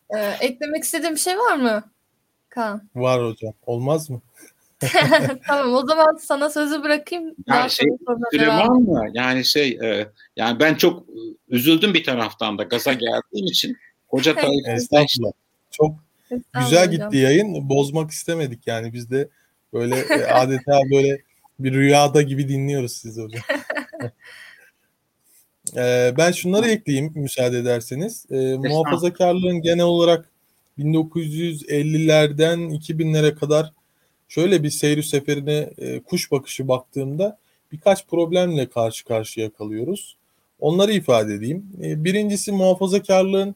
e, 0.09 0.19
eklemek 0.19 0.83
istediğim 0.83 1.15
bir 1.15 1.19
şey 1.19 1.37
var 1.37 1.55
mı? 1.55 1.83
Kaan. 2.49 2.89
Var 2.95 3.25
hocam. 3.25 3.53
Olmaz 3.65 4.09
mı? 4.09 4.21
tamam 5.47 5.73
o 5.73 5.87
zaman 5.87 6.17
sana 6.21 6.49
sözü 6.49 6.83
bırakayım. 6.83 7.35
Ya 7.47 7.69
şey, 7.69 7.87
var 8.47 8.67
mı? 8.67 9.05
Yani 9.13 9.45
şey 9.45 9.79
e, 9.83 10.07
yani 10.35 10.59
ben 10.59 10.75
çok 10.75 11.03
üzüldüm 11.49 11.93
bir 11.93 12.03
taraftan 12.03 12.57
da 12.57 12.63
gaza 12.63 12.93
geldiğim 12.93 13.45
için. 13.45 13.77
Hoca 14.07 14.35
Estağfurullah. 14.67 15.31
Çok 15.71 15.95
güzel 16.59 16.91
gitti 16.91 17.17
yayın. 17.17 17.69
Bozmak 17.69 18.11
istemedik 18.11 18.67
yani 18.67 18.93
biz 18.93 19.11
de 19.11 19.29
böyle 19.73 19.95
e, 19.95 20.25
adeta 20.25 20.79
böyle 20.91 21.21
bir 21.59 21.73
rüyada 21.73 22.21
gibi 22.21 22.49
dinliyoruz 22.49 22.91
sizi 22.91 23.21
hocam. 23.21 23.41
ee, 25.77 26.13
ben 26.17 26.31
şunları 26.31 26.67
ekleyeyim 26.67 27.11
müsaade 27.15 27.57
ederseniz. 27.57 28.25
Ee, 28.31 28.55
muhafazakarlığın 28.55 29.61
genel 29.61 29.85
olarak 29.85 30.29
1950'lerden 30.79 32.59
2000'lere 32.59 33.35
kadar 33.35 33.73
şöyle 34.31 34.63
bir 34.63 34.69
seyri 34.69 35.03
seferine 35.03 35.69
e, 35.77 35.99
kuş 35.99 36.31
bakışı 36.31 36.67
baktığımda 36.67 37.37
birkaç 37.71 38.07
problemle 38.07 38.69
karşı 38.69 39.05
karşıya 39.05 39.49
kalıyoruz. 39.49 40.17
Onları 40.59 40.93
ifade 40.93 41.33
edeyim. 41.33 41.65
E, 41.83 42.03
birincisi 42.03 42.51
muhafazakarlığın 42.51 43.55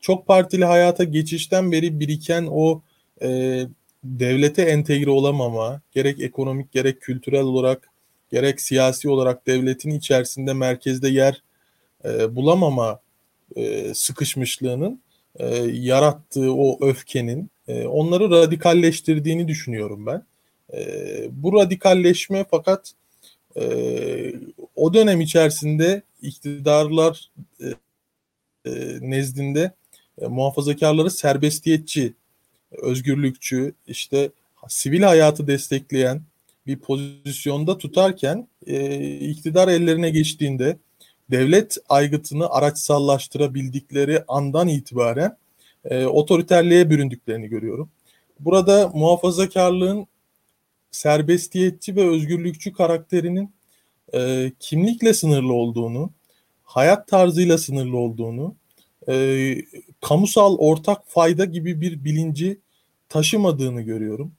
çok 0.00 0.26
partili 0.26 0.64
hayata 0.64 1.04
geçişten 1.04 1.72
beri 1.72 2.00
biriken 2.00 2.48
o 2.50 2.82
e, 3.22 3.60
devlete 4.04 4.62
entegre 4.62 5.10
olamama, 5.10 5.80
gerek 5.92 6.20
ekonomik 6.20 6.72
gerek 6.72 7.00
kültürel 7.00 7.42
olarak 7.42 7.88
gerek 8.32 8.60
siyasi 8.60 9.08
olarak 9.08 9.46
devletin 9.46 9.90
içerisinde 9.90 10.52
merkezde 10.52 11.08
yer 11.08 11.42
e, 12.04 12.36
bulamama 12.36 13.00
e, 13.56 13.94
sıkışmışlığının 13.94 15.00
e, 15.36 15.46
yarattığı 15.72 16.54
o 16.54 16.86
öfkenin 16.86 17.50
e, 17.72 17.86
onları 17.86 18.30
radikalleştirdiğini 18.30 19.48
düşünüyorum 19.48 20.06
ben. 20.06 20.22
E, 20.72 20.82
bu 21.30 21.52
radikalleşme 21.52 22.44
fakat 22.50 22.92
e, 23.56 23.62
o 24.76 24.94
dönem 24.94 25.20
içerisinde 25.20 26.02
iktidarlar 26.22 27.30
e, 27.60 27.66
e, 28.70 28.98
nezdinde 29.00 29.72
muhafazakarları 30.28 31.10
serbestiyetçi, 31.10 32.14
özgürlükçü, 32.70 33.74
işte 33.86 34.30
sivil 34.68 35.02
hayatı 35.02 35.46
destekleyen 35.46 36.22
bir 36.66 36.78
pozisyonda 36.78 37.78
tutarken 37.78 38.48
iktidar 39.20 39.68
ellerine 39.68 40.10
geçtiğinde 40.10 40.76
devlet 41.30 41.78
aygıtını 41.88 42.50
araçsallaştırabildikleri 42.50 44.24
andan 44.28 44.68
itibaren 44.68 45.36
e, 45.84 46.06
otoriterliğe 46.06 46.90
büründüklerini 46.90 47.48
görüyorum. 47.48 47.90
Burada 48.40 48.90
muhafazakarlığın 48.94 50.06
serbestiyetçi 50.90 51.96
ve 51.96 52.08
özgürlükçü 52.08 52.72
karakterinin 52.72 53.50
e, 54.14 54.52
kimlikle 54.60 55.14
sınırlı 55.14 55.52
olduğunu, 55.52 56.10
hayat 56.64 57.08
tarzıyla 57.08 57.58
sınırlı 57.58 57.96
olduğunu, 57.96 58.54
e, 59.08 59.56
kamusal 60.00 60.56
ortak 60.58 61.02
fayda 61.06 61.44
gibi 61.44 61.80
bir 61.80 62.04
bilinci 62.04 62.58
taşımadığını 63.08 63.82
görüyorum. 63.82 64.32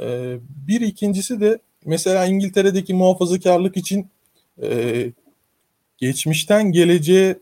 E, 0.00 0.36
bir 0.66 0.80
ikincisi 0.80 1.40
de 1.40 1.58
mesela 1.84 2.26
İngiltere'deki 2.26 2.94
muhafazakarlık 2.94 3.76
için 3.76 4.10
e, 4.62 5.12
geçmişten 5.98 6.72
geleceğe 6.72 7.38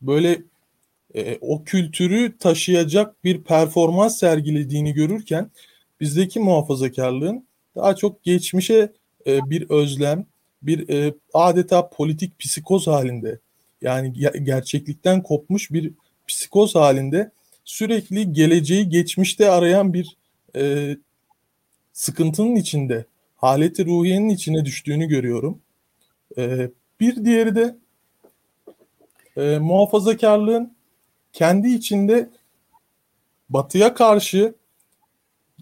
böyle 0.00 0.42
e, 1.14 1.38
o 1.40 1.64
kültürü 1.64 2.38
taşıyacak 2.38 3.24
bir 3.24 3.42
performans 3.42 4.18
sergilediğini 4.18 4.92
görürken 4.92 5.50
bizdeki 6.00 6.40
muhafazakarlığın 6.40 7.46
daha 7.76 7.96
çok 7.96 8.22
geçmişe 8.24 8.92
e, 9.26 9.50
bir 9.50 9.70
özlem, 9.70 10.26
bir 10.62 10.88
e, 10.88 11.14
adeta 11.34 11.88
politik 11.88 12.38
psikoz 12.38 12.86
halinde 12.86 13.38
yani 13.82 14.12
gerçeklikten 14.42 15.22
kopmuş 15.22 15.70
bir 15.70 15.92
psikoz 16.28 16.74
halinde 16.74 17.30
sürekli 17.64 18.32
geleceği 18.32 18.88
geçmişte 18.88 19.50
arayan 19.50 19.94
bir 19.94 20.16
e, 20.56 20.96
sıkıntının 21.92 22.56
içinde, 22.56 23.04
haleti 23.36 23.86
ruhiyenin 23.86 24.28
içine 24.28 24.64
düştüğünü 24.64 25.06
görüyorum. 25.06 25.60
E, 26.38 26.70
bir 27.00 27.24
diğeri 27.24 27.54
de 27.56 27.76
e, 29.36 29.58
muhafazakarlığın 29.58 30.77
kendi 31.32 31.68
içinde 31.68 32.30
batıya 33.48 33.94
karşı 33.94 34.54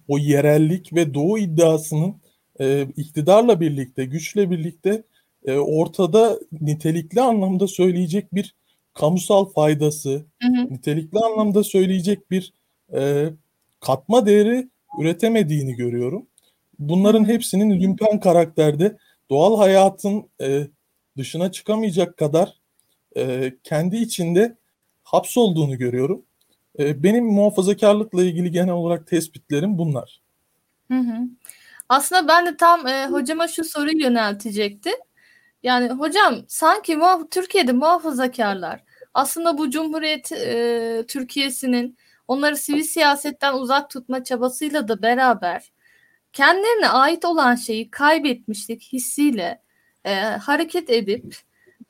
o 0.08 0.18
yerellik 0.18 0.92
ve 0.92 1.14
doğu 1.14 1.38
iddiasının 1.38 2.14
e, 2.60 2.86
iktidarla 2.96 3.60
birlikte, 3.60 4.04
güçle 4.04 4.50
birlikte 4.50 5.02
e, 5.44 5.52
ortada 5.56 6.38
nitelikli 6.60 7.20
anlamda 7.20 7.66
söyleyecek 7.66 8.34
bir 8.34 8.54
kamusal 8.94 9.44
faydası, 9.44 10.24
hı 10.42 10.48
hı. 10.48 10.74
nitelikli 10.74 11.18
anlamda 11.18 11.64
söyleyecek 11.64 12.30
bir 12.30 12.52
e, 12.94 13.30
katma 13.80 14.26
değeri 14.26 14.68
üretemediğini 15.00 15.74
görüyorum. 15.74 16.26
Bunların 16.78 17.24
hepsinin 17.24 17.80
lümpen 17.80 18.20
karakterde 18.20 18.96
doğal 19.30 19.58
hayatın 19.58 20.28
e, 20.42 20.66
dışına 21.16 21.52
çıkamayacak 21.52 22.16
kadar 22.16 22.60
e, 23.16 23.52
kendi 23.64 23.96
içinde 23.96 24.56
hapsolduğunu 25.06 25.78
görüyorum. 25.78 26.22
E, 26.78 27.02
benim 27.02 27.24
muhafazakarlıkla 27.24 28.22
ilgili 28.22 28.50
genel 28.50 28.74
olarak 28.74 29.06
tespitlerim 29.06 29.78
bunlar. 29.78 30.20
Hı 30.90 30.98
hı. 30.98 31.18
Aslında 31.88 32.28
ben 32.28 32.46
de 32.46 32.56
tam 32.56 32.86
e, 32.86 33.06
hocama 33.06 33.48
şu 33.48 33.64
soruyu 33.64 34.02
yöneltecekti. 34.02 34.90
Yani 35.62 35.88
hocam 35.90 36.44
sanki 36.48 36.92
muhaf- 36.92 37.30
Türkiye'de 37.30 37.72
muhafazakarlar 37.72 38.84
aslında 39.14 39.58
bu 39.58 39.70
Cumhuriyet 39.70 40.32
e, 40.32 41.04
Türkiye'sinin 41.08 41.98
onları 42.28 42.56
sivil 42.56 42.82
siyasetten 42.82 43.54
uzak 43.54 43.90
tutma 43.90 44.24
çabasıyla 44.24 44.88
da 44.88 45.02
beraber 45.02 45.72
kendilerine 46.32 46.88
ait 46.88 47.24
olan 47.24 47.54
şeyi 47.54 47.90
kaybetmişlik 47.90 48.82
hissiyle 48.92 49.62
e, 50.04 50.14
hareket 50.20 50.90
edip 50.90 51.36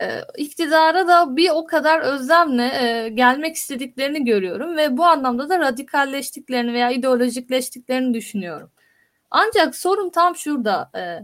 e, 0.03 0.21
iktidara 0.37 1.09
da 1.09 1.37
bir 1.37 1.51
o 1.51 1.67
kadar 1.67 2.01
özlemle 2.01 2.65
e, 2.65 3.09
gelmek 3.09 3.57
istediklerini 3.57 4.25
görüyorum 4.25 4.77
ve 4.77 4.97
bu 4.97 5.05
anlamda 5.05 5.49
da 5.49 5.59
radikalleştiklerini 5.59 6.73
veya 6.73 6.91
ideolojikleştiklerini 6.91 8.15
düşünüyorum. 8.15 8.71
Ancak 9.31 9.77
sorun 9.77 10.11
tam 10.11 10.37
şurada. 10.37 10.91
E, 10.97 11.21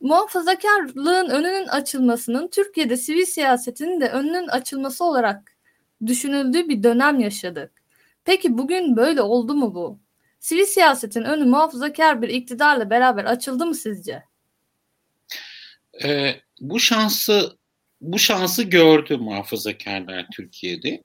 muhafazakarlığın 0.00 1.30
önünün 1.30 1.68
açılmasının 1.68 2.48
Türkiye'de 2.48 2.96
sivil 2.96 3.24
siyasetinin 3.24 4.00
de 4.00 4.08
önünün 4.08 4.48
açılması 4.48 5.04
olarak 5.04 5.56
düşünüldüğü 6.06 6.68
bir 6.68 6.82
dönem 6.82 7.20
yaşadık. 7.20 7.72
Peki 8.24 8.58
bugün 8.58 8.96
böyle 8.96 9.22
oldu 9.22 9.54
mu 9.54 9.74
bu? 9.74 9.98
Sivil 10.40 10.66
siyasetin 10.66 11.22
önü 11.22 11.44
muhafazakar 11.44 12.22
bir 12.22 12.28
iktidarla 12.28 12.90
beraber 12.90 13.24
açıldı 13.24 13.66
mı 13.66 13.74
sizce? 13.74 14.22
Ee, 16.04 16.34
bu 16.60 16.80
şansı 16.80 17.57
bu 18.00 18.18
şansı 18.18 18.62
gördü 18.62 19.16
muhafazakarlar 19.16 20.26
Türkiye'de. 20.32 21.02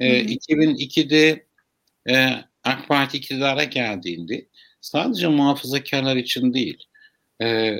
Ee, 0.00 0.20
2002'de 0.24 1.46
e, 2.08 2.44
AK 2.64 2.88
Parti 2.88 3.16
iktidara 3.16 3.64
geldiğinde 3.64 4.46
sadece 4.80 5.28
muhafazakarlar 5.28 6.16
için 6.16 6.54
değil, 6.54 6.84
e, 7.42 7.76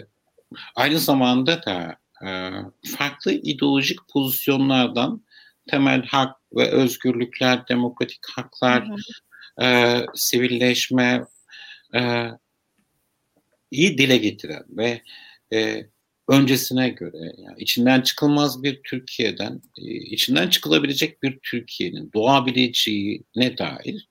aynı 0.75 0.99
zamanda 0.99 1.63
da 1.63 1.97
e, 2.27 2.29
farklı 2.97 3.33
ideolojik 3.33 3.99
pozisyonlardan 4.13 5.25
temel 5.71 6.03
hak 6.07 6.37
ve 6.53 6.71
özgürlükler, 6.71 7.69
demokratik 7.69 8.27
haklar, 8.37 8.89
hı 8.89 8.93
hı. 8.93 9.65
E, 9.65 10.01
sivilleşme 10.15 11.25
e, 11.95 12.31
iyi 13.71 13.99
dile 13.99 14.17
getiren 14.17 14.65
ve 14.69 15.03
e, 15.53 15.87
öncesine 16.29 16.89
göre 16.89 17.33
yani 17.39 17.59
içinden 17.59 18.01
çıkılmaz 18.01 18.63
bir 18.63 18.81
Türkiye'den 18.83 19.63
e, 19.79 19.83
içinden 19.85 20.49
çıkılabilecek 20.49 21.23
bir 21.23 21.39
Türkiye'nin 21.43 22.11
doğabileceğine 22.15 23.59
dair 23.59 24.09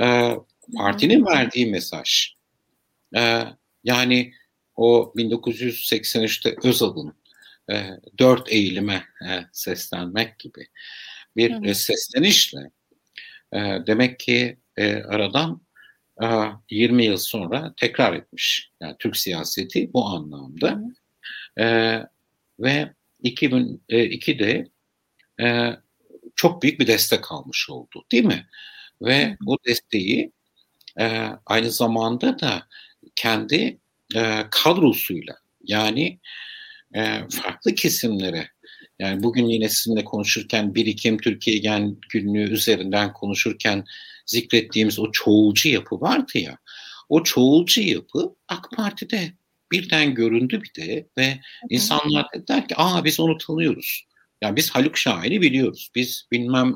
e, 0.00 0.34
partinin 0.76 1.26
verdiği 1.26 1.66
mesaj. 1.66 2.34
E, 3.16 3.42
yani 3.84 4.32
o 4.76 5.12
1983'te 5.16 6.56
Özal'ın 6.68 7.14
e, 7.70 7.86
dört 8.18 8.52
eğilime 8.52 9.04
e, 9.28 9.46
seslenmek 9.52 10.38
gibi 10.38 10.66
bir 11.36 11.64
e, 11.64 11.74
seslenişle 11.74 12.70
e, 13.52 13.58
demek 13.86 14.18
ki 14.18 14.58
e, 14.76 14.94
aradan 14.94 15.60
e, 16.22 16.26
20 16.70 17.04
yıl 17.04 17.16
sonra 17.16 17.74
tekrar 17.76 18.14
etmiş. 18.14 18.70
Yani 18.80 18.96
Türk 18.98 19.16
siyaseti 19.16 19.92
bu 19.92 20.06
anlamda. 20.06 20.80
E, 21.58 21.98
ve 22.60 22.94
2002'de 23.24 24.68
e, 25.40 25.76
çok 26.36 26.62
büyük 26.62 26.80
bir 26.80 26.86
destek 26.86 27.32
almış 27.32 27.70
oldu 27.70 28.04
değil 28.12 28.24
mi? 28.24 28.46
Ve 29.02 29.36
o 29.46 29.56
desteği 29.66 30.32
e, 31.00 31.28
aynı 31.46 31.70
zamanda 31.70 32.38
da 32.38 32.66
kendi 33.16 33.78
e, 34.16 34.42
kadrosuyla 34.50 35.36
yani 35.64 36.20
e, 36.94 37.28
farklı 37.30 37.74
kesimlere 37.74 38.48
yani 38.98 39.22
bugün 39.22 39.46
yine 39.46 39.68
sizinle 39.68 40.04
konuşurken 40.04 40.74
birikim 40.74 41.18
Türkiye 41.18 41.58
Gen 41.58 41.96
günlüğü 42.10 42.50
üzerinden 42.52 43.12
konuşurken 43.12 43.84
zikrettiğimiz 44.26 44.98
o 44.98 45.12
çoğulcu 45.12 45.68
yapı 45.68 46.00
vardı 46.00 46.38
ya 46.38 46.58
o 47.08 47.22
çoğulcu 47.22 47.80
yapı 47.80 48.34
AK 48.48 48.70
Parti'de 48.76 49.32
birden 49.72 50.14
göründü 50.14 50.62
bir 50.62 50.82
de 50.82 51.08
ve 51.18 51.40
insanlar 51.70 52.26
dediler 52.34 52.68
ki 52.68 52.74
aa 52.76 53.04
biz 53.04 53.20
onu 53.20 53.38
tanıyoruz. 53.38 54.06
Yani 54.42 54.56
biz 54.56 54.70
Haluk 54.70 54.98
Şahin'i 54.98 55.40
biliyoruz. 55.40 55.90
Biz 55.94 56.28
bilmem 56.32 56.74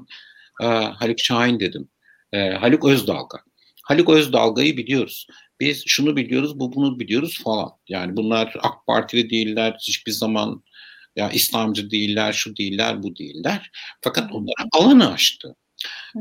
e, 0.63 0.67
Haluk 0.67 1.21
Şahin 1.21 1.61
dedim. 1.61 1.89
E, 2.33 2.51
Haluk 2.51 2.85
Özdalga. 2.85 3.39
Haluk 3.85 4.11
Özdalga'yı 4.11 4.77
biliyoruz. 4.77 5.27
Biz 5.61 5.85
şunu 5.87 6.17
biliyoruz, 6.17 6.61
bu 6.61 6.75
bunu 6.75 7.01
biliyoruz 7.01 7.41
falan. 7.45 7.71
Yani 7.89 8.17
bunlar 8.17 8.55
AK 8.63 8.87
Partili 8.87 9.31
değiller, 9.31 9.77
hiçbir 9.81 10.13
zaman 10.13 10.63
ya 11.17 11.31
İslamcı 11.31 11.91
değiller, 11.91 12.33
şu 12.33 12.57
değiller, 12.57 13.03
bu 13.03 13.17
değiller. 13.17 13.71
Fakat 14.03 14.33
onlara 14.33 14.69
alanı 14.73 15.13
açtı. 15.13 15.57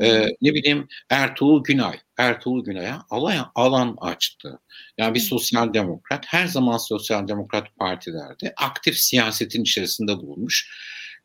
Ee, 0.01 0.26
ne 0.41 0.53
bileyim 0.53 0.88
Ertuğrul 1.10 1.64
Günay, 1.64 1.99
Ertuğrul 2.18 2.66
Günay'a 2.66 3.05
alan, 3.10 3.51
alan 3.55 3.97
açtı. 4.01 4.60
Yani 4.97 5.16
bir 5.16 5.20
sosyal 5.20 5.74
demokrat, 5.74 6.26
her 6.28 6.47
zaman 6.47 6.78
sosyal 6.78 7.28
demokrat 7.28 7.76
partilerde 7.78 8.53
aktif 8.57 8.97
siyasetin 8.97 9.62
içerisinde 9.62 10.18
bulunmuş. 10.18 10.70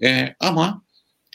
Ee, 0.02 0.34
ama 0.40 0.82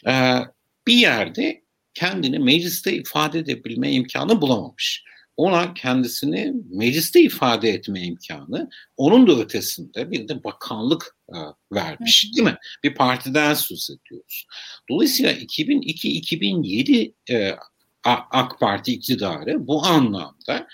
e, 0.07 0.39
bir 0.87 0.97
yerde 0.97 1.63
kendini 1.93 2.39
mecliste 2.39 2.93
ifade 2.93 3.39
edebilme 3.39 3.91
imkanı 3.91 4.41
bulamamış 4.41 5.03
ona 5.39 5.73
kendisini 5.73 6.53
mecliste 6.69 7.21
ifade 7.21 7.69
etme 7.69 8.01
imkanı, 8.01 8.69
onun 8.97 9.27
da 9.27 9.41
ötesinde 9.41 10.11
bir 10.11 10.27
de 10.27 10.43
bakanlık 10.43 11.15
e, 11.29 11.37
vermiş 11.73 12.31
değil 12.35 12.47
mi? 12.47 12.57
Bir 12.83 12.95
partiden 12.95 13.53
söz 13.53 13.89
ediyoruz. 13.89 14.45
Dolayısıyla 14.89 15.33
2002-2007 15.33 17.13
e, 17.29 17.55
AK 18.03 18.59
Parti 18.59 18.93
iktidarı 18.93 19.67
bu 19.67 19.85
anlamda 19.85 20.67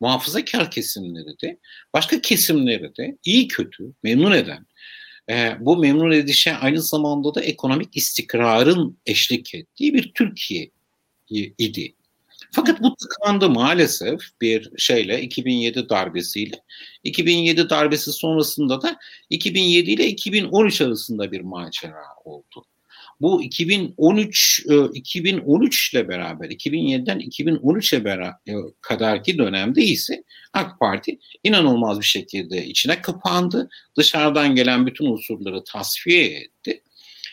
muhafazakar 0.00 0.70
kesimleri 0.70 1.40
de 1.42 1.58
başka 1.94 2.20
kesimleri 2.20 2.96
de 2.96 3.18
iyi 3.24 3.48
kötü 3.48 3.92
memnun 4.02 4.32
eden 4.32 4.66
e, 5.30 5.56
bu 5.60 5.76
memnun 5.76 6.10
edişe 6.10 6.56
aynı 6.56 6.82
zamanda 6.82 7.34
da 7.34 7.40
ekonomik 7.40 7.96
istikrarın 7.96 8.98
eşlik 9.06 9.54
ettiği 9.54 9.94
bir 9.94 10.12
Türkiye 10.14 10.70
idi. 11.58 11.94
Fakat 12.52 12.82
bu 12.82 12.96
tıkandı 12.96 13.50
maalesef 13.50 14.20
bir 14.40 14.70
şeyle 14.78 15.22
2007 15.22 15.88
darbesiyle. 15.88 16.56
2007 17.04 17.70
darbesi 17.70 18.12
sonrasında 18.12 18.82
da 18.82 18.98
2007 19.30 19.90
ile 19.90 20.06
2013 20.06 20.80
arasında 20.80 21.32
bir 21.32 21.40
macera 21.40 22.02
oldu. 22.24 22.64
Bu 23.20 23.42
2013 23.42 24.66
2013 24.94 25.94
ile 25.94 26.08
beraber 26.08 26.48
2007'den 26.48 27.20
2013'e 27.20 28.04
beraber 28.04 28.34
kadarki 28.80 29.38
dönemde 29.38 29.82
ise 29.82 30.24
AK 30.52 30.80
Parti 30.80 31.18
inanılmaz 31.44 32.00
bir 32.00 32.04
şekilde 32.04 32.66
içine 32.66 33.02
kapandı. 33.02 33.68
Dışarıdan 33.96 34.54
gelen 34.54 34.86
bütün 34.86 35.06
unsurları 35.06 35.64
tasfiye 35.64 36.24
etti 36.24 36.82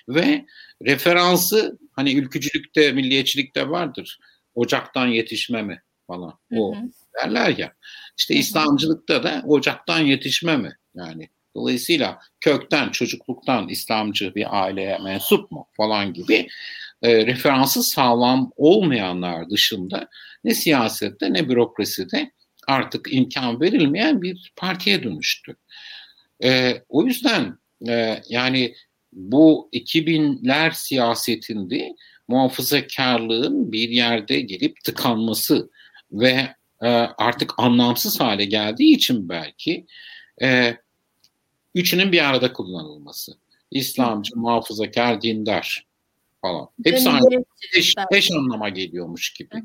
ve 0.10 0.46
referansı 0.86 1.80
hani 1.92 2.14
ülkücülükte, 2.14 2.92
milliyetçilikte 2.92 3.70
vardır 3.70 4.20
ocaktan 4.56 5.08
yetişme 5.08 5.62
mi 5.62 5.82
falan 6.08 6.34
o 6.52 6.76
hı 6.76 6.80
hı. 6.80 6.86
derler 7.22 7.58
ya. 7.58 7.74
İşte 8.18 8.34
hı 8.34 8.38
hı. 8.38 8.42
İslamcılıkta 8.42 9.24
da 9.24 9.44
ocaktan 9.48 10.00
yetişme 10.00 10.58
mi 10.58 10.78
yani 10.96 11.30
dolayısıyla 11.56 12.20
kökten 12.42 12.90
çocukluktan 12.90 13.70
İslamcı 13.70 14.36
bir 14.36 14.64
aileye 14.64 14.98
mensup 14.98 15.52
mu 15.52 15.68
falan 15.78 16.14
gibi 16.14 16.48
e, 17.02 17.26
referansı 17.26 17.84
sağlam 17.84 18.52
olmayanlar 18.56 19.50
dışında 19.50 20.10
ne 20.44 20.54
siyasette 20.54 21.34
ne 21.34 21.50
bürokraside 21.50 22.32
artık 22.68 23.14
imkan 23.14 23.62
verilmeyen 23.62 24.22
bir 24.22 24.54
partiye 24.56 25.04
dönüştü. 25.04 25.56
E, 26.44 26.82
o 26.90 27.04
yüzden 27.04 27.58
e, 27.88 28.22
yani 28.30 28.76
bu 29.16 29.70
2000'ler 29.74 30.74
siyasetinde 30.74 31.96
muhafazakarlığın 32.28 33.72
bir 33.72 33.90
yerde 33.90 34.42
gelip 34.42 34.84
tıkanması 34.84 35.70
ve 36.12 36.56
e, 36.82 36.88
artık 37.18 37.54
anlamsız 37.58 38.20
hale 38.20 38.46
geldiği 38.46 38.96
için 38.96 39.30
belki 39.30 39.86
e, 40.42 40.78
üçünün 41.76 42.12
bir 42.12 42.30
arada 42.30 42.54
kullanılması. 42.54 43.38
İslamcı, 43.72 44.36
muhafazakar, 44.36 45.22
dindar 45.22 45.88
falan. 46.42 46.70
Hepsi 46.84 47.10
aynı 47.10 47.46
eş, 47.78 47.96
eş 48.12 48.32
anlama 48.32 48.70
geliyormuş 48.70 49.34
gibi. 49.34 49.56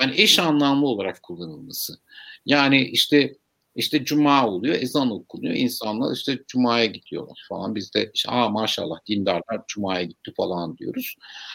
Yani 0.00 0.12
eş 0.16 0.38
anlamlı 0.38 0.86
olarak 0.86 1.22
kullanılması. 1.22 1.98
Yani 2.46 2.82
işte 2.82 3.34
işte 3.74 4.04
cuma 4.04 4.46
oluyor, 4.48 4.74
ezan 4.74 5.10
okunuyor. 5.10 5.54
insanlar 5.54 6.14
işte 6.14 6.38
cumaya 6.48 6.86
gidiyorlar 6.86 7.44
falan. 7.48 7.74
Biz 7.74 7.94
de 7.94 8.10
işte, 8.14 8.30
aa 8.30 8.48
maşallah 8.48 8.96
dindarlar 9.08 9.60
cumaya 9.68 10.02
gitti 10.02 10.32
falan 10.36 10.78
diyoruz. 10.78 11.14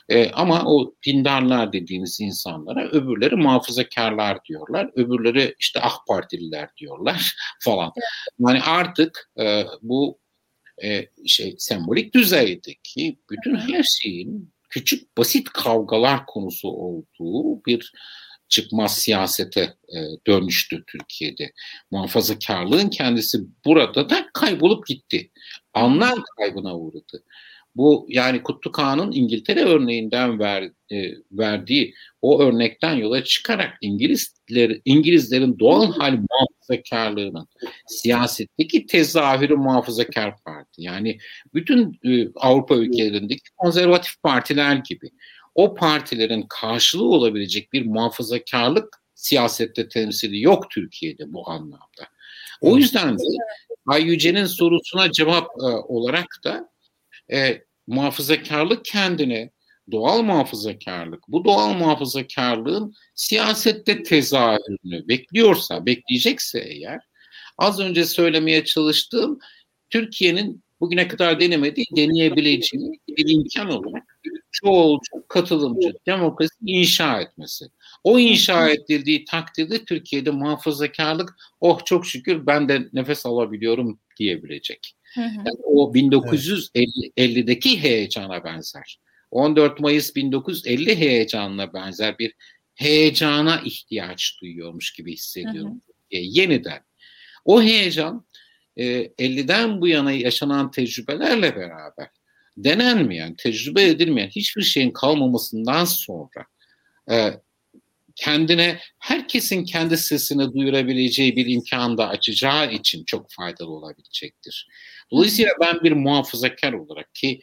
Ee, 0.09 0.32
ama 0.32 0.63
o 0.65 0.93
dindarlar 1.05 1.74
dediğimiz 1.74 2.22
insanlara 2.22 2.88
öbürleri 2.88 3.36
muhafazakarlar 3.36 4.45
diyorlar. 4.45 4.91
Öbürleri 4.95 5.55
işte 5.59 5.80
AK 5.82 6.07
Partililer 6.07 6.70
diyorlar 6.78 7.36
falan. 7.59 7.91
Yani 8.39 8.61
artık 8.61 9.32
e, 9.39 9.63
bu 9.82 10.20
e, 10.84 11.05
şey 11.26 11.55
sembolik 11.57 12.13
düzeydeki 12.15 13.20
bütün 13.30 13.55
her 13.55 13.84
şeyin 13.84 14.53
küçük 14.70 15.17
basit 15.17 15.49
kavgalar 15.49 16.26
konusu 16.26 16.67
olduğu 16.67 17.65
bir 17.65 17.91
çıkmaz 18.50 18.97
siyasete 18.97 19.62
e, 19.62 19.97
dönüştü 20.28 20.84
Türkiye'de. 20.88 21.52
Muhafazakarlığın 21.91 22.89
kendisi 22.89 23.39
burada 23.66 24.10
da 24.10 24.30
kaybolup 24.34 24.88
gitti. 24.88 25.32
Anlam 25.74 26.24
kaybına 26.38 26.78
uğradı. 26.78 27.24
Bu 27.76 28.06
yani 28.10 28.43
Kutlu 28.43 28.72
Kağan'ın 28.72 29.12
İngiltere 29.12 29.64
örneğinden 29.64 30.39
ver, 30.39 30.72
e, 30.91 31.14
verdiği 31.32 31.93
o 32.22 32.41
örnekten 32.41 32.93
yola 32.93 33.24
çıkarak 33.24 33.78
İngilizler 33.82 34.82
İngilizlerin 34.86 35.60
doğal 35.60 35.93
hal 35.93 36.12
muhafazakarlığının 36.12 37.47
siyasetteki 37.88 38.86
tezahürü 38.86 39.56
muhafazakar 39.56 40.34
parti. 40.45 40.82
Yani 40.82 41.18
bütün 41.54 42.00
e, 42.06 42.28
Avrupa 42.36 42.76
ülkelerindeki 42.76 43.50
konservatif 43.58 44.24
partiler 44.24 44.76
gibi 44.76 45.10
o 45.60 45.76
partilerin 45.76 46.45
karşılığı 46.49 47.10
olabilecek 47.10 47.74
bir 47.74 47.86
muhafazakarlık 47.86 49.01
siyasette 49.16 49.88
temsili 49.88 50.41
yok 50.41 50.72
Türkiye'de 50.72 51.34
bu 51.34 51.49
anlamda. 51.49 52.07
O 52.62 52.78
yüzden 52.78 53.20
de 53.20 53.24
Ay 53.86 54.03
Yüce'nin 54.03 54.45
sorusuna 54.45 55.12
cevap 55.12 55.45
e, 55.45 55.66
olarak 55.66 56.28
da 56.43 56.70
e, 57.32 57.62
muhafazakarlık 57.88 58.86
kendine 58.86 59.51
doğal 59.91 60.22
muhafazakarlık, 60.22 61.28
bu 61.28 61.45
doğal 61.45 61.74
muhafazakarlığın 61.74 62.93
siyasette 63.16 64.03
tezahürünü 64.03 65.07
bekliyorsa, 65.07 65.86
bekleyecekse 65.86 66.60
eğer, 66.60 66.99
az 67.57 67.80
önce 67.80 68.05
söylemeye 68.05 68.66
çalıştığım 68.66 69.39
Türkiye'nin 69.89 70.64
bugüne 70.80 71.07
kadar 71.07 71.39
denemediği, 71.39 71.86
deneyebileceği 71.95 72.99
bir 73.07 73.30
imkan 73.30 73.70
olarak 73.70 74.20
çoğulcu, 74.52 75.28
katılımcı 75.28 75.93
demokrasi 76.08 76.56
inşa 76.66 77.22
etmesi. 77.22 77.66
O 78.04 78.20
inşa 78.20 78.70
edildiği 78.70 79.26
takdirde 79.26 79.86
Türkiye'de 79.86 80.32
muhafazakarlık 80.32 81.36
oh 81.60 81.86
çok 81.86 82.06
şükür 82.06 82.45
ben 82.45 82.70
de 82.70 82.89
nefes 82.93 83.26
alabiliyorum 83.26 84.00
diyebilecek. 84.20 84.95
Yani 85.16 85.60
o 85.64 85.93
1950'deki 85.93 87.84
heyecana 87.84 88.43
benzer. 88.43 89.00
14 89.32 89.80
Mayıs 89.80 90.16
1950 90.16 90.95
heyecanına 90.95 91.74
benzer 91.74 92.20
bir 92.20 92.34
heyecana 92.76 93.62
ihtiyaç 93.66 94.38
duyuyormuş 94.41 94.93
gibi 94.93 95.14
hissediyorum. 95.14 95.82
E, 96.12 96.18
yeniden. 96.20 96.82
O 97.45 97.62
heyecan 97.62 98.26
e, 98.78 98.86
50'den 99.06 99.82
bu 99.82 99.88
yana 99.88 100.12
yaşanan 100.12 100.72
tecrübelerle 100.72 101.56
beraber 101.56 102.10
denenmeyen, 102.64 103.36
tecrübe 103.36 103.84
edilmeyen 103.84 104.30
hiçbir 104.30 104.62
şeyin 104.62 104.91
kalmamasından 104.91 105.86
sonra 105.86 106.45
e, 107.12 107.34
kendine 108.16 108.80
herkesin 108.99 109.66
kendi 109.66 109.97
sesini 109.97 110.53
duyurabileceği 110.53 111.36
bir 111.36 111.45
imkan 111.45 111.97
da 111.97 112.10
açacağı 112.10 112.72
için 112.72 113.03
çok 113.05 113.32
faydalı 113.32 113.72
olabilecektir. 113.72 114.68
Dolayısıyla 115.12 115.51
ben 115.62 115.84
bir 115.84 115.91
muhafazakar 115.91 116.74
olarak 116.74 117.16
ki 117.16 117.41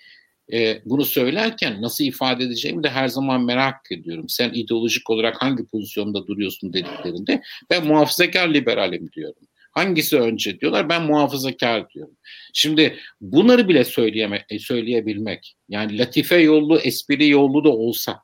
e, 0.52 0.80
bunu 0.84 1.04
söylerken 1.04 1.82
nasıl 1.82 2.04
ifade 2.04 2.44
edeceğimi 2.44 2.82
de 2.82 2.90
her 2.90 3.08
zaman 3.08 3.44
merak 3.44 3.92
ediyorum. 3.92 4.28
Sen 4.28 4.52
ideolojik 4.54 5.10
olarak 5.10 5.42
hangi 5.42 5.66
pozisyonda 5.66 6.26
duruyorsun 6.26 6.72
dediklerinde 6.72 7.42
ben 7.70 7.86
muhafazakar 7.86 8.54
liberalim 8.54 9.12
diyorum. 9.12 9.42
Hangisi 9.76 10.20
önce 10.20 10.60
diyorlar 10.60 10.88
ben 10.88 11.02
muhafazakar 11.02 11.90
diyorum. 11.90 12.16
Şimdi 12.52 12.98
bunları 13.20 13.68
bile 13.68 13.84
söyleyeme, 13.84 14.44
e, 14.50 14.58
söyleyebilmek 14.58 15.56
yani 15.68 15.98
latife 15.98 16.36
yollu 16.36 16.78
espri 16.78 17.28
yollu 17.28 17.64
da 17.64 17.68
olsa 17.68 18.22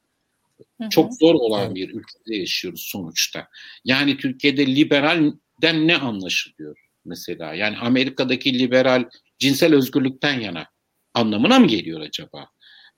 çok 0.91 1.15
zor 1.15 1.35
olan 1.35 1.75
bir 1.75 1.89
ülkede 1.89 2.37
yaşıyoruz 2.37 2.81
sonuçta. 2.81 3.49
Yani 3.85 4.17
Türkiye'de 4.17 4.67
liberalden 4.67 5.89
ne 5.89 5.97
anlaşılıyor 5.97 6.79
mesela? 7.05 7.55
Yani 7.55 7.77
Amerika'daki 7.79 8.59
liberal 8.59 9.05
cinsel 9.39 9.75
özgürlükten 9.75 10.41
yana 10.41 10.67
anlamına 11.15 11.59
mı 11.59 11.67
geliyor 11.67 12.01
acaba? 12.01 12.47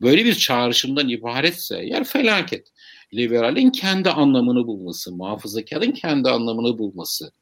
Böyle 0.00 0.24
bir 0.24 0.34
çağrışımdan 0.34 1.08
ibaretse 1.08 1.78
eğer 1.78 2.04
felaket. 2.04 2.68
Liberalin 3.14 3.70
kendi 3.70 4.10
anlamını 4.10 4.66
bulması, 4.66 5.12
muhafazakarın 5.12 5.92
kendi 5.92 6.28
anlamını 6.30 6.78
bulması, 6.78 7.32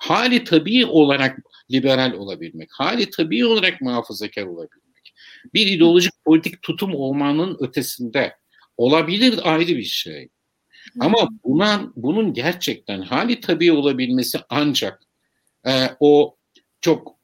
hali 0.00 0.44
tabii 0.44 0.86
olarak 0.86 1.38
liberal 1.70 2.12
olabilmek, 2.12 2.68
hali 2.72 3.10
tabii 3.10 3.46
olarak 3.46 3.80
muhafazakar 3.80 4.42
olabilmek, 4.42 5.14
bir 5.54 5.66
ideolojik 5.66 6.12
politik 6.24 6.62
tutum 6.62 6.94
olmanın 6.94 7.56
ötesinde 7.60 8.36
olabilir 8.76 9.40
ayrı 9.42 9.76
bir 9.76 9.84
şey. 9.84 10.28
Ama 11.00 11.28
buna, 11.44 11.92
bunun 11.96 12.34
gerçekten 12.34 13.02
hali 13.02 13.40
tabii 13.40 13.72
olabilmesi 13.72 14.38
ancak 14.48 15.02
e, 15.66 15.72
o 16.00 16.36
çok 16.80 17.16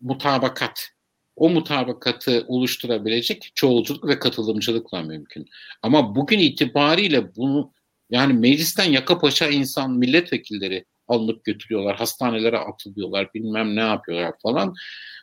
mutabakat, 0.00 0.88
o 1.36 1.50
mutabakatı 1.50 2.44
oluşturabilecek 2.48 3.52
çoğulculuk 3.54 4.06
ve 4.06 4.18
katılımcılıkla 4.18 5.02
mümkün. 5.02 5.48
Ama 5.82 6.14
bugün 6.16 6.38
itibariyle 6.38 7.36
bunu 7.36 7.72
yani 8.10 8.32
meclisten 8.32 8.90
yaka 8.90 9.18
paşa 9.18 9.48
insan 9.48 9.90
milletvekilleri 9.98 10.84
alınıp 11.08 11.44
götürüyorlar, 11.44 11.96
hastanelere 11.96 12.58
atılıyorlar, 12.58 13.34
bilmem 13.34 13.76
ne 13.76 13.80
yapıyorlar 13.80 14.34
falan. 14.42 14.74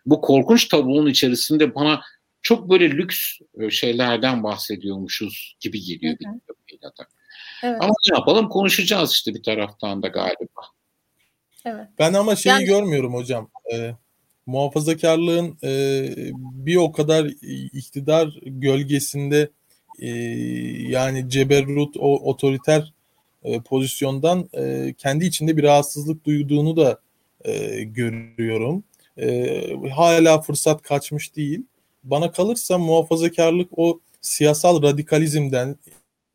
Bu 0.05 0.21
korkunç 0.21 0.67
tablonun 0.67 1.09
içerisinde 1.09 1.75
bana 1.75 2.01
çok 2.41 2.69
böyle 2.69 2.89
lüks 2.89 3.39
e, 3.59 3.69
şeylerden 3.69 4.43
bahsediyormuşuz 4.43 5.55
gibi 5.59 5.81
geliyor 5.81 6.15
bir. 6.19 6.27
Evet. 7.63 7.77
Ama 7.81 7.93
ne 8.11 8.17
yapalım 8.17 8.49
konuşacağız 8.49 9.11
işte 9.11 9.33
bir 9.33 9.43
taraftan 9.43 10.03
da 10.03 10.07
galiba. 10.07 10.61
Evet. 11.65 11.87
Ben 11.99 12.13
ama 12.13 12.35
şeyi 12.35 12.51
yani... 12.51 12.65
görmüyorum 12.65 13.13
hocam. 13.13 13.49
Ee, 13.73 13.95
muhafazakarlığın 14.45 15.57
e, 15.63 16.03
bir 16.35 16.75
o 16.75 16.91
kadar 16.91 17.25
iktidar 17.73 18.39
gölgesinde 18.43 19.49
e, 19.99 20.09
yani 20.89 21.29
ceberrut 21.29 21.97
o 21.97 22.29
otoriter 22.29 22.93
e, 23.45 23.59
pozisyondan 23.59 24.49
e, 24.53 24.93
kendi 24.97 25.25
içinde 25.25 25.57
bir 25.57 25.63
rahatsızlık 25.63 26.25
duyduğunu 26.25 26.77
da 26.77 26.99
e, 27.45 27.83
görüyorum. 27.83 28.83
E, 29.17 29.89
hala 29.89 30.41
fırsat 30.41 30.81
kaçmış 30.81 31.35
değil. 31.35 31.65
Bana 32.03 32.31
kalırsa 32.31 32.77
muhafazakarlık 32.77 33.69
o 33.79 33.99
siyasal 34.21 34.81
radikalizmden, 34.81 35.75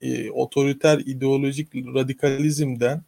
e, 0.00 0.30
otoriter 0.30 0.98
ideolojik 0.98 1.74
radikalizmden 1.74 3.02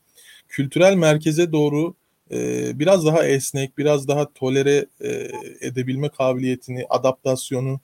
kültürel 0.49 0.95
merkeze 0.95 1.53
doğru 1.53 1.95
e, 2.31 2.71
biraz 2.79 3.07
daha 3.07 3.27
esnek, 3.27 3.79
biraz 3.79 4.09
daha 4.09 4.33
tolere 4.33 4.87
e, 5.01 5.29
edebilme 5.61 6.09
kabiliyetini, 6.09 6.87
adaptasyonu 6.91 7.81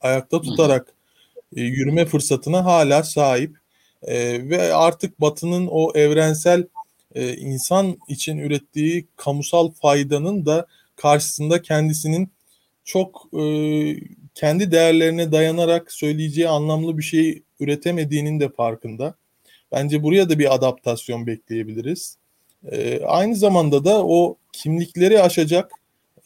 ayakta 0.00 0.40
tutarak 0.40 0.94
e, 1.56 1.60
yürüme 1.60 2.06
fırsatına 2.06 2.64
hala 2.64 3.02
sahip 3.02 3.63
e, 4.04 4.48
ve 4.50 4.74
artık 4.74 5.20
Batı'nın 5.20 5.68
o 5.70 5.92
evrensel 5.94 6.66
e, 7.14 7.36
insan 7.36 7.96
için 8.08 8.38
ürettiği 8.38 9.06
kamusal 9.16 9.70
faydanın 9.70 10.46
da 10.46 10.66
karşısında 10.96 11.62
kendisinin 11.62 12.28
çok 12.84 13.28
e, 13.32 13.44
kendi 14.34 14.72
değerlerine 14.72 15.32
dayanarak 15.32 15.92
söyleyeceği 15.92 16.48
anlamlı 16.48 16.98
bir 16.98 17.02
şey 17.02 17.42
üretemediğinin 17.60 18.40
de 18.40 18.48
farkında. 18.48 19.14
Bence 19.72 20.02
buraya 20.02 20.30
da 20.30 20.38
bir 20.38 20.54
adaptasyon 20.54 21.26
bekleyebiliriz. 21.26 22.16
E, 22.70 23.00
aynı 23.04 23.36
zamanda 23.36 23.84
da 23.84 24.06
o 24.06 24.36
kimlikleri 24.52 25.22
aşacak, 25.22 25.72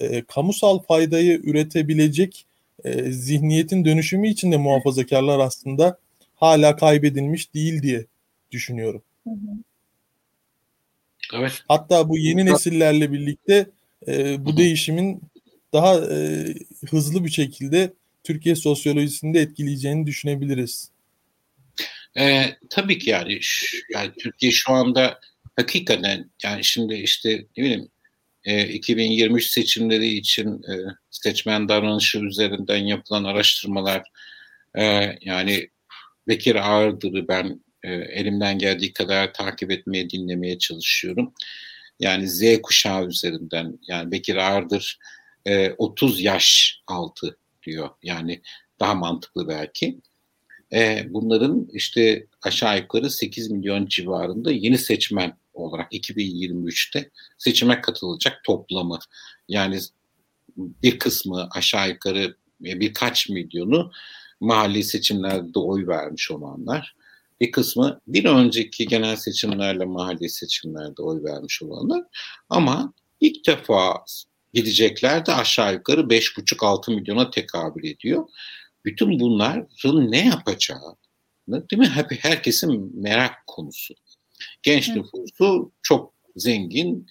e, 0.01 0.23
kamusal 0.23 0.79
faydayı 0.79 1.41
üretebilecek 1.43 2.47
e, 2.85 3.13
zihniyetin 3.13 3.85
dönüşümü 3.85 4.29
için 4.29 4.53
de 4.53 4.57
muhafazakarlar 4.57 5.39
aslında 5.39 5.99
hala 6.41 6.77
kaybedilmiş 6.77 7.55
değil 7.55 7.83
diye 7.83 8.07
düşünüyorum. 8.51 9.03
Evet. 11.35 11.63
Hatta 11.69 12.09
bu 12.09 12.19
yeni 12.19 12.47
nesillerle 12.47 13.13
birlikte 13.13 13.67
e, 14.09 14.45
bu 14.45 14.57
değişimin 14.57 15.23
daha 15.73 15.95
e, 15.95 16.47
hızlı 16.91 17.25
bir 17.25 17.31
şekilde 17.31 17.93
Türkiye 18.25 18.57
sosyolojisinde 18.57 19.41
etkileyeceğini 19.41 20.07
düşünebiliriz. 20.07 20.91
E, 22.19 22.45
tabii 22.71 22.99
ki 22.99 23.11
yani, 23.11 23.41
yani 23.95 24.13
Türkiye 24.19 24.53
şu 24.53 24.73
anda 24.73 25.21
hakikaten 25.57 26.31
yani 26.43 26.65
şimdi 26.65 26.95
işte 26.95 27.45
ne 27.57 27.65
bileyim 27.65 27.89
e, 28.45 28.69
2023 28.69 29.47
seçimleri 29.47 30.09
için 30.09 30.63
e, 30.63 30.75
seçmen 31.11 31.69
davranışı 31.69 32.19
üzerinden 32.19 32.87
yapılan 32.87 33.25
araştırmalar 33.25 34.03
e, 34.75 34.85
yani 35.21 35.69
Bekir 36.29 36.55
Ağırdır'ı 36.55 37.29
ben 37.29 37.61
e, 37.83 37.93
elimden 37.93 38.59
geldiği 38.59 38.93
kadar 38.93 39.33
takip 39.33 39.71
etmeye, 39.71 40.11
dinlemeye 40.11 40.59
çalışıyorum. 40.59 41.35
Yani 42.01 42.29
Z 42.29 42.63
kuşağı 42.63 43.07
üzerinden 43.07 43.79
yani 43.89 44.13
Bekir 44.13 44.37
Ağırdır 44.37 44.99
e, 45.47 45.71
30 45.79 46.21
yaş 46.21 46.81
altı 46.87 47.39
diyor. 47.67 47.89
Yani 48.03 48.43
daha 48.81 48.95
mantıklı 48.95 49.49
belki. 49.49 49.99
E, 50.73 51.07
bunların 51.09 51.69
işte 51.73 52.27
aşağı 52.43 52.79
yukarı 52.79 53.11
8 53.11 53.51
milyon 53.51 53.87
civarında 53.87 54.53
yeni 54.53 54.79
seçmen 54.79 55.37
olarak 55.55 55.93
2023'te 55.93 57.11
seçime 57.39 57.81
katılacak 57.81 58.45
toplamı. 58.45 58.99
Yani 59.49 59.79
bir 60.57 60.99
kısmı 60.99 61.49
aşağı 61.51 61.89
yukarı 61.89 62.37
birkaç 62.61 63.29
milyonu 63.29 63.93
mahalli 64.41 64.85
seçimlerde 64.85 65.59
oy 65.59 65.87
vermiş 65.87 66.31
olanlar. 66.31 66.97
Bir 67.41 67.53
kısmı 67.53 68.01
bir 68.07 68.25
önceki 68.25 68.87
genel 68.87 69.17
seçimlerle 69.17 69.85
mahalli 69.85 70.29
seçimlerde 70.29 71.03
oy 71.03 71.25
vermiş 71.25 71.63
olanlar. 71.63 72.05
Ama 72.51 72.93
ilk 73.21 73.47
defa 73.47 74.05
gidecekler 74.55 75.27
de 75.27 75.33
aşağı 75.33 75.75
yukarı 75.75 76.01
5,5-6 76.01 76.95
milyona 76.95 77.31
tekabül 77.31 77.85
ediyor. 77.85 78.29
Bütün 78.85 79.21
bunların 79.21 80.13
ne 80.13 80.27
yapacağı 80.27 80.97
değil 81.49 81.81
mi? 81.81 81.89
Hep 81.89 82.25
herkesin 82.25 83.01
merak 83.03 83.47
konusu. 83.47 83.95
Genç 84.63 84.89
nüfusu 84.89 85.73
çok 85.83 86.15
zengin 86.37 87.07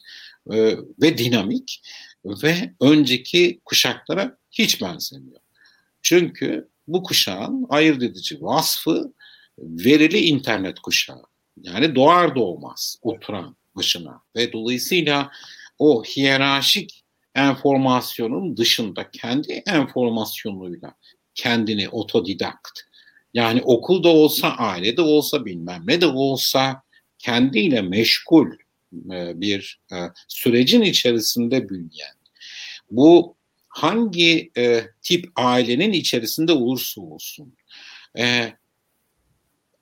e, 0.52 0.78
ve 1.02 1.18
dinamik 1.18 1.82
ve 2.26 2.74
önceki 2.82 3.62
kuşaklara 3.66 4.38
hiç 4.52 4.82
benzemiyor. 4.82 5.40
Çünkü 6.02 6.70
bu 6.88 7.04
kuşağın 7.04 7.66
ayırt 7.70 8.04
edici 8.04 8.42
vasfı 8.42 9.14
verili 9.60 10.18
internet 10.18 10.80
kuşağı. 10.80 11.24
Yani 11.62 11.96
doğar 11.96 12.36
doğmaz 12.36 12.98
oturan 13.02 13.56
başına 13.76 14.22
ve 14.36 14.54
dolayısıyla 14.54 15.32
o 15.80 16.04
hiyerarşik 16.04 17.04
enformasyonun 17.36 18.58
dışında 18.58 19.12
kendi 19.12 19.64
enformasyonuyla 19.68 20.94
kendini 21.36 21.90
otodidakt 21.90 22.80
yani 23.34 23.62
okulda 23.62 24.10
olsa 24.10 24.48
ailede 24.48 25.02
olsa 25.02 25.46
bilmem 25.46 25.84
ne 25.88 26.02
de 26.02 26.08
olsa 26.08 26.82
kendiyle 27.20 27.82
meşgul 27.82 28.52
e, 29.12 29.42
bir 29.42 29.80
e, 29.92 29.96
sürecin 30.28 30.82
içerisinde 30.82 31.70
büyüyen 31.70 32.16
bu 32.92 33.37
hangi 33.78 34.52
e, 34.58 34.84
tip 35.02 35.32
ailenin 35.36 35.94
içerisinde 35.94 36.52
olursa 36.52 37.02
olsun 37.02 37.54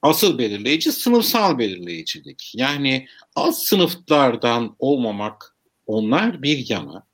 asıl 0.02 0.38
belirleyici 0.38 0.92
sınıfsal 0.92 1.58
belirleyicilik. 1.58 2.52
Yani 2.56 3.08
az 3.36 3.64
sınıflardan 3.64 4.76
olmamak 4.80 5.56
onlar 5.88 6.44
bir 6.44 6.70
yana 6.70 7.06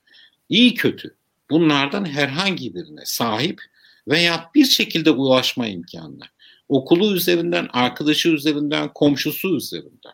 iyi 0.49 0.73
kötü 0.73 1.15
bunlardan 1.49 2.05
herhangi 2.05 2.75
birine 2.75 3.01
sahip 3.05 3.61
veya 4.07 4.51
bir 4.55 4.65
şekilde 4.65 5.11
ulaşma 5.11 5.67
imkanına. 5.67 6.25
Okulu 6.69 7.15
üzerinden, 7.15 7.67
arkadaşı 7.73 8.29
üzerinden, 8.29 8.93
komşusu 8.93 9.57
üzerinden. 9.57 10.13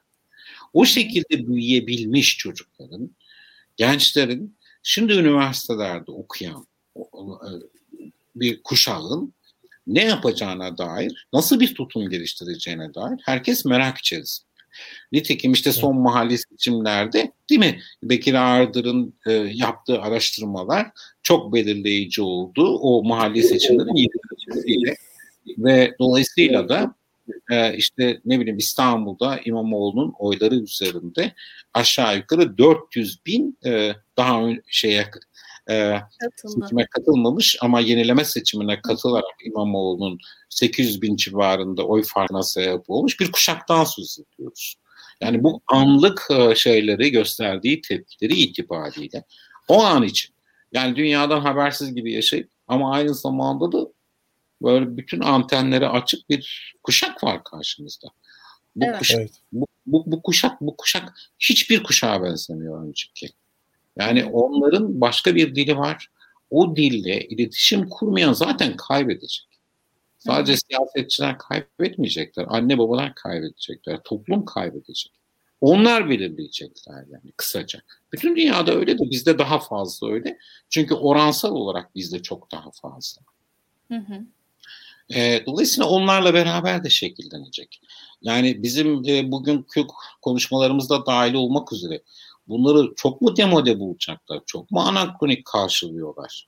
O 0.74 0.86
şekilde 0.86 1.48
büyüyebilmiş 1.48 2.38
çocukların, 2.38 3.12
gençlerin 3.78 4.57
şimdi 4.88 5.14
üniversitelerde 5.14 6.12
okuyan 6.12 6.68
e, 6.98 7.50
bir 8.36 8.64
kuşağın 8.64 9.34
ne 9.88 10.04
yapacağına 10.04 10.78
dair, 10.78 11.28
nasıl 11.34 11.60
bir 11.60 11.76
tutum 11.76 12.10
geliştireceğine 12.10 12.94
dair 12.94 13.20
herkes 13.26 13.66
merak 13.66 13.98
içerisinde. 13.98 14.48
Nitekim 15.12 15.54
işte 15.54 15.72
son 15.72 15.98
mahalli 15.98 16.38
seçimlerde 16.38 17.32
değil 17.50 17.60
mi 17.60 17.82
Bekir 18.04 18.34
Ardır'ın 18.34 19.14
e, 19.28 19.32
yaptığı 19.34 20.02
araştırmalar 20.02 20.88
çok 21.24 21.54
belirleyici 21.54 22.22
oldu. 22.22 22.78
O 22.78 23.04
mahalli 23.04 23.44
seçimlerin 23.44 23.96
yedisiyle 23.96 24.96
ve 25.58 25.96
dolayısıyla 26.00 26.70
da 26.70 26.96
e, 27.52 27.78
işte 27.78 28.22
ne 28.26 28.40
bileyim 28.40 28.58
İstanbul'da 28.58 29.40
İmamoğlu'nun 29.46 30.14
oyları 30.20 30.56
üzerinde 30.56 31.34
aşağı 31.74 32.18
yukarı 32.18 32.58
400 32.58 33.26
bin 33.26 33.58
e, 33.66 33.92
daha 34.18 34.50
şeye 34.68 35.06
e, 35.70 35.98
seçime 36.36 36.86
katılmamış 36.86 37.58
ama 37.62 37.80
yenileme 37.80 38.26
seçimine 38.26 38.82
katılarak 38.82 39.36
İmamoğlu'nun 39.46 40.20
800 40.50 41.02
bin 41.02 41.16
civarında 41.16 41.84
oy 41.84 42.04
farkına 42.04 42.44
sebep 42.44 42.90
olmuş 42.90 43.20
bir 43.20 43.32
kuşaktan 43.32 43.84
söz 43.84 44.20
ediyoruz. 44.20 44.76
Yani 45.22 45.44
bu 45.44 45.62
anlık 45.68 46.28
e, 46.32 46.56
şeyleri 46.56 47.12
gösterdiği 47.12 47.82
tepkileri 47.82 48.34
itibariyle 48.34 49.24
o 49.68 49.84
an 49.84 50.04
için 50.04 50.36
yani 50.72 50.96
dünyadan 50.96 51.40
habersiz 51.40 51.96
gibi 51.96 52.14
yaşayıp 52.14 52.50
ama 52.68 52.92
aynı 52.92 53.14
zamanda 53.14 53.72
da 53.72 53.88
böyle 54.62 54.98
bütün 54.98 55.20
antenleri 55.20 55.88
açık 55.88 56.30
bir 56.30 56.74
kuşak 56.84 57.24
var 57.24 57.44
karşımızda. 57.44 58.08
Bu 58.76 58.86
evet. 58.86 59.00
kuşak 59.00 59.30
bu, 59.52 59.68
bu, 59.86 60.04
bu 60.08 60.22
kuşak 60.22 60.62
bu 60.62 60.78
kuşak 60.78 61.14
hiçbir 61.40 61.84
kuşağa 61.84 62.24
benzemiyor 62.24 62.84
önceki. 62.84 63.30
Yani 63.98 64.26
onların 64.26 65.02
başka 65.02 65.36
bir 65.36 65.56
dili 65.56 65.78
var. 65.78 66.08
O 66.50 66.76
dille 66.76 67.28
iletişim 67.28 67.90
kurmayan 67.90 68.34
zaten 68.34 68.76
kaybedecek. 68.76 69.48
Sadece 70.20 70.54
Hı. 70.54 70.58
siyasetçiler 70.58 71.38
kaybetmeyecekler. 71.38 72.46
Anne 72.50 72.78
babalar 72.78 73.16
kaybedecekler. 73.16 74.00
Toplum 74.04 74.46
kaybedecek. 74.46 75.12
Onlar 75.62 76.10
belirleyecekler 76.10 77.06
yani 77.10 77.32
kısaca. 77.38 77.82
Bütün 78.14 78.36
dünyada 78.36 78.76
öyle 78.76 79.00
de 79.00 79.12
bizde 79.12 79.40
daha 79.40 79.60
fazla 79.60 80.12
öyle. 80.12 80.38
Çünkü 80.70 80.94
oransal 80.94 81.52
olarak 81.52 81.96
bizde 81.96 82.22
çok 82.22 82.52
daha 82.52 82.72
fazla. 82.72 83.22
Hı 83.88 83.98
hı. 83.98 84.26
E, 85.16 85.46
dolayısıyla 85.46 85.90
onlarla 85.90 86.34
beraber 86.34 86.84
de 86.84 86.90
şekillenecek. 86.90 87.82
Yani 88.22 88.64
bizim 88.64 89.04
e, 89.08 89.32
bugünkü 89.32 89.86
konuşmalarımızda 90.22 91.06
dahil 91.06 91.34
olmak 91.34 91.74
üzere 91.74 92.02
bunları 92.48 92.94
çok 92.96 93.22
mu 93.22 93.38
demode 93.38 93.80
bulacaklar, 93.80 94.42
çok 94.46 94.72
mu 94.72 94.80
anakronik 94.80 95.46
karşılıyorlar? 95.46 96.48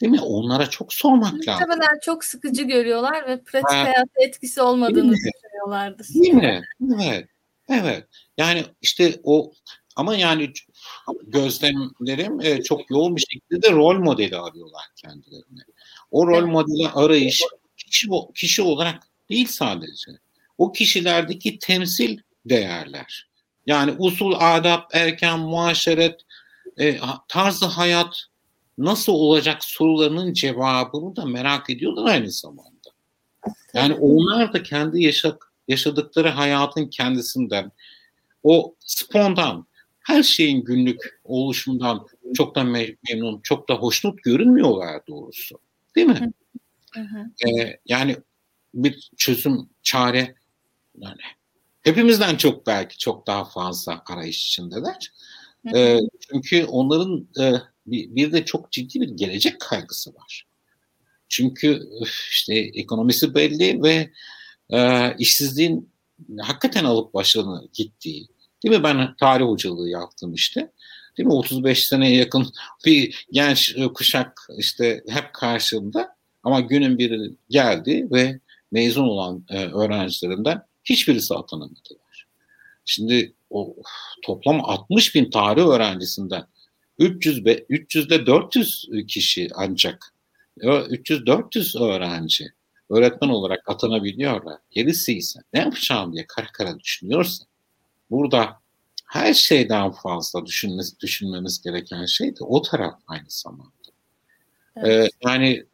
Değil 0.00 0.12
mi? 0.12 0.20
Onlara 0.20 0.70
çok 0.70 0.92
sormak 0.92 1.32
lazım. 1.32 1.68
Muhtemelen 1.68 1.98
çok 2.02 2.24
sıkıcı 2.24 2.62
görüyorlar 2.62 3.28
ve 3.28 3.42
pratik 3.42 3.70
ha, 3.70 3.84
hayatta 3.84 4.22
etkisi 4.26 4.62
olmadığını 4.62 5.12
düşünüyorlardır. 5.12 6.08
Değil 6.14 6.34
mi? 6.34 6.62
Evet. 6.94 7.28
Evet. 7.68 8.04
Yani 8.38 8.64
işte 8.82 9.20
o 9.22 9.52
ama 9.96 10.16
yani 10.16 10.52
gözlemlerim 11.22 12.40
e, 12.40 12.62
çok 12.62 12.90
yoğun 12.90 13.16
bir 13.16 13.26
şekilde 13.30 13.62
de 13.62 13.72
rol 13.72 13.98
modeli 13.98 14.36
arıyorlar 14.36 14.82
kendilerine. 14.96 15.60
O 16.10 16.26
rol 16.26 16.46
modeli 16.46 16.88
arayış 16.88 17.42
kişi 17.88 18.08
kişi 18.34 18.62
olarak 18.62 19.02
değil 19.30 19.46
sadece. 19.46 20.10
O 20.58 20.72
kişilerdeki 20.72 21.58
temsil 21.58 22.18
değerler. 22.46 23.28
Yani 23.66 23.94
usul, 23.98 24.34
adap, 24.38 24.94
erken, 24.94 25.38
muaşeret, 25.38 26.20
e, 26.78 26.98
tarzı 27.28 27.66
hayat 27.66 28.24
nasıl 28.78 29.12
olacak 29.12 29.64
sorularının 29.64 30.32
cevabını 30.32 31.16
da 31.16 31.24
merak 31.24 31.70
ediyorlar 31.70 32.04
aynı 32.04 32.30
zamanda. 32.30 32.68
Yani 33.74 33.94
onlar 33.94 34.52
da 34.52 34.62
kendi 34.62 35.02
yaşak, 35.02 35.52
yaşadıkları 35.68 36.28
hayatın 36.28 36.86
kendisinden 36.86 37.72
o 38.42 38.74
spontan 38.80 39.66
her 40.00 40.22
şeyin 40.22 40.64
günlük 40.64 41.20
oluşumundan 41.24 42.06
çok 42.34 42.54
da 42.54 42.64
memnun, 42.64 43.40
çok 43.42 43.68
da 43.68 43.74
hoşnut 43.74 44.22
görünmüyorlar 44.22 45.06
doğrusu. 45.08 45.58
Değil 45.96 46.06
mi? 46.06 46.32
Hı 46.98 47.18
hı. 47.18 47.76
Yani 47.86 48.16
bir 48.74 49.10
çözüm, 49.16 49.68
çare 49.82 50.34
yani 50.98 51.20
hepimizden 51.82 52.36
çok 52.36 52.66
belki 52.66 52.98
çok 52.98 53.26
daha 53.26 53.44
fazla 53.44 54.02
arayış 54.06 54.46
içindeler. 54.46 55.12
Hı 55.66 55.70
hı. 55.70 55.78
E, 55.78 56.00
çünkü 56.20 56.64
onların 56.64 57.28
e, 57.40 57.52
bir, 57.86 58.14
bir 58.14 58.32
de 58.32 58.44
çok 58.44 58.72
ciddi 58.72 59.00
bir 59.00 59.08
gelecek 59.08 59.60
kaygısı 59.60 60.14
var. 60.14 60.46
Çünkü 61.28 61.82
işte 62.30 62.54
ekonomisi 62.54 63.34
belli 63.34 63.82
ve 63.82 64.10
e, 64.70 65.14
işsizliğin 65.18 65.92
hakikaten 66.40 66.84
alıp 66.84 67.14
başını 67.14 67.68
gittiği. 67.72 68.28
Değil 68.62 68.76
mi? 68.76 68.82
Ben 68.82 69.14
tarih 69.16 69.44
hocalığı 69.44 69.88
yaptım 69.88 70.34
işte. 70.34 70.72
Değil 71.18 71.26
mi? 71.26 71.32
35 71.32 71.86
seneye 71.86 72.16
yakın 72.16 72.52
bir 72.86 73.26
genç 73.32 73.76
kuşak 73.94 74.48
işte 74.58 75.02
hep 75.08 75.32
karşımda 75.32 76.17
ama 76.48 76.60
günün 76.60 76.98
biri 76.98 77.30
geldi 77.50 78.08
ve 78.12 78.40
mezun 78.72 79.04
olan 79.04 79.44
e, 79.48 79.66
öğrencilerinden 79.66 80.62
hiçbirisi 80.84 81.34
atanamadılar. 81.34 82.26
Şimdi 82.84 83.32
o 83.50 83.76
toplam 84.22 84.60
60 84.64 85.14
bin 85.14 85.30
tarih 85.30 85.62
öğrencisinden 85.62 86.44
300 86.98 87.44
be, 87.44 87.64
300 87.68 88.06
ile 88.06 88.26
400 88.26 88.88
kişi 89.08 89.48
ancak 89.54 90.14
300-400 90.58 91.84
öğrenci 91.84 92.52
öğretmen 92.90 93.28
olarak 93.28 93.68
atanabiliyorlar. 93.68 94.58
Gerisi 94.70 95.16
ise 95.16 95.40
ne 95.52 95.60
yapacağım 95.60 96.12
diye 96.12 96.26
kara 96.26 96.46
kara 96.46 96.80
düşünüyorsa 96.80 97.44
burada 98.10 98.60
her 99.06 99.34
şeyden 99.34 99.90
fazla 99.90 100.46
düşünmemiz, 100.46 101.00
düşünmemiz 101.00 101.62
gereken 101.62 102.06
şey 102.06 102.36
de 102.36 102.44
o 102.44 102.62
taraf 102.62 102.94
aynı 103.06 103.26
zamanda. 103.28 103.72
Evet. 104.76 105.10
Ee, 105.24 105.28
yani 105.28 105.66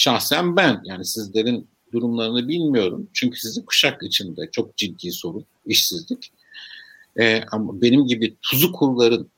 şahsen 0.00 0.56
ben 0.56 0.80
yani 0.84 1.04
sizlerin 1.04 1.68
durumlarını 1.92 2.48
bilmiyorum. 2.48 3.08
Çünkü 3.12 3.40
sizin 3.40 3.62
kuşak 3.62 4.02
içinde 4.02 4.50
çok 4.52 4.76
ciddi 4.76 5.12
sorun, 5.12 5.44
işsizlik. 5.66 6.32
E, 7.20 7.42
ama 7.52 7.82
benim 7.82 8.06
gibi 8.06 8.36
tuzu 8.42 8.72
kurların 8.72 9.30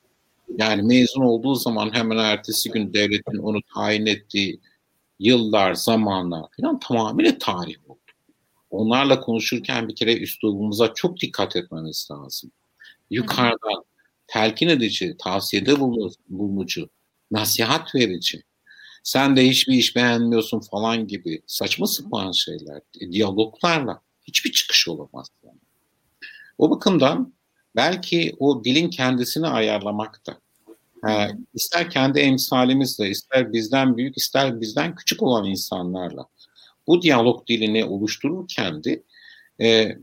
yani 0.57 0.81
mezun 0.81 1.21
olduğu 1.21 1.55
zaman 1.55 1.93
hemen 1.93 2.17
ertesi 2.17 2.71
gün 2.71 2.93
devletin 2.93 3.37
onu 3.37 3.59
tayin 3.73 4.05
ettiği 4.05 4.59
yıllar, 5.19 5.73
zamanlar 5.73 6.45
falan 6.61 6.79
tamamıyla 6.79 7.37
tarih 7.37 7.75
oldu. 7.89 7.99
Onlarla 8.69 9.19
konuşurken 9.19 9.87
bir 9.87 9.95
kere 9.95 10.17
üslubumuza 10.17 10.93
çok 10.93 11.19
dikkat 11.19 11.55
etmemiz 11.55 12.07
lazım. 12.11 12.51
Yukarıdan 13.09 13.83
telkin 14.27 14.67
edici, 14.67 15.15
tavsiyede 15.19 15.79
bulunucu, 16.29 16.89
nasihat 17.31 17.95
verici, 17.95 18.43
sen 19.03 19.35
de 19.35 19.49
hiçbir 19.49 19.73
iş 19.73 19.95
beğenmiyorsun 19.95 20.59
falan 20.59 21.07
gibi 21.07 21.41
saçma 21.47 21.87
sapan 21.87 22.31
şeyler, 22.31 22.81
diyaloglarla 23.11 24.01
hiçbir 24.21 24.51
çıkış 24.51 24.87
olamaz. 24.87 25.27
Yani. 25.43 25.57
O 26.57 26.69
bakımdan 26.69 27.33
belki 27.75 28.35
o 28.39 28.63
dilin 28.63 28.89
kendisini 28.89 29.47
ayarlamakta. 29.47 30.37
Ha, 31.01 31.27
ister 31.53 31.89
kendi 31.89 32.19
emsalimizle, 32.19 33.09
ister 33.09 33.53
bizden 33.53 33.97
büyük, 33.97 34.17
ister 34.17 34.61
bizden 34.61 34.95
küçük 34.95 35.23
olan 35.23 35.45
insanlarla 35.45 36.25
bu 36.87 37.01
diyalog 37.01 37.47
dilini 37.47 37.85
oluştururken 37.85 38.83
de 38.83 39.03
e, 39.61 39.97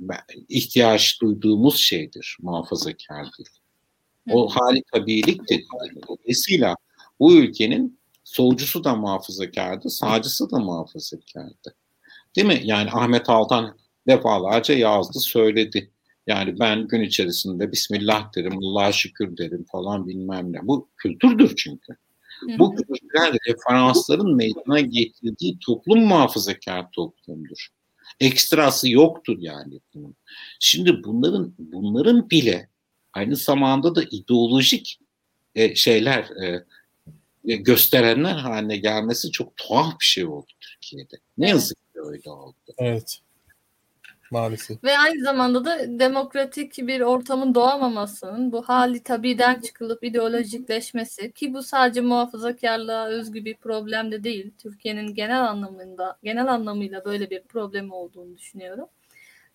ihtiyaç 0.48 1.20
duyduğumuz 1.22 1.76
şeydir 1.76 2.36
muhafazakar 2.42 3.26
dil. 3.38 3.44
O 4.30 4.48
hali 4.48 4.82
tabiiliktir. 4.92 5.64
Dolayısıyla 6.08 6.76
bu 7.20 7.34
ülkenin 7.34 7.99
solcusu 8.30 8.84
da 8.84 8.94
muhafazakardı, 8.94 9.90
sağcısı 9.90 10.50
da 10.50 10.58
muhafazakardı. 10.58 11.74
Değil 12.36 12.46
mi? 12.46 12.60
Yani 12.64 12.90
Ahmet 12.90 13.30
Altan 13.30 13.76
defalarca 14.06 14.74
yazdı, 14.74 15.20
söyledi. 15.20 15.90
Yani 16.26 16.58
ben 16.58 16.88
gün 16.88 17.00
içerisinde 17.00 17.72
Bismillah 17.72 18.36
derim, 18.36 18.58
Allah'a 18.58 18.92
şükür 18.92 19.36
derim 19.36 19.64
falan 19.72 20.08
bilmem 20.08 20.52
ne. 20.52 20.66
Bu 20.66 20.88
kültürdür 20.96 21.56
çünkü. 21.56 21.92
Bu 22.58 22.74
kültürel 22.76 23.36
referansların 23.48 24.36
meydana 24.36 24.80
getirdiği 24.80 25.58
toplum 25.66 26.00
muhafazakar 26.00 26.90
toplumdur. 26.90 27.68
Ekstrası 28.20 28.90
yoktur 28.90 29.36
yani 29.40 29.80
bunun. 29.94 30.16
Şimdi 30.60 31.04
bunların 31.04 31.54
bunların 31.58 32.30
bile 32.30 32.68
aynı 33.12 33.36
zamanda 33.36 33.94
da 33.94 34.02
ideolojik 34.10 35.00
e, 35.54 35.74
şeyler 35.74 36.22
e 36.22 36.64
gösterenler 37.44 38.34
haline 38.34 38.76
gelmesi 38.76 39.30
çok 39.30 39.56
tuhaf 39.56 40.00
bir 40.00 40.04
şey 40.04 40.24
oldu 40.24 40.52
Türkiye'de. 40.60 41.16
Ne 41.38 41.48
yazık 41.48 41.78
ki 41.78 42.00
öyle 42.00 42.30
oldu. 42.30 42.56
Evet 42.78 43.20
maalesef. 44.30 44.84
Ve 44.84 44.98
aynı 44.98 45.24
zamanda 45.24 45.64
da 45.64 45.98
demokratik 45.98 46.78
bir 46.78 47.00
ortamın 47.00 47.54
doğamamasının 47.54 48.52
bu 48.52 48.62
hali 48.62 49.02
tabiden 49.02 49.60
çıkılıp 49.60 50.04
ideolojikleşmesi 50.04 51.32
ki 51.32 51.54
bu 51.54 51.62
sadece 51.62 52.00
muhafazakarlığa 52.00 53.08
özgü 53.08 53.44
bir 53.44 53.56
problem 53.56 54.12
de 54.12 54.24
değil. 54.24 54.50
Türkiye'nin 54.58 55.14
genel 55.14 55.40
anlamında 55.40 56.18
genel 56.22 56.52
anlamıyla 56.52 57.04
böyle 57.04 57.30
bir 57.30 57.42
problemi 57.42 57.94
olduğunu 57.94 58.38
düşünüyorum. 58.38 58.86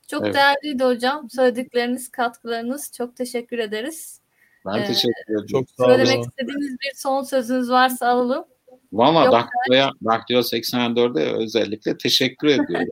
Çok 0.07 0.26
evet. 0.26 0.36
değerliydi 0.36 0.84
hocam. 0.84 1.30
Söyledikleriniz, 1.30 2.12
katkılarınız 2.12 2.91
çok 2.98 3.16
teşekkür 3.16 3.60
ederiz. 3.60 4.20
Ben 4.66 4.82
ee, 4.82 4.86
teşekkür 4.86 5.34
ederim. 5.34 5.48
Çok 5.48 5.70
sağ 5.70 5.86
olun. 5.86 5.96
Söylemek 5.96 6.26
istediğiniz 6.26 6.72
bir 6.72 6.92
son 6.96 7.24
sözünüz 7.24 7.70
varsa 7.70 8.08
alalım. 8.08 8.46
Valla 8.94 9.32
Daktilo'ya, 9.32 9.92
Daktilo 10.06 10.40
84'e 10.40 11.44
özellikle 11.44 11.98
teşekkür 11.98 12.48
ediyorum. 12.48 12.90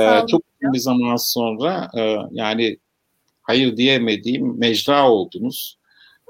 Ee, 0.00 0.26
çok 0.26 0.42
bir 0.62 0.78
zaman 0.78 1.16
sonra 1.16 1.90
e, 1.98 2.16
yani 2.30 2.76
hayır 3.42 3.76
diyemediğim 3.76 4.58
mecra 4.58 5.10
oldunuz. 5.10 5.78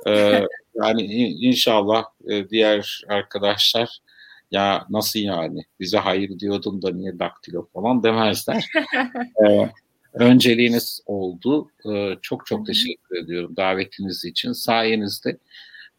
Ee, 0.07 0.47
yani 0.75 1.03
inşallah 1.41 2.05
e, 2.29 2.49
diğer 2.49 3.03
arkadaşlar 3.09 3.99
ya 4.51 4.87
nasıl 4.91 5.21
yani 5.21 5.65
bize 5.81 5.99
hayır 5.99 6.39
diyordum 6.39 6.83
da 6.83 6.91
niye 6.91 7.19
daktilo 7.19 7.69
falan 7.75 8.03
demezler. 8.03 8.67
ee, 9.47 9.71
önceliğiniz 10.15 11.01
oldu. 11.07 11.71
Ee, 11.93 12.17
çok 12.23 12.47
çok 12.47 12.67
teşekkür 12.67 13.17
ediyorum 13.17 13.57
davetiniz 13.57 14.25
için. 14.25 14.53
Sayenizde 14.53 15.39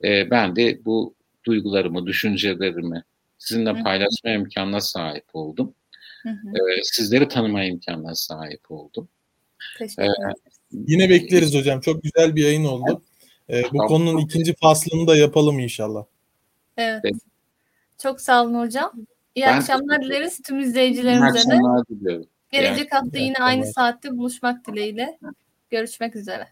e, 0.03 0.31
ben 0.31 0.55
de 0.55 0.85
bu 0.85 1.15
duygularımı, 1.45 2.07
düşüncelerimi 2.07 3.03
sizinle 3.37 3.83
paylaşma 3.83 4.31
imkanına 4.31 4.81
sahip 4.81 5.25
oldum. 5.33 5.73
Hı 6.23 6.29
hı. 6.29 6.53
sizleri 6.83 7.27
tanıma 7.27 7.63
imkanına 7.63 8.15
sahip 8.15 8.71
oldum. 8.71 9.07
Teşekkür 9.77 10.03
ederim. 10.03 10.35
Yine 10.71 11.09
bekleriz 11.09 11.55
hocam. 11.55 11.81
Çok 11.81 12.03
güzel 12.03 12.35
bir 12.35 12.43
yayın 12.43 12.65
oldu. 12.65 13.01
Ee, 13.49 13.63
bu 13.63 13.67
tamam. 13.67 13.87
konunun 13.87 14.17
ikinci 14.17 14.55
faslını 14.55 15.07
da 15.07 15.15
yapalım 15.15 15.59
inşallah. 15.59 16.05
Evet. 16.77 17.01
evet. 17.03 17.21
Çok 17.97 18.21
sağ 18.21 18.43
olun 18.43 18.59
hocam. 18.59 18.91
İyi 19.35 19.45
ben 19.45 19.57
akşamlar 19.57 20.01
dileriz 20.01 20.41
tüm 20.41 20.59
izleyicilerimize 20.59 21.51
de. 21.51 21.59
Diliyorum. 21.89 22.27
Gelecek 22.51 22.91
yani, 22.91 23.01
hafta 23.01 23.17
yine 23.17 23.27
evet, 23.27 23.41
aynı 23.41 23.65
saatte 23.65 24.17
buluşmak 24.17 24.67
dileğiyle. 24.67 25.19
Görüşmek 25.69 26.15
üzere. 26.15 26.47